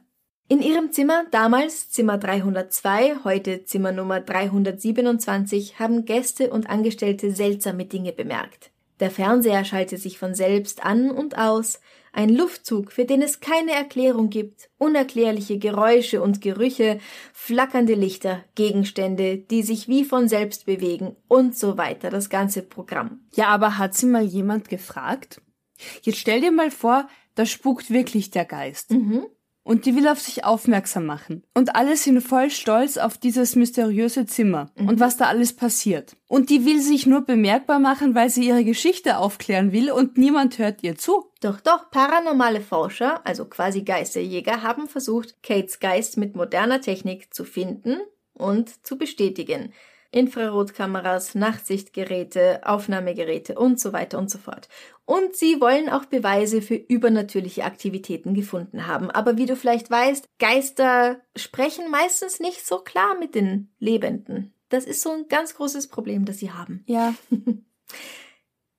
In 0.53 0.61
ihrem 0.61 0.93
Zimmer, 0.93 1.25
damals 1.31 1.89
Zimmer 1.89 2.19
302, 2.19 3.25
heute 3.25 3.65
Zimmer 3.65 3.91
Nummer 3.91 4.21
327, 4.21 5.79
haben 5.79 6.05
Gäste 6.05 6.51
und 6.51 6.69
Angestellte 6.69 7.33
seltsame 7.33 7.87
Dinge 7.87 8.13
bemerkt. 8.13 8.71
Der 9.01 9.11
Fernseher 9.11 9.65
schaltet 9.65 10.03
sich 10.03 10.19
von 10.19 10.35
selbst 10.35 10.85
an 10.85 11.11
und 11.11 11.39
aus, 11.39 11.81
ein 12.13 12.29
Luftzug, 12.29 12.93
für 12.93 13.07
den 13.07 13.23
es 13.23 13.41
keine 13.41 13.73
Erklärung 13.73 14.29
gibt, 14.29 14.69
unerklärliche 14.77 15.59
Geräusche 15.59 16.21
und 16.21 16.43
Gerüche, 16.43 16.99
flackernde 17.33 17.95
Lichter, 17.95 18.45
Gegenstände, 18.55 19.39
die 19.39 19.63
sich 19.63 19.89
wie 19.89 20.05
von 20.05 20.29
selbst 20.29 20.67
bewegen 20.67 21.17
und 21.29 21.57
so 21.57 21.79
weiter, 21.79 22.11
das 22.11 22.29
ganze 22.29 22.61
Programm. 22.61 23.23
Ja, 23.33 23.47
aber 23.47 23.79
hat 23.79 23.95
sie 23.95 24.05
mal 24.05 24.23
jemand 24.23 24.69
gefragt? 24.69 25.41
Jetzt 26.03 26.19
stell 26.19 26.43
dir 26.43 26.53
mal 26.53 26.71
vor, 26.71 27.09
da 27.37 27.47
spukt 27.47 27.89
wirklich 27.89 28.31
der 28.31 28.45
Geist. 28.45 28.91
Mhm 28.91 29.25
und 29.65 29.87
die 29.87 29.95
will 29.95 30.09
auf 30.09 30.21
sich 30.21 30.45
aufmerksam 30.45 31.07
machen. 31.07 31.45
Und 31.55 31.77
alle 31.77 31.97
sind 31.97 32.21
voll 32.21 32.51
stolz 32.51 32.97
auf 32.97 33.19
dieses 33.19 33.57
mysteriöse 33.57 34.27
Zimmer 34.27 34.71
mhm. 34.77 34.89
und 34.89 35.01
was 35.01 35.17
da 35.17 35.27
alles 35.27 35.55
passiert. 35.55 36.17
Und 36.27 36.51
die 36.51 36.65
will 36.65 36.81
sich 36.81 37.07
nur 37.07 37.23
bemerkbar 37.23 37.79
machen, 37.79 38.15
weil 38.15 38.31
sie 38.31 38.47
ihre 38.47 38.65
Geschichte 38.65 39.19
aufklären 39.19 39.73
will 39.73 39.91
und 39.93 40.19
niemand 40.19 40.59
hört 40.59 40.83
ihr 40.83 40.97
zu. 40.97 41.27
Doch, 41.41 41.61
doch, 41.61 41.91
paranormale 41.91 42.61
Forscher, 42.61 43.25
also 43.27 43.45
quasi 43.45 43.83
Geisterjäger, 43.83 44.63
haben 44.63 44.89
versucht, 44.89 45.43
Kates 45.43 45.81
Geist 45.81 46.17
mit 46.17 46.35
moderner 46.35 46.81
Technik 46.81 47.33
zu 47.35 47.45
finden 47.45 47.99
und 48.35 48.85
zu 48.87 48.97
bestätigen. 48.97 49.73
Infrarotkameras, 50.13 51.35
Nachtsichtgeräte, 51.35 52.61
Aufnahmegeräte 52.65 53.55
und 53.59 53.81
so 53.81 53.93
weiter 53.93 54.19
und 54.19 54.31
so 54.31 54.39
fort. 54.39 54.69
Und 55.05 55.35
sie 55.35 55.61
wollen 55.61 55.89
auch 55.89 56.05
Beweise 56.05 56.63
für 56.63 56.75
übernatürliche 56.75 57.65
Aktivitäten 57.65 58.35
gefunden 58.35 58.87
haben. 58.87 59.11
Aber 59.11 59.37
wie 59.37 59.47
du 59.47 59.57
vielleicht 59.57 59.91
weißt, 59.91 60.27
Geister 60.39 61.21
sprechen 61.35 61.91
meistens 61.91 62.41
nicht 62.41 62.65
so 62.65 62.79
klar 62.79 63.19
mit 63.19 63.35
den 63.35 63.73
Lebenden. 63.79 64.55
Das 64.69 64.85
ist 64.85 65.03
so 65.03 65.11
ein 65.11 65.29
ganz 65.29 65.55
großes 65.55 65.89
Problem, 65.89 66.25
das 66.25 66.39
sie 66.39 66.53
haben. 66.53 66.85
Ja. 66.87 67.15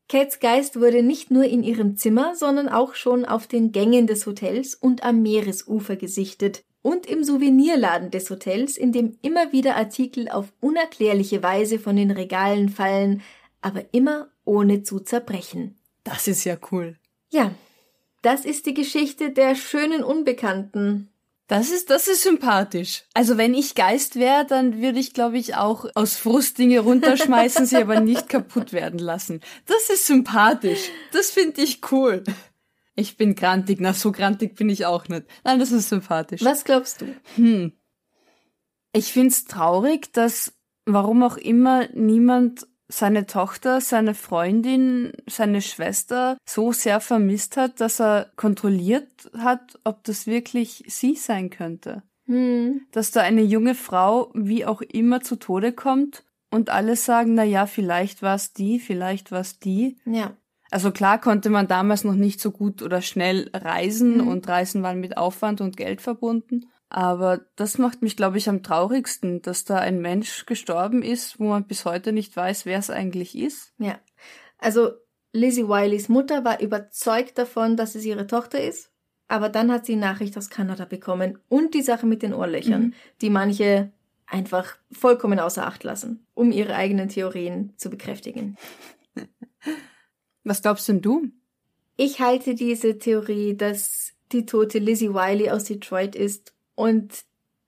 Kates 0.09 0.39
Geist 0.39 0.79
wurde 0.79 1.01
nicht 1.01 1.31
nur 1.31 1.43
in 1.45 1.63
ihrem 1.63 1.97
Zimmer, 1.97 2.36
sondern 2.36 2.69
auch 2.69 2.93
schon 2.93 3.25
auf 3.25 3.47
den 3.47 3.71
Gängen 3.71 4.05
des 4.05 4.27
Hotels 4.27 4.75
und 4.75 5.03
am 5.03 5.23
Meeresufer 5.23 5.95
gesichtet, 5.95 6.63
und 6.84 7.07
im 7.07 7.23
Souvenirladen 7.23 8.11
des 8.11 8.29
Hotels, 8.29 8.77
in 8.77 8.91
dem 8.91 9.17
immer 9.23 9.51
wieder 9.51 9.75
Artikel 9.75 10.29
auf 10.29 10.53
unerklärliche 10.59 11.41
Weise 11.41 11.79
von 11.79 11.95
den 11.95 12.11
Regalen 12.11 12.69
fallen, 12.69 13.23
aber 13.61 13.86
immer 13.93 14.27
ohne 14.45 14.84
zu 14.84 14.99
zerbrechen. 14.99 15.79
Das 16.03 16.27
ist 16.27 16.43
ja 16.43 16.57
cool. 16.71 16.97
Ja, 17.31 17.51
das 18.21 18.45
ist 18.45 18.67
die 18.67 18.73
Geschichte 18.73 19.31
der 19.31 19.55
schönen 19.55 20.03
Unbekannten. 20.03 21.09
Das 21.47 21.71
ist, 21.71 21.89
das 21.89 22.07
ist 22.07 22.23
sympathisch. 22.23 23.03
Also 23.13 23.38
wenn 23.38 23.53
ich 23.53 23.75
Geist 23.75 24.15
wäre, 24.15 24.45
dann 24.45 24.81
würde 24.81 24.99
ich, 24.99 25.13
glaube 25.13 25.38
ich, 25.38 25.55
auch 25.55 25.86
aus 25.93 26.15
Frust 26.15 26.57
Dinge 26.57 26.79
runterschmeißen, 26.79 27.65
sie 27.65 27.77
aber 27.77 27.99
nicht 27.99 28.29
kaputt 28.29 28.73
werden 28.73 28.99
lassen. 28.99 29.41
Das 29.65 29.89
ist 29.89 30.07
sympathisch. 30.07 30.89
Das 31.11 31.31
finde 31.31 31.61
ich 31.61 31.79
cool. 31.91 32.23
Ich 32.95 33.17
bin 33.17 33.35
grantig. 33.35 33.79
Na, 33.81 33.93
so 33.93 34.11
grantig 34.11 34.55
bin 34.55 34.69
ich 34.69 34.85
auch 34.85 35.07
nicht. 35.07 35.25
Nein, 35.43 35.59
das 35.59 35.71
ist 35.71 35.89
sympathisch. 35.89 36.43
Was 36.43 36.63
glaubst 36.63 37.01
du? 37.01 37.15
Hm. 37.35 37.73
Ich 38.93 39.11
find's 39.11 39.45
traurig, 39.45 40.13
dass, 40.13 40.53
warum 40.85 41.23
auch 41.23 41.37
immer, 41.37 41.87
niemand 41.93 42.67
seine 42.87 43.25
Tochter, 43.25 43.81
seine 43.81 44.13
Freundin, 44.13 45.13
seine 45.27 45.61
Schwester 45.61 46.37
so 46.47 46.71
sehr 46.71 46.99
vermisst 46.99 47.57
hat, 47.57 47.81
dass 47.81 47.99
er 47.99 48.31
kontrolliert 48.35 49.31
hat, 49.37 49.79
ob 49.83 50.03
das 50.03 50.27
wirklich 50.27 50.83
sie 50.87 51.15
sein 51.15 51.49
könnte. 51.49 52.03
Hm. 52.25 52.81
Dass 52.91 53.11
da 53.11 53.21
eine 53.21 53.41
junge 53.41 53.75
Frau 53.75 54.31
wie 54.35 54.65
auch 54.65 54.81
immer 54.81 55.21
zu 55.21 55.35
Tode 55.37 55.73
kommt 55.73 56.23
und 56.51 56.69
alle 56.69 56.95
sagen, 56.95 57.33
na 57.33 57.43
ja, 57.43 57.65
vielleicht 57.65 58.21
war's 58.21 58.53
die, 58.53 58.79
vielleicht 58.79 59.31
war's 59.31 59.59
die. 59.59 59.97
Ja. 60.05 60.37
Also 60.74 60.91
klar 60.91 61.21
konnte 61.21 61.51
man 61.51 61.67
damals 61.67 62.03
noch 62.03 62.15
nicht 62.15 62.41
so 62.41 62.49
gut 62.49 62.82
oder 62.82 63.01
schnell 63.03 63.51
reisen 63.53 64.17
Mhm. 64.21 64.28
und 64.28 64.47
Reisen 64.47 64.82
waren 64.82 64.99
mit 64.99 65.17
Aufwand 65.17 65.61
und 65.61 65.78
Geld 65.78 66.01
verbunden. 66.01 66.65
Aber 66.89 67.41
das 67.55 67.78
macht 67.78 68.01
mich, 68.01 68.17
glaube 68.17 68.39
ich, 68.39 68.49
am 68.49 68.63
traurigsten, 68.63 69.43
dass 69.43 69.65
da 69.65 69.78
ein 69.78 70.01
Mensch 70.01 70.47
gestorben 70.47 71.03
ist, 71.03 71.39
wo 71.39 71.43
man 71.49 71.67
bis 71.67 71.86
heute 71.86 72.11
nicht 72.11 72.36
weiß, 72.36 72.65
wer 72.65 72.80
es 72.80 72.89
eigentlich 72.89 73.38
ist. 73.38 73.71
Ja. 73.78 73.99
Also 74.57 74.93
Lizzie 75.32 75.67
Wileys 75.67 76.09
Mutter 76.09 76.43
war 76.43 76.59
überzeugt 76.59 77.38
davon, 77.38 77.78
dass 77.78 77.93
es 77.93 78.03
ihre 78.03 78.26
Tochter 78.26 78.59
ist, 78.59 78.89
aber 79.28 79.49
dann 79.49 79.71
hat 79.71 79.86
sie 79.86 79.95
Nachricht 79.95 80.36
aus 80.39 80.49
Kanada 80.49 80.86
bekommen 80.86 81.38
und 81.49 81.76
die 81.76 81.84
Sache 81.84 82.07
mit 82.07 82.24
den 82.24 82.34
Ohrlöchern, 82.34 82.82
Mhm. 82.82 82.93
die 83.21 83.30
manche 83.30 83.91
einfach 84.26 84.76
vollkommen 84.91 85.39
außer 85.39 85.67
Acht 85.67 85.84
lassen, 85.84 86.26
um 86.34 86.51
ihre 86.51 86.74
eigenen 86.76 87.09
Theorien 87.09 87.74
zu 87.78 87.91
bekräftigen. 87.91 88.57
Was 90.43 90.61
glaubst 90.61 90.87
denn 90.87 91.01
du? 91.01 91.29
Ich 91.95 92.19
halte 92.19 92.55
diese 92.55 92.97
Theorie, 92.97 93.55
dass 93.55 94.13
die 94.31 94.45
tote 94.45 94.79
Lizzie 94.79 95.13
Wiley 95.13 95.49
aus 95.49 95.65
Detroit 95.65 96.15
ist 96.15 96.53
und 96.75 97.23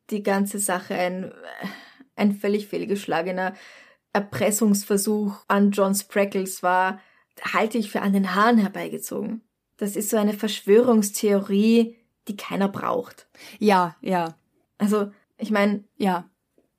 die 0.10 0.24
ganze 0.24 0.60
Sache 0.60 0.96
ein, 0.96 1.34
ein 2.16 2.34
völlig 2.34 2.68
fehlgeschlagener 2.68 3.54
Erpressungsversuch 4.14 5.36
an 5.48 5.72
John 5.72 5.94
Spreckles 5.94 6.64
war, 6.64 7.00
halte 7.54 7.78
ich 7.78 7.92
für 7.92 8.02
an 8.02 8.14
den 8.14 8.34
Haaren 8.34 8.58
herbeigezogen. 8.58 9.42
Das 9.78 9.96
ist 9.96 10.10
so 10.10 10.18
eine 10.18 10.34
Verschwörungstheorie, 10.34 11.98
die 12.28 12.38
keiner 12.38 12.70
braucht. 12.70 13.28
Ja, 13.60 13.96
ja, 14.02 14.36
Also, 14.78 15.12
ich 15.38 15.52
meine, 15.52 15.84
ja. 15.98 16.30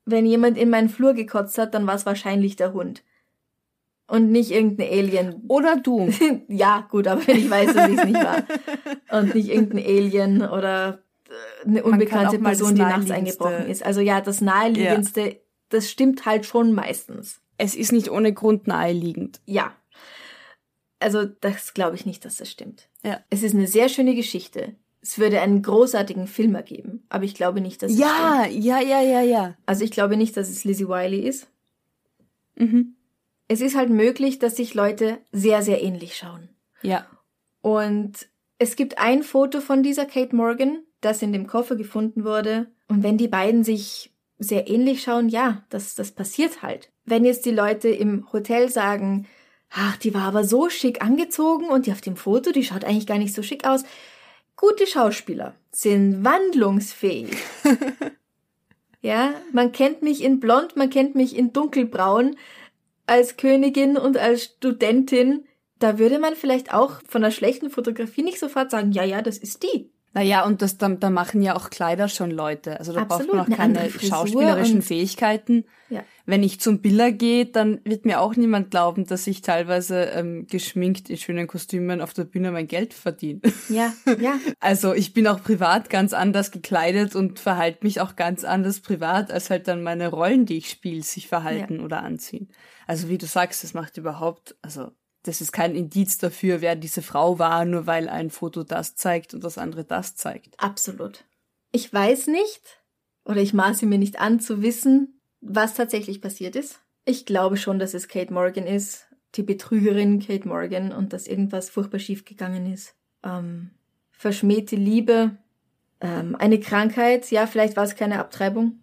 wenn 0.07 0.25
jemand 0.25 0.57
in 0.57 0.71
meinen 0.71 0.89
Flur 0.89 1.13
gekotzt 1.13 1.59
hat, 1.59 1.75
dann 1.75 1.87
war 1.87 1.95
es 1.95 2.07
wahrscheinlich 2.07 2.57
der 2.57 2.73
Hund. 2.73 3.05
Und 4.09 4.31
nicht 4.31 4.53
irgendein 4.53 4.89
Alien, 4.89 5.43
Oder 5.49 5.77
du. 5.77 6.09
ja, 6.49 6.87
gut, 6.91 7.09
aber 7.09 7.29
ich 7.29 7.51
weiß, 7.51 7.75
dass 7.75 7.91
ich 7.91 7.99
es 7.99 8.05
nicht 8.05 8.23
war. 8.23 8.45
Und 9.11 9.35
nicht 9.35 9.49
irgendein 9.49 9.85
Alien 9.85 10.43
oder 10.43 11.01
äh, 11.29 11.69
eine 11.69 11.83
kann 11.83 11.93
unbekannte 11.93 12.39
Person, 12.39 12.77
die 12.77 12.83
nachts 12.83 13.11
eingebrochen 13.11 13.67
ist. 13.67 13.85
Also 13.85 14.01
ja, 14.01 14.21
das 14.21 14.41
Naheliegendste, 14.41 15.41
das 15.71 15.91
stimmt 15.91 16.25
halt 16.25 16.47
schon 16.47 16.73
meistens. 16.73 17.41
Es 17.59 17.75
ist 17.75 17.93
nicht 17.93 18.11
ohne 18.11 18.33
Grund 18.33 18.67
naheliegend. 18.69 19.41
Ja. 19.47 19.73
Also 21.01 21.25
das 21.25 21.75
glaube 21.75 21.97
ich 21.97 22.07
nicht, 22.07 22.25
dass 22.25 22.37
das 22.37 22.51
stimmt. 22.51 22.89
Ja. 23.03 23.21
Es 23.29 23.43
ist 23.43 23.55
eine 23.55 23.67
sehr 23.67 23.89
schöne 23.89 24.15
Geschichte. 24.15 24.75
Es 25.03 25.19
würde 25.19 25.41
einen 25.41 25.63
großartigen 25.63 26.27
Film 26.27 26.55
ergeben, 26.55 27.05
aber 27.09 27.25
ich 27.25 27.35
glaube 27.35 27.61
nicht, 27.61 27.83
dass 27.83 27.93
es 27.93 27.99
stimmt. 27.99 28.11
Ja, 28.13 28.47
ja, 28.47 28.81
ja, 28.81 29.01
ja, 29.01 29.21
ja. 29.21 29.57
Also 29.65 29.85
ich 29.85 29.91
glaube 29.91 30.17
nicht, 30.17 30.37
dass 30.37 30.49
es 30.49 30.65
Lizzie 30.65 30.89
Wiley 30.89 31.21
ist. 31.21 31.49
Mhm. 32.57 32.96
Es 33.49 33.61
ist 33.61 33.77
halt 33.77 33.91
möglich, 33.91 34.39
dass 34.39 34.57
sich 34.57 34.75
Leute 34.75 35.19
sehr, 35.33 35.63
sehr 35.63 35.83
ähnlich 35.83 36.17
schauen. 36.17 36.49
Ja. 36.83 37.07
Und 37.61 38.29
es 38.59 38.77
gibt 38.77 38.99
ein 38.99 39.23
Foto 39.23 39.61
von 39.61 39.83
dieser 39.83 40.07
Kate 40.07 40.35
Morgan, 40.35 40.79
das 41.01 41.23
in 41.23 41.33
dem 41.33 41.47
Koffer 41.47 41.77
gefunden 41.77 42.25
wurde. 42.25 42.67
Und 42.89 43.03
wenn 43.03 43.19
die 43.19 43.29
beiden 43.29 43.65
sich 43.65 44.13
sehr 44.39 44.69
ähnlich 44.69 45.03
schauen, 45.03 45.29
ja, 45.29 45.65
das, 45.71 45.95
das 45.95 46.13
passiert 46.13 46.63
halt. 46.63 46.91
Wenn 47.05 47.25
jetzt 47.25 47.47
die 47.47 47.53
Leute 47.53 47.89
im 47.89 48.31
Hotel 48.33 48.69
sagen, 48.69 49.27
ach, 49.71 49.97
die 49.97 50.15
war 50.15 50.23
aber 50.23 50.45
so 50.45 50.69
schick 50.69 51.03
angezogen 51.03 51.67
und 51.69 51.87
die 51.87 51.93
auf 51.93 52.01
dem 52.01 52.17
Foto, 52.17 52.53
die 52.53 52.65
schaut 52.65 52.85
eigentlich 52.85 53.07
gar 53.07 53.19
nicht 53.19 53.35
so 53.35 53.43
schick 53.43 53.67
aus. 53.67 53.85
Gute 54.57 54.87
Schauspieler 54.87 55.55
sind 55.71 56.25
wandlungsfähig. 56.25 57.37
ja, 59.03 59.35
man 59.53 59.73
kennt 59.73 60.03
mich 60.03 60.23
in 60.23 60.41
blond, 60.41 60.77
man 60.77 60.91
kennt 60.91 61.15
mich 61.15 61.37
in 61.37 61.53
dunkelbraun 61.53 62.37
als 63.07 63.37
Königin 63.37 63.97
und 63.97 64.17
als 64.17 64.45
Studentin, 64.45 65.47
da 65.79 65.99
würde 65.99 66.19
man 66.19 66.35
vielleicht 66.35 66.73
auch 66.73 67.01
von 67.07 67.23
einer 67.23 67.31
schlechten 67.31 67.71
Fotografie 67.71 68.23
nicht 68.23 68.39
sofort 68.39 68.71
sagen, 68.71 68.93
ja, 68.93 69.05
ja, 69.05 69.23
das 69.23 69.39
ist 69.39 69.63
die. 69.63 69.91
Naja, 70.17 70.47
und 70.47 70.63
das, 70.63 70.79
da, 70.79 70.89
da 70.89 71.11
machen 71.11 71.43
ja 71.43 71.55
auch 71.57 71.69
Kleider 71.69 72.09
schon 72.09 72.31
Leute. 72.31 72.79
Also 72.79 72.95
da 72.95 73.03
Absolut, 73.03 73.33
braucht 73.33 73.49
man 73.51 73.53
auch 73.53 73.59
keine 73.59 73.91
schauspielerischen 73.91 74.81
Fähigkeiten. 74.81 75.67
Ja. 75.91 76.05
Wenn 76.25 76.43
ich 76.43 76.59
zum 76.59 76.81
Biller 76.81 77.13
gehe, 77.13 77.45
dann 77.45 77.83
wird 77.85 78.07
mir 78.07 78.23
auch 78.23 78.35
niemand 78.35 78.71
glauben, 78.71 79.05
dass 79.05 79.27
ich 79.27 79.43
teilweise 79.43 80.05
ähm, 80.05 80.47
geschminkt 80.47 81.11
in 81.11 81.19
schönen 81.19 81.47
Kostümen 81.47 82.01
auf 82.01 82.15
der 82.15 82.25
Bühne 82.25 82.51
mein 82.51 82.67
Geld 82.67 82.95
verdiene. 82.95 83.43
Ja, 83.69 83.93
ja, 84.19 84.39
Also 84.59 84.95
ich 84.95 85.13
bin 85.13 85.27
auch 85.27 85.43
privat 85.43 85.91
ganz 85.91 86.15
anders 86.15 86.51
gekleidet 86.51 87.15
und 87.15 87.39
verhalte 87.39 87.81
mich 87.85 88.01
auch 88.01 88.17
ganz 88.17 88.43
anders 88.43 88.81
privat, 88.81 89.31
als 89.31 89.51
halt 89.51 89.69
dann 89.69 89.83
meine 89.83 90.09
Rollen, 90.09 90.47
die 90.47 90.57
ich 90.57 90.71
spiele, 90.71 91.03
sich 91.03 91.29
verhalten 91.29 91.81
oder 91.81 92.03
anziehen. 92.03 92.49
Also 92.87 93.11
wie 93.11 93.19
du 93.19 93.27
sagst, 93.27 93.65
das 93.65 93.75
macht 93.75 93.99
überhaupt, 93.99 94.57
also 94.63 94.93
das 95.27 95.41
ist 95.41 95.53
kein 95.53 95.75
Indiz 95.75 96.19
dafür, 96.19 96.61
wer 96.61 96.77
diese 96.77 97.03
Frau 97.03 97.39
war, 97.39 97.65
nur 97.65 97.87
weil 97.87 98.09
ein 98.09 98.31
Foto 98.31 98.63
das 98.65 98.95
zeigt 98.95 99.35
und 99.35 99.45
das 99.45 99.59
andere 99.59 99.85
das 99.85 100.17
zeigt. 100.17 100.59
absolut. 100.59 101.25
Ich 101.73 101.93
weiß 101.93 102.29
nicht, 102.29 102.63
oder 103.25 103.43
ich 103.43 103.53
maße 103.53 103.85
mir 103.87 103.99
nicht 103.99 104.19
an 104.19 104.41
zu 104.41 104.63
wissen, 104.63 105.21
was 105.41 105.75
tatsächlich 105.75 106.23
passiert 106.23 106.57
ist. 106.57 106.81
Ich 107.05 107.27
glaube 107.27 107.57
schon, 107.57 107.79
dass 107.79 107.93
es 107.93 108.09
Kate 108.09 108.33
Morgan 108.33 108.67
ist, 108.67 109.07
die 109.35 109.43
Betrügerin 109.43 110.21
Kate 110.21 110.49
Morgan 110.49 110.93
und 110.93 111.13
dass 111.13 111.27
irgendwas 111.27 111.69
furchtbar 111.69 111.99
schief 111.99 112.25
gegangen 112.25 112.73
ist. 112.73 112.95
Ähm, 113.23 113.71
verschmähte 114.11 114.77
Liebe, 114.77 115.37
ähm, 116.01 116.37
eine 116.37 116.61
Krankheit, 116.61 117.31
ja, 117.31 117.47
vielleicht 117.47 117.77
war 117.77 117.85
es 117.85 117.97
keine 117.97 118.19
Abtreibung. 118.19 118.81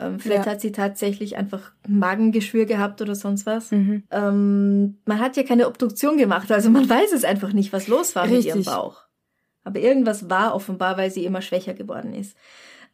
Ähm, 0.00 0.20
vielleicht 0.20 0.46
Ja. 0.46 0.52
hat 0.52 0.60
sie 0.60 0.72
tatsächlich 0.72 1.36
einfach 1.36 1.72
Magengeschwür 1.88 2.66
gehabt 2.66 3.02
oder 3.02 3.14
sonst 3.14 3.46
was. 3.46 3.70
Mhm. 3.72 4.04
Ähm, 4.10 4.98
man 5.04 5.18
hat 5.18 5.36
ja 5.36 5.42
keine 5.42 5.66
Obduktion 5.66 6.16
gemacht, 6.16 6.50
also 6.52 6.70
man 6.70 6.88
weiß 6.88 7.12
es 7.12 7.24
einfach 7.24 7.52
nicht, 7.52 7.72
was 7.72 7.88
los 7.88 8.14
war 8.14 8.26
mit 8.26 8.44
ihrem 8.44 8.58
Richtig. 8.58 8.66
Bauch. 8.66 9.02
Aber 9.64 9.80
irgendwas 9.80 10.30
war 10.30 10.54
offenbar, 10.54 10.96
weil 10.96 11.10
sie 11.10 11.24
immer 11.24 11.42
schwächer 11.42 11.74
geworden 11.74 12.14
ist. 12.14 12.36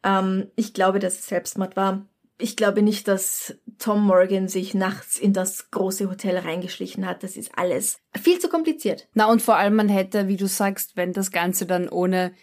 Ähm, 0.03 0.47
ich 0.55 0.73
glaube, 0.73 0.99
dass 0.99 1.19
es 1.19 1.27
Selbstmord 1.27 1.75
war. 1.75 2.05
Ich 2.37 2.57
glaube 2.57 2.81
nicht, 2.81 3.07
dass 3.07 3.55
Tom 3.79 4.03
Morgan 4.05 4.49
sich 4.49 4.73
nachts 4.73 5.17
in 5.17 5.31
das 5.31 5.71
große 5.71 6.09
Hotel 6.09 6.37
reingeschlichen 6.37 7.07
hat. 7.07 7.23
Das 7.23 7.37
ist 7.37 7.51
alles 7.55 7.99
viel 8.19 8.39
zu 8.39 8.49
kompliziert. 8.49 9.07
Na 9.13 9.27
und 9.31 9.41
vor 9.41 9.55
allem 9.55 9.75
man 9.75 9.87
hätte, 9.87 10.27
wie 10.27 10.35
du 10.35 10.47
sagst, 10.47 10.97
wenn 10.97 11.13
das 11.13 11.31
Ganze 11.31 11.65
dann 11.65 11.87
ohne 11.87 12.33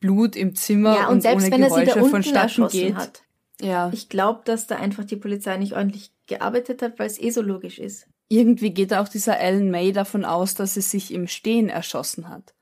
Blut 0.00 0.36
im 0.36 0.54
Zimmer 0.54 0.94
ja, 0.94 1.06
und, 1.08 1.16
und 1.16 1.20
selbst 1.20 1.44
ohne 1.46 1.52
wenn 1.52 1.62
er 1.64 1.70
sie 1.70 1.74
da 1.74 1.80
Geräusche 1.84 1.98
unten 1.98 2.10
vonstatten 2.10 2.68
geht. 2.68 2.94
hat. 2.94 3.22
Ja, 3.60 3.90
Ich 3.92 4.08
glaube, 4.08 4.42
dass 4.44 4.66
da 4.66 4.76
einfach 4.76 5.04
die 5.04 5.16
Polizei 5.16 5.56
nicht 5.56 5.72
ordentlich 5.74 6.12
gearbeitet 6.26 6.82
hat, 6.82 6.98
weil 6.98 7.06
es 7.06 7.20
eh 7.20 7.30
so 7.30 7.40
logisch 7.42 7.78
ist. 7.78 8.06
irgendwie 8.28 8.70
geht 8.74 8.92
auch 8.92 9.08
dieser 9.08 9.38
Ellen 9.38 9.70
May 9.70 9.92
davon 9.92 10.24
aus, 10.24 10.54
dass 10.54 10.74
sie 10.74 10.80
sich 10.80 11.12
im 11.14 11.26
Stehen 11.28 11.68
erschossen 11.68 12.28
hat. 12.28 12.54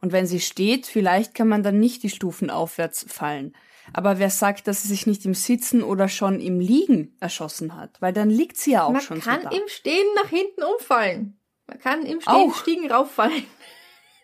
Und 0.00 0.10
wenn 0.12 0.26
sie 0.26 0.40
steht, 0.40 0.86
vielleicht 0.86 1.34
kann 1.34 1.46
man 1.48 1.62
dann 1.62 1.78
nicht 1.78 2.02
die 2.02 2.10
Stufen 2.10 2.50
aufwärts 2.50 3.04
fallen. 3.08 3.54
Aber 3.92 4.18
wer 4.18 4.30
sagt, 4.30 4.66
dass 4.66 4.82
sie 4.82 4.88
sich 4.88 5.06
nicht 5.06 5.24
im 5.24 5.34
Sitzen 5.34 5.82
oder 5.82 6.08
schon 6.08 6.40
im 6.40 6.58
Liegen 6.60 7.16
erschossen 7.20 7.76
hat? 7.76 8.00
Weil 8.00 8.12
dann 8.12 8.30
liegt 8.30 8.56
sie 8.56 8.72
ja 8.72 8.84
auch 8.84 8.92
Man 8.92 9.02
schon 9.02 9.20
kann 9.20 9.42
so 9.42 9.48
da. 9.50 9.56
im 9.56 9.68
Stehen 9.68 10.06
nach 10.16 10.28
hinten 10.30 10.62
umfallen. 10.62 11.38
Man 11.66 11.78
kann 11.78 12.04
im 12.06 12.20
Stehen 12.20 12.32
Auch. 12.34 12.54
Stiegen 12.56 12.90
rauffallen. 12.90 13.44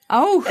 Auch. 0.08 0.42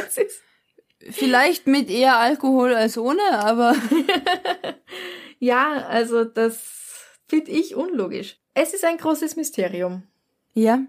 Vielleicht 1.09 1.67
mit 1.67 1.89
eher 1.89 2.17
Alkohol 2.17 2.73
als 2.73 2.97
ohne, 2.97 3.21
aber 3.31 3.75
Ja, 5.39 5.85
also 5.87 6.23
das 6.23 6.57
finde 7.27 7.51
ich 7.51 7.75
unlogisch. 7.75 8.37
Es 8.53 8.73
ist 8.73 8.83
ein 8.85 8.97
großes 8.97 9.35
Mysterium. 9.35 10.03
ja. 10.53 10.79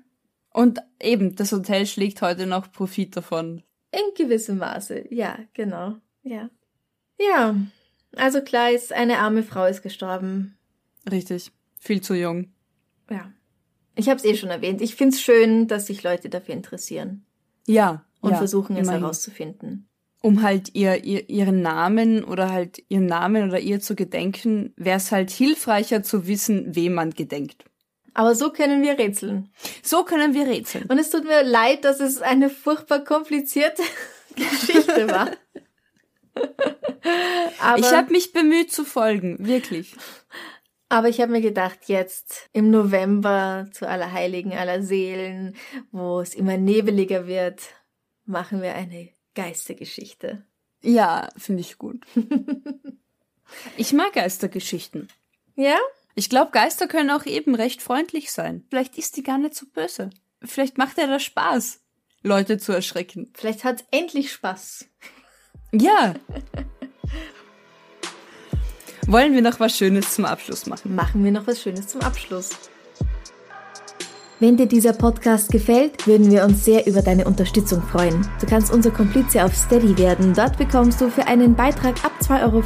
Und 0.51 0.81
eben, 1.01 1.37
das 1.37 1.53
Hotel 1.53 1.87
schlägt 1.87 2.21
heute 2.23 2.47
noch 2.47 2.73
Profit 2.73 3.15
davon. 3.17 3.63
In 3.93 4.01
gewissem 4.17 4.59
Maße. 4.59 5.05
Ja, 5.15 5.39
genau. 5.53 5.97
Ja. 6.23 6.49
Ja. 7.21 7.55
Also 8.17 8.41
klar 8.41 8.71
ist, 8.73 8.93
eine 8.93 9.19
arme 9.19 9.43
Frau 9.45 9.67
ist 9.67 9.83
gestorben. 9.83 10.57
Richtig. 11.09 11.53
Viel 11.79 12.01
zu 12.01 12.15
jung. 12.15 12.51
Ja. 13.11 13.31
Ich 13.95 14.09
habe 14.09 14.17
es 14.17 14.25
eh 14.25 14.35
schon 14.35 14.49
erwähnt. 14.51 14.81
Ich 14.81 14.97
find's 14.97 15.21
schön, 15.21 15.69
dass 15.69 15.87
sich 15.87 16.03
Leute 16.03 16.29
dafür 16.31 16.55
interessieren 16.55 17.27
Ja. 17.67 18.05
und 18.21 18.31
ja, 18.33 18.39
versuchen 18.39 18.75
es 18.77 18.83
immerhin. 18.85 19.03
herauszufinden. 19.03 19.88
Um 20.21 20.43
halt 20.43 20.75
ihr, 20.75 21.05
ihr 21.05 21.29
ihren 21.29 21.63
Namen 21.63 22.25
oder 22.25 22.53
halt 22.53 22.83
ihren 22.89 23.07
Namen 23.07 23.49
oder 23.49 23.61
ihr 23.61 23.81
zu 23.81 23.95
gedenken, 23.95 24.73
wäre 24.77 24.97
es 24.97 25.13
halt 25.13 25.31
hilfreicher 25.31 26.03
zu 26.03 26.27
wissen, 26.27 26.75
wem 26.75 26.95
man 26.95 27.11
gedenkt. 27.11 27.65
Aber 28.15 28.35
so 28.35 28.51
können 28.51 28.83
wir 28.83 28.99
rätseln. 28.99 29.53
So 29.83 30.03
können 30.03 30.35
wir 30.35 30.47
rätseln. 30.47 30.87
Und 30.89 30.99
es 30.99 31.11
tut 31.11 31.25
mir 31.25 31.45
leid, 31.45 31.85
dass 31.85 32.01
es 32.01 32.21
eine 32.21 32.51
furchtbar 32.51 33.05
komplizierte 33.05 33.83
Geschichte 34.35 35.09
war. 35.09 35.31
aber, 37.61 37.79
ich 37.79 37.93
habe 37.93 38.11
mich 38.11 38.33
bemüht 38.33 38.73
zu 38.73 38.85
folgen, 38.85 39.47
wirklich. 39.47 39.95
Aber 40.89 41.09
ich 41.09 41.21
habe 41.21 41.33
mir 41.33 41.43
gedacht, 41.43 41.81
jetzt 41.87 42.49
im 42.53 42.71
November 42.71 43.69
zu 43.73 43.87
Allerheiligen, 43.87 44.53
aller 44.53 44.83
Seelen, 44.83 45.55
wo 45.93 46.21
es 46.21 46.35
immer 46.35 46.57
nebeliger 46.57 47.27
wird, 47.27 47.63
machen 48.25 48.63
wir 48.63 48.75
eine 48.75 49.11
Geistergeschichte. 49.39 50.43
Ja, 50.83 51.29
finde 51.37 51.61
ich 51.61 51.79
gut. 51.79 52.05
ich 53.77 53.93
mag 53.93 54.13
Geistergeschichten. 54.13 55.07
Ja? 55.55 55.77
Ich 56.17 56.29
glaube, 56.29 56.51
Geister 56.51 56.89
können 56.89 57.13
auch 57.13 57.25
eben 57.25 57.55
recht 57.55 57.81
freundlich 57.81 58.33
sein. 58.33 58.65
Vielleicht 58.69 58.99
ist 58.99 59.17
die 59.17 59.23
gar 59.23 59.39
nicht 59.39 59.55
so 59.55 59.67
böse. 59.67 60.11
Vielleicht 60.43 60.77
macht 60.77 60.99
er 60.99 61.07
da 61.07 61.21
Spaß, 61.21 61.79
Leute 62.25 62.59
zu 62.59 62.73
erschrecken. 62.73 63.33
Vielleicht 63.35 63.63
hat 63.63 63.85
endlich 63.93 64.33
Spaß. 64.33 64.87
Ja. 65.71 66.15
Wollen 69.07 69.35
wir 69.35 69.43
noch 69.43 69.61
was 69.61 69.79
Schönes 69.79 70.17
zum 70.17 70.25
Abschluss 70.25 70.67
machen? 70.67 70.97
Machen 70.97 71.23
wir 71.23 71.31
noch 71.31 71.47
was 71.47 71.63
Schönes 71.63 71.87
zum 71.87 72.01
Abschluss. 72.01 72.51
Wenn 74.41 74.57
dir 74.57 74.67
dieser 74.67 74.93
Podcast 74.93 75.51
gefällt, 75.51 76.07
würden 76.07 76.31
wir 76.31 76.45
uns 76.45 76.65
sehr 76.65 76.87
über 76.87 77.03
deine 77.03 77.25
Unterstützung 77.25 77.83
freuen. 77.83 78.25
Du 78.41 78.47
kannst 78.47 78.73
unser 78.73 78.93
Komplize 78.93 79.45
auf 79.45 79.53
Steady 79.53 79.99
werden. 79.99 80.33
Dort 80.33 80.57
bekommst 80.57 81.01
du 81.01 81.11
für 81.11 81.27
einen 81.27 81.57
Beitrag 81.57 81.97
ab 82.05 82.13
2,50 82.23 82.45
Euro 82.45 82.63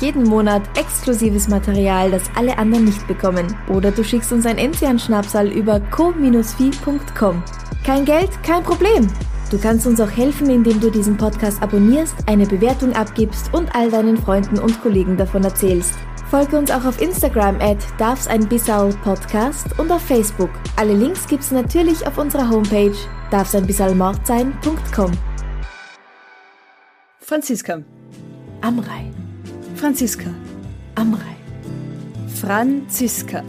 jeden 0.00 0.22
Monat 0.22 0.62
exklusives 0.78 1.48
Material, 1.48 2.12
das 2.12 2.22
alle 2.36 2.56
anderen 2.56 2.84
nicht 2.84 3.04
bekommen. 3.08 3.48
Oder 3.68 3.90
du 3.90 4.04
schickst 4.04 4.32
uns 4.32 4.46
ein 4.46 4.58
Enzian-Schnapsal 4.58 5.48
über 5.48 5.80
co-fi.com. 5.80 7.42
Kein 7.84 8.04
Geld, 8.04 8.30
kein 8.44 8.62
Problem. 8.62 9.08
Du 9.50 9.58
kannst 9.58 9.88
uns 9.88 10.00
auch 10.00 10.10
helfen, 10.10 10.48
indem 10.48 10.78
du 10.78 10.88
diesen 10.88 11.16
Podcast 11.16 11.60
abonnierst, 11.60 12.14
eine 12.26 12.46
Bewertung 12.46 12.92
abgibst 12.92 13.52
und 13.52 13.74
all 13.74 13.90
deinen 13.90 14.18
Freunden 14.18 14.60
und 14.60 14.80
Kollegen 14.82 15.16
davon 15.16 15.42
erzählst. 15.42 15.94
Folge 16.30 16.58
uns 16.58 16.70
auch 16.70 16.84
auf 16.84 17.00
Instagram 17.00 17.58
at 17.58 17.78
darfseinbissau-podcast 17.96 19.78
und 19.78 19.90
auf 19.90 20.02
Facebook. 20.02 20.50
Alle 20.76 20.92
Links 20.92 21.26
gibt's 21.26 21.50
natürlich 21.50 22.06
auf 22.06 22.18
unserer 22.18 22.50
Homepage 22.50 22.94
darfseinbissalmordsein.com. 23.30 25.12
Franziska. 27.20 27.82
Amrei. 28.60 29.10
Franziska. 29.74 30.28
Amrei. 30.96 31.36
Franziska. 32.38 33.42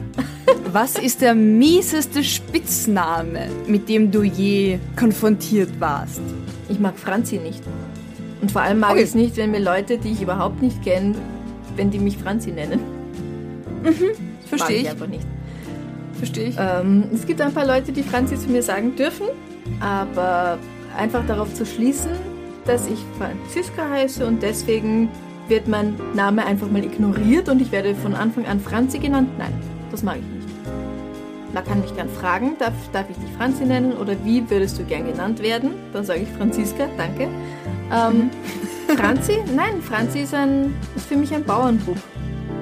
Was 0.71 0.97
ist 0.97 1.19
der 1.19 1.35
mieseste 1.35 2.23
Spitzname, 2.23 3.49
mit 3.67 3.89
dem 3.89 4.09
du 4.09 4.23
je 4.23 4.79
konfrontiert 4.95 5.81
warst? 5.81 6.21
Ich 6.69 6.79
mag 6.79 6.97
Franzi 6.97 7.39
nicht. 7.39 7.61
Und 8.41 8.53
vor 8.53 8.61
allem 8.61 8.79
mag 8.79 8.91
okay. 8.91 9.01
ich 9.01 9.09
es 9.09 9.15
nicht, 9.15 9.35
wenn 9.35 9.51
mir 9.51 9.59
Leute, 9.59 9.97
die 9.97 10.13
ich 10.13 10.21
überhaupt 10.21 10.61
nicht 10.61 10.81
kenne, 10.81 11.15
wenn 11.79 11.89
die 11.89 11.99
mich 11.99 12.17
Franzi 12.17 12.51
nennen. 12.51 12.81
Mhm, 13.83 13.93
verstehe 14.45 14.75
ich. 14.75 14.83
ich 14.83 14.89
einfach 14.89 15.07
nicht. 15.07 15.25
Verstehe 16.17 16.49
ich. 16.49 16.57
Ähm, 16.59 17.05
es 17.13 17.25
gibt 17.25 17.39
ein 17.39 17.53
paar 17.53 17.65
Leute, 17.65 17.93
die 17.93 18.03
Franzi 18.03 18.37
zu 18.37 18.49
mir 18.49 18.61
sagen 18.61 18.97
dürfen, 18.97 19.27
aber 19.79 20.59
einfach 20.97 21.25
darauf 21.25 21.53
zu 21.53 21.65
schließen, 21.65 22.11
dass 22.65 22.85
ich 22.87 22.99
Franziska 23.17 23.89
heiße 23.89 24.27
und 24.27 24.43
deswegen 24.43 25.07
wird 25.47 25.69
mein 25.69 25.95
Name 26.13 26.45
einfach 26.45 26.69
mal 26.69 26.83
ignoriert 26.83 27.47
und 27.47 27.61
ich 27.61 27.71
werde 27.71 27.95
von 27.95 28.13
Anfang 28.13 28.45
an 28.45 28.59
Franzi 28.59 28.99
genannt. 28.99 29.29
Nein, 29.37 29.53
das 29.89 30.03
mag 30.03 30.17
ich 30.17 30.35
nicht. 30.35 30.49
Man 31.53 31.63
kann 31.63 31.79
mich 31.79 31.95
gern 31.95 32.09
fragen, 32.09 32.57
darf, 32.59 32.73
darf 32.91 33.09
ich 33.09 33.15
dich 33.15 33.31
Franzi 33.37 33.63
nennen 33.63 33.93
oder 33.93 34.13
wie 34.25 34.47
würdest 34.49 34.77
du 34.77 34.83
gern 34.83 35.05
genannt 35.07 35.41
werden? 35.41 35.75
Dann 35.93 36.03
sage 36.03 36.19
ich 36.19 36.29
Franziska, 36.37 36.89
danke. 36.97 37.29
Ähm. 37.89 38.29
Franzi? 38.97 39.37
Nein, 39.55 39.81
Franzi 39.81 40.19
ist, 40.19 40.33
ein, 40.33 40.75
ist 40.95 41.07
für 41.07 41.15
mich 41.15 41.33
ein 41.33 41.43
Bauernbub. 41.43 41.97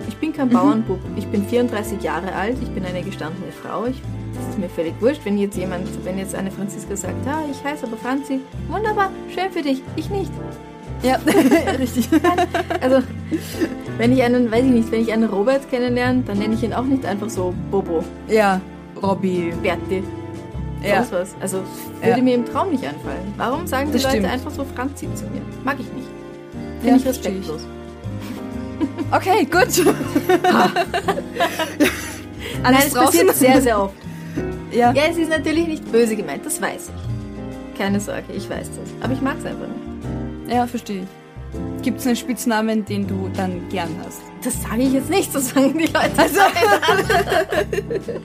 Ich 0.08 0.16
bin 0.18 0.34
kein 0.34 0.48
mhm. 0.48 0.54
Bauernbub. 0.54 1.00
Ich 1.16 1.28
bin 1.28 1.46
34 1.46 2.02
Jahre 2.02 2.34
alt, 2.34 2.58
ich 2.62 2.70
bin 2.70 2.86
eine 2.86 3.02
gestandene 3.02 3.52
Frau. 3.52 3.86
Ich, 3.86 4.02
das 4.34 4.50
ist 4.50 4.60
mir 4.60 4.70
völlig 4.70 4.94
wurscht, 5.02 5.22
wenn 5.26 5.38
jetzt 5.38 5.58
jemand, 5.58 5.88
wenn 6.04 6.18
jetzt 6.18 6.36
eine 6.36 6.52
Franziska 6.52 6.96
sagt, 6.96 7.26
ja, 7.26 7.44
ich 7.50 7.64
heiße 7.64 7.86
aber 7.86 7.98
Franzi. 7.98 8.40
Wunderbar, 8.70 9.12
schön 9.34 9.52
für 9.52 9.62
dich, 9.62 9.82
ich 9.96 10.10
nicht. 10.10 10.32
Ja, 11.04 11.20
richtig. 11.80 12.10
Also, 12.82 13.04
wenn 13.98 14.12
ich 14.12 14.24
einen, 14.24 14.52
weiß 14.52 14.66
ich 14.66 14.72
nicht, 14.72 14.92
wenn 14.92 15.02
ich 15.02 15.14
einen 15.14 15.30
Robert 15.30 15.70
kennenlerne, 15.70 16.24
dann 16.26 16.40
nenne 16.40 16.56
ich 16.56 16.64
ihn 16.64 16.74
auch 16.74 16.86
nicht 16.86 17.06
einfach 17.06 17.30
so 17.30 17.54
Bobo. 17.70 18.04
Ja, 18.28 18.60
Robby. 19.02 19.54
Berti. 19.62 20.04
Ja. 20.84 21.04
Sonst 21.04 21.12
was. 21.12 21.36
Also, 21.40 21.58
würde 22.02 22.18
ja. 22.18 22.24
mir 22.24 22.36
im 22.36 22.46
Traum 22.46 22.72
nicht 22.72 22.84
einfallen. 22.84 23.34
Warum 23.38 23.68
sagen 23.68 23.88
die 23.88 23.94
das 23.94 24.04
Leute 24.04 24.18
stimmt. 24.18 24.34
einfach 24.34 24.52
so 24.52 24.66
Franzi 24.76 25.08
zu 25.14 25.26
mir? 25.26 25.42
Mag 25.64 25.78
ich 25.80 25.92
nicht. 25.94 26.08
Finde 26.88 27.04
ja, 27.04 27.12
ich 27.12 27.18
respektlos. 27.18 27.62
Okay, 29.12 29.46
gut. 29.46 29.64
Alles 32.64 32.64
Nein, 32.64 32.84
es 32.88 32.94
passiert 32.94 33.36
sehr, 33.36 33.62
sehr 33.62 33.82
oft. 33.82 33.94
Ja. 34.72 34.94
ja, 34.94 35.04
es 35.10 35.18
ist 35.18 35.30
natürlich 35.30 35.68
nicht 35.68 35.92
böse 35.92 36.16
gemeint, 36.16 36.46
das 36.46 36.62
weiß 36.62 36.90
ich. 36.90 36.94
Keine 37.78 38.00
Sorge, 38.00 38.32
ich 38.34 38.50
weiß 38.50 38.70
das. 38.70 38.90
Aber 39.02 39.12
ich 39.14 39.20
mag 39.22 39.36
es 39.40 39.46
einfach 39.46 39.68
nicht. 39.68 39.82
Ja, 40.54 40.66
verstehe 40.66 41.02
ich. 41.02 41.08
Gibt 41.84 42.00
es 42.00 42.08
einen 42.08 42.16
Spitznamen, 42.16 42.86
den 42.86 43.06
du 43.06 43.30
dann 43.36 43.68
gern 43.70 43.90
hast? 44.06 44.22
Das 44.44 44.62
sage 44.62 44.84
ich 44.84 44.94
jetzt 44.94 45.10
nicht, 45.10 45.36
das 45.36 45.50
sagen 45.50 45.78
die 45.78 45.88
Leute. 45.88 46.12
Also. 46.18 46.40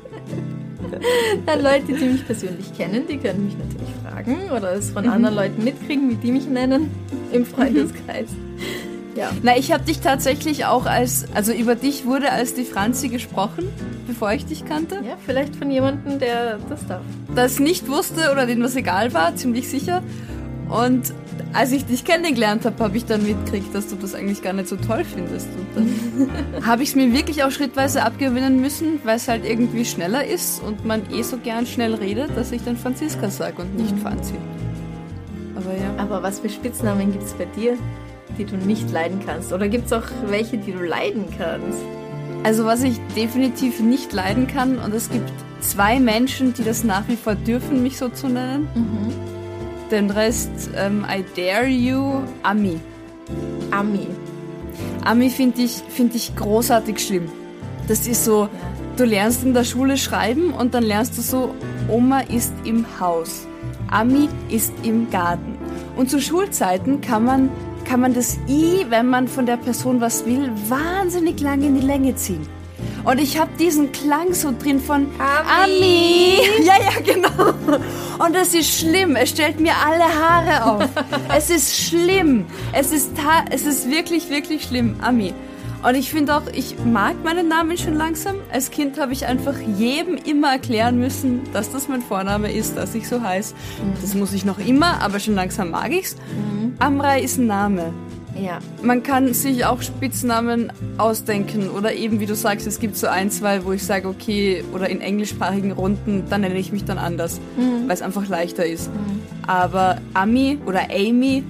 dann 1.47 1.63
Leute, 1.63 1.87
die 1.87 2.05
mich 2.05 2.27
persönlich 2.27 2.77
kennen, 2.77 3.07
die 3.09 3.17
können 3.19 3.47
mich 3.47 3.57
natürlich 3.57 3.89
fragen 4.05 4.51
oder 4.51 4.75
es 4.75 4.91
von 4.91 5.05
mhm. 5.05 5.13
anderen 5.13 5.37
Leuten 5.37 5.65
mitkriegen, 5.65 6.11
wie 6.11 6.17
die 6.17 6.33
mich 6.33 6.47
nennen 6.47 6.91
im 7.33 7.47
Freundeskreis. 7.47 8.29
Ja. 9.15 9.31
Na, 9.43 9.57
ich 9.57 9.73
habe 9.73 9.85
dich 9.85 10.01
tatsächlich 10.01 10.65
auch 10.65 10.87
als, 10.87 11.27
also 11.35 11.53
über 11.53 11.75
dich 11.75 12.07
wurde 12.07 12.33
als 12.33 12.55
die 12.55 12.65
Franzi 12.65 13.09
gesprochen, 13.09 13.69
bevor 14.07 14.33
ich 14.33 14.47
dich 14.47 14.65
kannte. 14.65 14.97
Ja, 14.97 15.17
vielleicht 15.25 15.57
von 15.57 15.71
jemandem, 15.71 16.19
der 16.19 16.59
das 16.69 16.87
darf. 16.87 17.03
Das 17.35 17.59
nicht 17.59 17.89
wusste 17.89 18.33
oder 18.33 18.47
dem 18.47 18.63
was 18.63 18.77
egal 18.77 19.13
war, 19.13 19.37
ziemlich 19.37 19.69
sicher. 19.69 20.03
Und 20.69 21.13
als 21.53 21.73
ich 21.73 21.85
dich 21.85 22.05
kennengelernt 22.05 22.65
habe, 22.65 22.83
habe 22.83 22.97
ich 22.97 23.05
dann 23.05 23.23
mitgekriegt, 23.23 23.75
dass 23.75 23.89
du 23.89 23.97
das 23.97 24.15
eigentlich 24.15 24.41
gar 24.41 24.55
nicht 24.55 24.69
so 24.69 24.77
toll 24.77 25.05
findest. 25.05 25.49
Und 25.49 25.67
dann 25.75 26.67
habe 26.67 26.83
ich 26.83 26.91
es 26.91 26.95
mir 26.95 27.13
wirklich 27.13 27.45
auch 27.45 27.51
schrittweise 27.51 28.03
abgewinnen 28.03 28.61
müssen, 28.61 29.01
weil 29.05 29.17
es 29.17 29.29
halt 29.29 29.45
irgendwie 29.45 29.85
schneller 29.85 30.25
ist 30.27 30.63
und 30.63 30.87
man 30.87 31.03
eh 31.13 31.23
so 31.23 31.37
gern 31.37 31.67
schnell 31.67 31.95
redet, 31.95 32.35
dass 32.37 32.53
ich 32.53 32.65
dann 32.65 32.77
Franziska 32.77 33.29
sage 33.29 33.61
und 33.61 33.77
nicht 33.77 33.95
mhm. 33.95 34.01
Franzi. 34.01 34.35
Aber 35.55 35.77
ja. 35.77 35.95
Aber 35.99 36.23
was 36.23 36.41
für 36.41 36.49
Spitznamen 36.49 37.13
gibt 37.13 37.25
es 37.25 37.35
bei 37.35 37.45
dir? 37.45 37.77
Die 38.39 38.45
du 38.45 38.57
nicht 38.57 38.91
leiden 38.91 39.21
kannst? 39.25 39.53
Oder 39.53 39.69
gibt 39.69 39.87
es 39.87 39.93
auch 39.93 40.05
welche, 40.27 40.59
die 40.59 40.73
du 40.73 40.83
leiden 40.83 41.27
kannst? 41.37 41.81
Also 42.45 42.65
was 42.65 42.83
ich 42.83 42.99
definitiv 43.17 43.81
nicht 43.81 44.13
leiden 44.13 44.47
kann, 44.47 44.79
und 44.79 44.95
es 44.95 45.11
gibt 45.11 45.31
zwei 45.61 46.01
Menschen, 46.01 46.55
die 46.55 46.65
das 46.65 46.85
nach 46.85 47.09
wie 47.09 47.17
vor 47.17 47.35
dürfen, 47.35 47.83
mich 47.83 47.99
so 47.99 48.09
zu 48.09 48.29
nennen. 48.29 48.69
Mhm. 48.75 49.13
Den 49.91 50.11
Rest, 50.11 50.51
ähm, 50.77 51.05
I 51.09 51.25
dare 51.37 51.67
you, 51.67 52.23
Ami. 52.43 52.81
Ami. 53.71 54.09
Ami 55.05 55.31
finde 55.31 55.63
ich, 55.63 55.83
find 55.89 56.15
ich 56.15 56.35
großartig 56.35 56.99
schlimm. 56.99 57.29
Das 57.89 58.07
ist 58.07 58.25
so, 58.25 58.49
du 58.97 59.05
lernst 59.05 59.45
in 59.45 59.55
der 59.55 59.65
Schule 59.65 59.97
schreiben 59.97 60.53
und 60.53 60.75
dann 60.75 60.83
lernst 60.83 61.17
du 61.19 61.23
so, 61.23 61.55
Oma 61.89 62.21
ist 62.21 62.53
im 62.65 62.87
Haus. 63.01 63.47
Ami 63.91 64.29
ist 64.49 64.73
im 64.83 65.11
Garten. 65.11 65.57
Und 65.97 66.11
zu 66.11 66.21
Schulzeiten 66.21 67.01
kann 67.01 67.25
man 67.25 67.51
kann 67.93 68.01
man 68.01 68.15
das 68.15 68.39
I, 68.49 68.87
wenn 68.89 69.09
man 69.09 69.29
von 69.29 69.45
der 69.45 69.59
Person 69.59 70.01
was 70.01 70.25
will, 70.25 70.51
wahnsinnig 70.67 71.41
lang 71.41 71.61
in 71.61 71.79
die 71.79 71.87
Länge 71.87 72.17
ziehen. 72.17 72.49
Und 73.05 73.21
ich 73.21 73.39
habe 73.39 73.51
diesen 73.59 73.93
Klang 73.93 74.33
so 74.33 74.51
drin 74.59 74.81
von 74.81 75.09
Ami. 75.19 75.77
Ami. 75.77 76.39
Ja, 76.65 76.73
ja, 76.79 77.01
genau. 77.05 77.51
Und 78.19 78.35
das 78.35 78.55
ist 78.55 78.79
schlimm. 78.79 79.15
Es 79.15 79.29
stellt 79.29 79.61
mir 79.61 79.75
alle 79.77 80.05
Haare 80.05 80.65
auf. 80.65 80.89
es 81.37 81.51
ist 81.51 81.77
schlimm. 81.77 82.47
Es 82.73 82.93
ist, 82.93 83.11
es 83.51 83.67
ist 83.67 83.91
wirklich, 83.91 84.31
wirklich 84.31 84.63
schlimm. 84.63 84.97
Ami. 85.03 85.35
Und 85.83 85.97
ich 85.97 86.11
finde 86.11 86.37
auch, 86.37 86.43
ich 86.53 86.77
mag 86.85 87.23
meinen 87.25 87.49
Namen 87.49 87.77
schon 87.77 87.95
langsam. 87.95 88.37
Als 88.53 88.71
Kind 88.71 89.01
habe 89.01 89.13
ich 89.13 89.27
einfach 89.27 89.55
jedem 89.77 90.17
immer 90.17 90.53
erklären 90.53 90.99
müssen, 90.99 91.41
dass 91.53 91.73
das 91.73 91.89
mein 91.89 92.03
Vorname 92.03 92.53
ist, 92.53 92.77
dass 92.77 92.95
ich 92.95 93.09
so 93.09 93.21
heiße. 93.21 93.55
Das 94.01 94.15
muss 94.15 94.33
ich 94.33 94.45
noch 94.45 94.59
immer, 94.59 95.03
aber 95.03 95.19
schon 95.19 95.35
langsam 95.35 95.71
mag 95.71 95.91
ich's. 95.91 96.15
Mhm. 96.15 96.75
Amrei 96.79 97.21
ist 97.21 97.39
ein 97.39 97.47
Name. 97.47 97.93
Ja. 98.41 98.61
Man 98.83 99.03
kann 99.03 99.35
sich 99.35 99.65
auch 99.65 99.83
Spitznamen 99.83 100.73
ausdenken 100.99 101.69
oder 101.69 101.93
eben, 101.93 102.21
wie 102.21 102.27
du 102.27 102.35
sagst, 102.35 102.67
es 102.67 102.81
gibt 102.81 102.97
so 102.97 103.09
ein, 103.09 103.31
zwei, 103.31 103.65
wo 103.65 103.73
ich 103.73 103.83
sage, 103.85 104.09
okay, 104.09 104.65
oder 104.73 104.89
in 104.89 105.01
englischsprachigen 105.01 105.73
Runden, 105.73 106.25
dann 106.31 106.41
nenne 106.41 106.59
ich 106.59 106.73
mich 106.73 106.85
dann 106.85 106.99
anders, 106.99 107.41
mhm. 107.57 107.89
weil 107.89 107.95
es 107.95 108.03
einfach 108.03 108.27
leichter 108.29 108.65
ist. 108.65 108.89
Mhm. 108.89 109.21
Aber 109.47 109.99
Ami 110.15 110.59
oder 110.65 110.89
Amy 110.91 111.45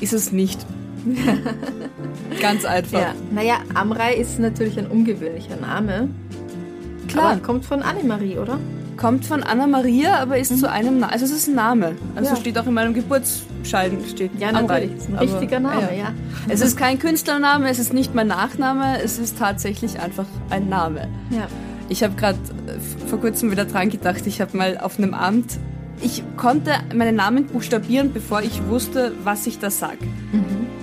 ist 0.00 0.12
es 0.12 0.32
nicht. 0.32 0.66
Ganz 2.40 2.64
einfach. 2.64 3.00
Ja. 3.00 3.14
Naja, 3.30 3.54
Amrei 3.74 4.14
ist 4.14 4.38
natürlich 4.38 4.78
ein 4.78 4.86
ungewöhnlicher 4.86 5.56
Name. 5.56 6.08
Klar. 7.08 7.32
Aber 7.32 7.40
kommt 7.40 7.64
von 7.64 7.82
Annemarie, 7.82 8.38
oder? 8.38 8.58
Kommt 8.96 9.24
von 9.24 9.42
Anna 9.42 9.66
Maria, 9.66 10.16
aber 10.18 10.36
ist 10.38 10.58
zu 10.58 10.70
einem 10.70 10.98
Name. 11.00 11.10
Also 11.12 11.24
es 11.24 11.30
ist 11.32 11.48
ein 11.48 11.54
Name. 11.54 11.96
Also 12.14 12.30
Ja. 12.30 12.36
steht 12.36 12.58
auch 12.58 12.66
in 12.66 12.74
meinem 12.74 12.92
Geburtsschein 12.92 13.96
steht 14.06 14.30
Ja, 14.38 14.48
Amrei. 14.50 14.62
natürlich. 14.62 14.96
Ist 14.96 15.08
ein 15.08 15.14
Aber- 15.14 15.22
richtiger 15.22 15.60
Name, 15.60 15.88
ja. 15.98 16.12
Es 16.48 16.60
ist 16.60 16.76
kein 16.76 16.98
Künstlername, 16.98 17.68
es 17.70 17.78
ist 17.78 17.94
nicht 17.94 18.14
mein 18.14 18.26
Nachname, 18.26 19.00
es 19.02 19.18
ist 19.18 19.38
tatsächlich 19.38 19.98
einfach 20.00 20.26
ein 20.50 20.68
Name. 20.68 21.08
Ja. 21.30 21.46
Ich 21.88 22.02
habe 22.04 22.14
gerade 22.14 22.38
vor 23.06 23.18
kurzem 23.20 23.50
wieder 23.50 23.64
dran 23.64 23.88
gedacht, 23.88 24.26
ich 24.26 24.40
habe 24.42 24.54
mal 24.56 24.78
auf 24.78 24.98
einem 24.98 25.14
Amt, 25.14 25.58
ich 26.02 26.22
konnte 26.36 26.72
meinen 26.94 27.16
Namen 27.16 27.46
buchstabieren, 27.46 28.12
bevor 28.12 28.42
ich 28.42 28.66
wusste, 28.68 29.12
was 29.24 29.46
ich 29.46 29.58
da 29.58 29.70
sag. 29.70 29.96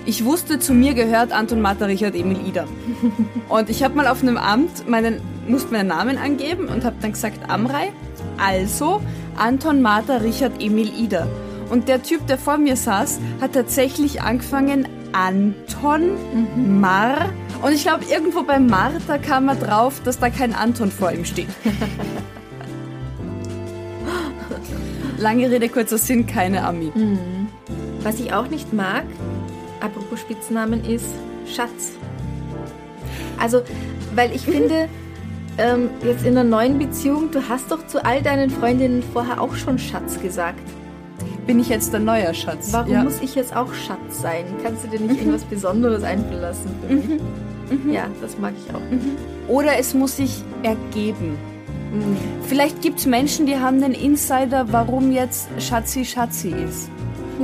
Ich 0.08 0.24
wusste, 0.24 0.58
zu 0.58 0.72
mir 0.72 0.94
gehört 0.94 1.32
Anton 1.32 1.60
Martha 1.60 1.84
Richard 1.84 2.14
Emil 2.14 2.38
Ida. 2.48 2.64
Und 3.50 3.68
ich 3.68 3.82
habe 3.82 3.94
mal 3.94 4.06
auf 4.06 4.22
einem 4.22 4.38
Amt 4.38 4.88
meinen, 4.88 5.20
musste 5.46 5.70
meinen 5.70 5.88
Namen 5.88 6.16
angeben 6.16 6.68
und 6.68 6.82
habe 6.82 6.96
dann 7.02 7.12
gesagt 7.12 7.50
Amrei, 7.50 7.92
also 8.38 9.02
Anton 9.36 9.82
Martha 9.82 10.16
Richard 10.16 10.62
Emil 10.62 10.90
Ida. 10.98 11.26
Und 11.68 11.88
der 11.88 12.02
Typ, 12.02 12.26
der 12.26 12.38
vor 12.38 12.56
mir 12.56 12.74
saß, 12.74 13.20
hat 13.42 13.52
tatsächlich 13.52 14.22
angefangen 14.22 14.88
Anton 15.12 16.80
Mar. 16.80 17.28
Und 17.60 17.74
ich 17.74 17.82
glaube, 17.82 18.06
irgendwo 18.10 18.44
bei 18.44 18.58
Martha 18.58 19.18
kam 19.18 19.50
er 19.50 19.56
drauf, 19.56 20.00
dass 20.04 20.18
da 20.18 20.30
kein 20.30 20.54
Anton 20.54 20.90
vor 20.90 21.12
ihm 21.12 21.26
steht. 21.26 21.50
Lange 25.18 25.50
Rede, 25.50 25.68
kurzer 25.68 25.98
Sinn, 25.98 26.26
keine 26.26 26.64
Ami. 26.64 26.92
Was 28.02 28.20
ich 28.20 28.32
auch 28.32 28.48
nicht 28.48 28.72
mag, 28.72 29.04
apropos 29.80 30.20
Spitznamen, 30.20 30.84
ist 30.84 31.06
Schatz. 31.46 31.92
Also, 33.38 33.62
weil 34.14 34.34
ich 34.34 34.42
finde, 34.42 34.88
ähm, 35.58 35.90
jetzt 36.04 36.24
in 36.24 36.36
einer 36.36 36.48
neuen 36.48 36.78
Beziehung, 36.78 37.30
du 37.30 37.48
hast 37.48 37.70
doch 37.70 37.86
zu 37.86 38.04
all 38.04 38.22
deinen 38.22 38.50
Freundinnen 38.50 39.02
vorher 39.02 39.40
auch 39.40 39.54
schon 39.54 39.78
Schatz 39.78 40.20
gesagt. 40.20 40.62
Bin 41.46 41.58
ich 41.60 41.68
jetzt 41.68 41.92
der 41.92 42.00
neue 42.00 42.34
Schatz? 42.34 42.72
Warum 42.72 42.92
ja. 42.92 43.02
muss 43.02 43.20
ich 43.22 43.34
jetzt 43.34 43.56
auch 43.56 43.72
Schatz 43.72 44.20
sein? 44.20 44.44
Kannst 44.62 44.84
du 44.84 44.88
dir 44.88 45.00
nicht 45.00 45.18
irgendwas 45.18 45.44
Besonderes 45.44 46.02
einfallen 46.02 46.42
lassen 46.42 46.70
für 46.86 46.94
mich? 46.94 47.20
Ja, 47.94 48.06
das 48.20 48.38
mag 48.38 48.52
ich 48.56 48.74
auch. 48.74 48.80
Oder 49.48 49.78
es 49.78 49.94
muss 49.94 50.16
sich 50.16 50.42
ergeben. 50.62 51.38
Vielleicht 52.46 52.82
gibt 52.82 52.98
es 52.98 53.06
Menschen, 53.06 53.46
die 53.46 53.56
haben 53.56 53.82
einen 53.82 53.94
Insider, 53.94 54.66
warum 54.72 55.12
jetzt 55.12 55.48
Schatzi 55.58 56.04
Schatzi 56.04 56.50
ist. 56.50 56.90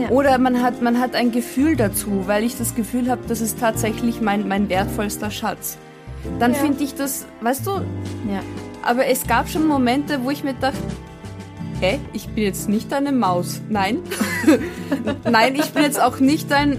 Ja. 0.01 0.09
Oder 0.11 0.39
man 0.39 0.61
hat, 0.63 0.83
man 0.83 0.99
hat 1.01 1.15
ein 1.15 1.31
Gefühl 1.31 1.77
dazu, 1.77 2.25
weil 2.27 2.43
ich 2.45 2.57
das 2.59 2.75
Gefühl 2.75 3.09
habe, 3.11 3.23
das 3.29 3.41
ist 3.41 3.61
tatsächlich 3.61 4.21
mein, 4.21 4.49
mein 4.49 4.69
wertvollster 4.69 5.31
Schatz. 5.31 5.79
Dann 6.39 6.53
Ja. 6.53 6.59
finde 6.59 6.83
ich 6.83 6.95
das, 6.95 7.27
weißt 7.43 7.67
du, 7.67 7.71
Ja. 7.71 8.41
aber 8.83 9.07
es 9.07 9.27
gab 9.27 9.49
schon 9.49 9.67
Momente, 9.67 10.21
wo 10.25 10.31
ich 10.31 10.43
mir 10.43 10.55
dachte, 10.55 10.79
hä, 11.81 11.99
ich 12.13 12.29
bin 12.29 12.45
jetzt 12.45 12.69
nicht 12.69 12.93
eine 12.93 13.13
Maus. 13.13 13.61
Nein. 13.69 13.99
Nein, 15.31 15.55
ich 15.55 15.71
bin 15.73 15.83
jetzt 15.83 16.01
auch 16.01 16.19
nicht 16.21 16.53
ein. 16.53 16.79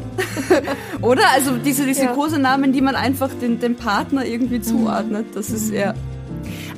Oder? 1.01 1.23
Also 1.33 1.57
diese, 1.57 1.85
diese 1.85 2.05
Ja. 2.05 2.11
Mhm. 2.11 2.15
Kosenamen, 2.15 2.73
die 2.73 2.81
man 2.81 2.95
einfach 2.95 3.29
den, 3.41 3.59
dem 3.59 3.75
Partner 3.75 4.25
irgendwie 4.25 4.61
zuordnet, 4.61 5.27
das 5.35 5.49
ist 5.51 5.69
eher. 5.71 5.93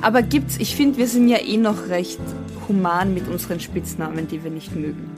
Aber 0.00 0.22
gibt's, 0.22 0.56
ich 0.58 0.76
finde, 0.76 0.98
wir 0.98 1.08
sind 1.08 1.28
ja 1.28 1.38
eh 1.38 1.56
noch 1.56 1.88
recht 1.88 2.20
human 2.68 3.14
mit 3.14 3.26
unseren 3.28 3.60
Spitznamen, 3.60 4.28
die 4.28 4.42
wir 4.44 4.50
nicht 4.50 4.74
mögen. 4.76 5.10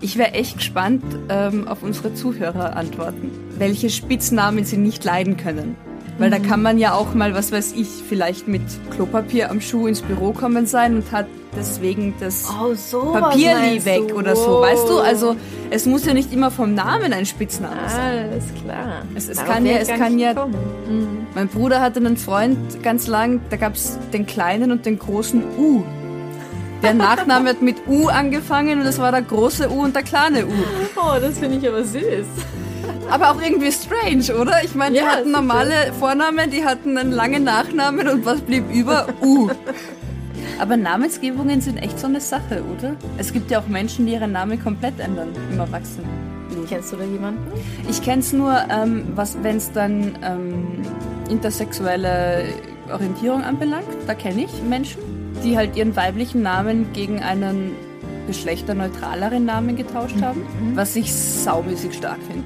Ich 0.00 0.16
wäre 0.16 0.32
echt 0.32 0.58
gespannt 0.58 1.02
ähm, 1.28 1.66
auf 1.68 1.82
unsere 1.82 2.14
Zuhörerantworten, 2.14 3.30
welche 3.58 3.90
Spitznamen 3.90 4.64
sie 4.64 4.76
nicht 4.76 5.04
leiden 5.04 5.36
können. 5.36 5.76
Weil 6.18 6.28
Mhm. 6.28 6.32
da 6.32 6.38
kann 6.40 6.60
man 6.62 6.78
ja 6.78 6.92
auch 6.92 7.14
mal, 7.14 7.34
was 7.34 7.52
weiß 7.52 7.72
ich, 7.74 7.88
vielleicht 7.88 8.46
mit 8.46 8.60
Klopapier 8.90 9.50
am 9.50 9.60
Schuh 9.62 9.86
ins 9.86 10.02
Büro 10.02 10.32
kommen 10.32 10.66
sein 10.66 10.94
und 10.96 11.10
hat 11.10 11.26
deswegen 11.56 12.14
das 12.20 12.46
Oh, 12.62 12.74
so. 12.74 13.12
Papierli 13.12 13.82
weg 13.86 14.14
oder 14.14 14.36
so, 14.36 14.60
weißt 14.60 14.88
du? 14.88 14.98
Also 14.98 15.36
es 15.70 15.86
muss 15.86 16.04
ja 16.04 16.12
nicht 16.12 16.30
immer 16.32 16.50
vom 16.50 16.74
Namen 16.74 17.12
ein 17.14 17.24
Spitzname 17.24 17.88
sein. 17.88 18.28
Alles 18.30 18.44
klar. 18.62 19.02
Es- 19.14 19.28
es 19.30 19.42
kann 19.42 19.64
ja- 19.64 19.78
es 19.78 19.88
kann 19.88 20.18
ja-. 20.18 20.34
Mhm. 20.46 21.26
Mein 21.34 21.48
Bruder 21.48 21.80
hatte 21.80 21.98
einen 22.00 22.18
Freund 22.18 22.58
ganz 22.82 23.06
lang, 23.06 23.40
da 23.48 23.56
gab's 23.56 23.98
den 24.12 24.26
kleinen 24.26 24.70
und 24.70 24.84
den 24.84 24.98
großen 24.98 25.42
U. 25.58 25.82
Der 26.82 26.94
Nachname 26.94 27.50
hat 27.50 27.62
mit 27.62 27.76
U 27.86 28.08
angefangen 28.08 28.78
und 28.80 28.84
das 28.84 28.98
war 28.98 29.12
der 29.12 29.22
große 29.22 29.70
U 29.70 29.82
und 29.84 29.94
der 29.94 30.02
kleine 30.02 30.46
U. 30.46 30.50
Oh, 30.96 31.18
das 31.20 31.38
finde 31.38 31.58
ich 31.58 31.68
aber 31.68 31.84
süß. 31.84 32.26
Aber 33.10 33.30
auch 33.30 33.40
irgendwie 33.40 33.70
strange, 33.70 34.38
oder? 34.40 34.64
Ich 34.64 34.74
meine, 34.74 34.92
die 34.96 35.00
Ja, 35.04 35.12
hatten 35.12 35.26
sicher. 35.28 35.36
normale 35.40 35.92
Vornamen, 35.98 36.50
die 36.50 36.64
hatten 36.64 36.98
einen 36.98 37.12
langen 37.12 37.44
Nachnamen 37.44 38.08
und 38.08 38.24
was 38.26 38.40
blieb 38.40 38.64
über? 38.72 39.06
U. 39.22 39.48
Aber 40.58 40.76
Namensgebungen 40.76 41.60
sind 41.60 41.76
echt 41.78 41.98
so 41.98 42.06
eine 42.06 42.20
Sache, 42.20 42.62
oder? 42.76 42.94
Es 43.18 43.32
gibt 43.32 43.50
ja 43.50 43.60
auch 43.60 43.66
Menschen, 43.68 44.06
die 44.06 44.12
ihren 44.12 44.32
Namen 44.32 44.62
komplett 44.62 44.98
ändern 44.98 45.28
im 45.52 45.58
Erwachsenen. 45.60 46.08
Kennst 46.68 46.92
du 46.92 46.96
da 46.96 47.04
jemanden? 47.04 47.40
Ich 47.88 48.02
kenne 48.02 48.20
es 48.20 48.32
nur, 48.32 48.54
ähm, 48.70 49.06
wenn 49.42 49.56
es 49.56 49.72
dann 49.72 50.16
ähm, 50.22 50.82
intersexuelle 51.30 52.44
Orientierung 52.92 53.42
anbelangt. 53.42 53.86
Da 54.06 54.14
kenne 54.14 54.44
ich 54.44 54.62
Menschen, 54.68 54.98
die 55.44 55.56
halt 55.56 55.76
ihren 55.76 55.94
weiblichen 55.96 56.42
Namen 56.42 56.92
gegen 56.92 57.20
einen 57.20 57.72
geschlechterneutraleren 58.26 59.44
Namen 59.44 59.76
getauscht 59.76 60.20
haben, 60.22 60.42
was 60.74 60.96
ich 60.96 61.12
saumäßig 61.12 61.94
stark 61.94 62.18
finde. 62.30 62.44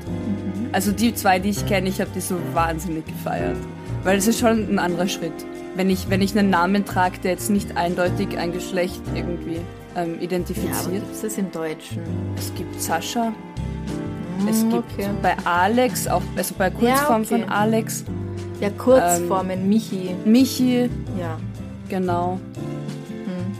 Also 0.72 0.92
die 0.92 1.14
zwei, 1.14 1.38
die 1.38 1.50
ich 1.50 1.66
kenne, 1.66 1.88
ich 1.88 2.00
habe 2.00 2.10
die 2.14 2.20
so 2.20 2.36
wahnsinnig 2.54 3.06
gefeiert. 3.06 3.56
Weil 4.04 4.18
es 4.18 4.26
ist 4.26 4.38
schon 4.40 4.68
ein 4.70 4.78
anderer 4.78 5.08
Schritt. 5.08 5.32
Wenn 5.74 5.90
ich, 5.90 6.08
wenn 6.10 6.22
ich 6.22 6.36
einen 6.38 6.50
Namen 6.50 6.84
trage, 6.84 7.18
der 7.22 7.32
jetzt 7.32 7.50
nicht 7.50 7.76
eindeutig 7.76 8.38
ein 8.38 8.52
Geschlecht 8.52 9.00
irgendwie 9.14 9.60
ähm, 9.96 10.14
Ja, 10.16 10.22
identifiziert. 10.22 10.92
gibt 10.92 11.12
es 11.12 11.22
das 11.22 11.38
im 11.38 11.50
Deutschen? 11.50 11.98
es 12.36 12.52
gibt 12.54 12.80
Sascha, 12.80 13.32
es 14.48 14.62
Mm, 14.62 14.70
gibt 14.70 14.84
okay. 14.92 15.08
bei 15.22 15.34
Alex, 15.44 16.06
auch, 16.08 16.22
also 16.36 16.54
bei 16.58 16.70
Kurzform 16.70 17.22
okay. 17.22 17.40
von 17.40 17.44
Alex, 17.50 18.04
Ja, 18.60 18.70
Kurzformen, 18.70 19.68
Michi. 19.68 20.14
Michi, 20.24 20.88
Ja. 21.18 21.38
genau. 21.88 22.38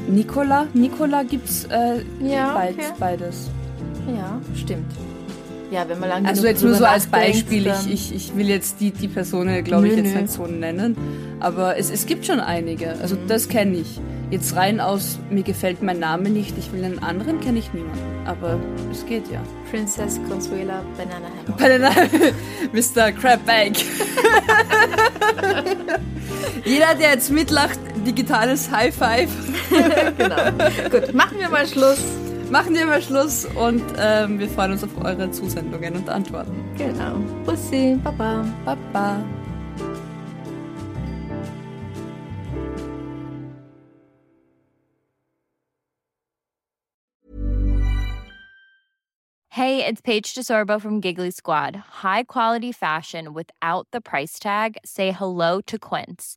Nicola, 0.09 0.67
Nicola 0.73 1.23
gibt's 1.25 1.65
äh. 1.65 2.03
Ja, 2.21 2.55
beid, 2.55 2.75
okay. 2.75 2.93
beides. 2.99 3.51
Ja, 4.07 4.41
stimmt. 4.55 4.93
Ja, 5.71 5.89
wenn 5.89 5.99
man 5.99 6.09
lange 6.09 6.29
Also 6.29 6.47
jetzt 6.47 6.63
nur 6.63 6.75
so 6.75 6.85
als 6.85 7.07
Beispiel, 7.07 7.67
ich, 7.67 7.93
ich, 7.93 8.15
ich 8.15 8.37
will 8.37 8.49
jetzt 8.49 8.81
die, 8.81 8.93
die 8.93 9.09
Person, 9.09 9.49
glaube 9.65 9.89
ich, 9.89 9.97
jetzt 9.97 10.15
nö. 10.15 10.21
nicht 10.23 10.33
so 10.33 10.47
nennen, 10.47 10.97
aber 11.41 11.77
es, 11.77 11.91
es 11.91 12.07
gibt 12.07 12.25
schon 12.27 12.39
einige, 12.41 12.93
also 13.03 13.17
Mhm. 13.17 13.27
das 13.29 13.49
kenne 13.49 13.79
ich. 13.79 14.01
Jetzt 14.31 14.57
rein 14.57 14.81
aus, 14.81 15.19
mir 15.31 15.43
gefällt 15.45 15.83
mein 15.83 15.99
Name 16.01 16.31
nicht, 16.31 16.57
ich 16.59 16.73
will 16.73 16.85
einen 16.85 17.01
anderen, 17.01 17.41
kenne 17.41 17.59
ich 17.61 17.73
niemanden, 17.73 17.99
aber 18.27 18.59
es 18.91 19.07
geht 19.07 19.31
ja. 19.31 19.41
Princess 19.71 20.21
Consuela 20.29 20.83
Banana 20.97 21.29
Hammock. 21.47 22.13
Den 22.73 22.73
Mr. 22.73 23.13
Crabbank. 23.13 23.77
Jeder, 26.65 26.95
der 26.99 27.11
jetzt 27.13 27.31
mitlacht, 27.31 27.79
digitales 28.05 28.71
High 28.71 28.95
Five. 28.95 29.31
genau. 30.19 30.37
Gut, 30.91 31.15
machen 31.15 31.39
wir 31.39 31.49
mal 31.49 31.67
Schluss. 31.67 31.99
Machen 32.51 32.77
wir 32.77 32.87
mal 32.87 33.03
Schluss 33.03 33.45
und 33.45 33.83
ähm, 33.99 34.39
wir 34.39 34.49
freuen 34.49 34.73
uns 34.73 34.85
auf 34.85 34.91
eure 35.05 35.31
Zusendungen 35.33 35.97
und 35.97 36.09
Antworten. 36.09 36.65
Genau. 36.79 37.17
Bussi, 37.45 37.99
Baba. 38.05 38.45
Baba. 38.65 39.25
Hey, 49.51 49.85
it's 49.85 50.01
Paige 50.03 50.35
DeSorbo 50.35 50.81
from 50.81 51.01
Giggly 51.01 51.31
Squad. 51.33 51.75
High 52.03 52.25
quality 52.25 52.73
fashion 52.73 53.33
without 53.33 53.89
the 53.91 54.01
price 54.01 54.39
tag. 54.39 54.77
Say 54.85 55.13
hello 55.13 55.61
to 55.63 55.79
Quince. 55.79 56.37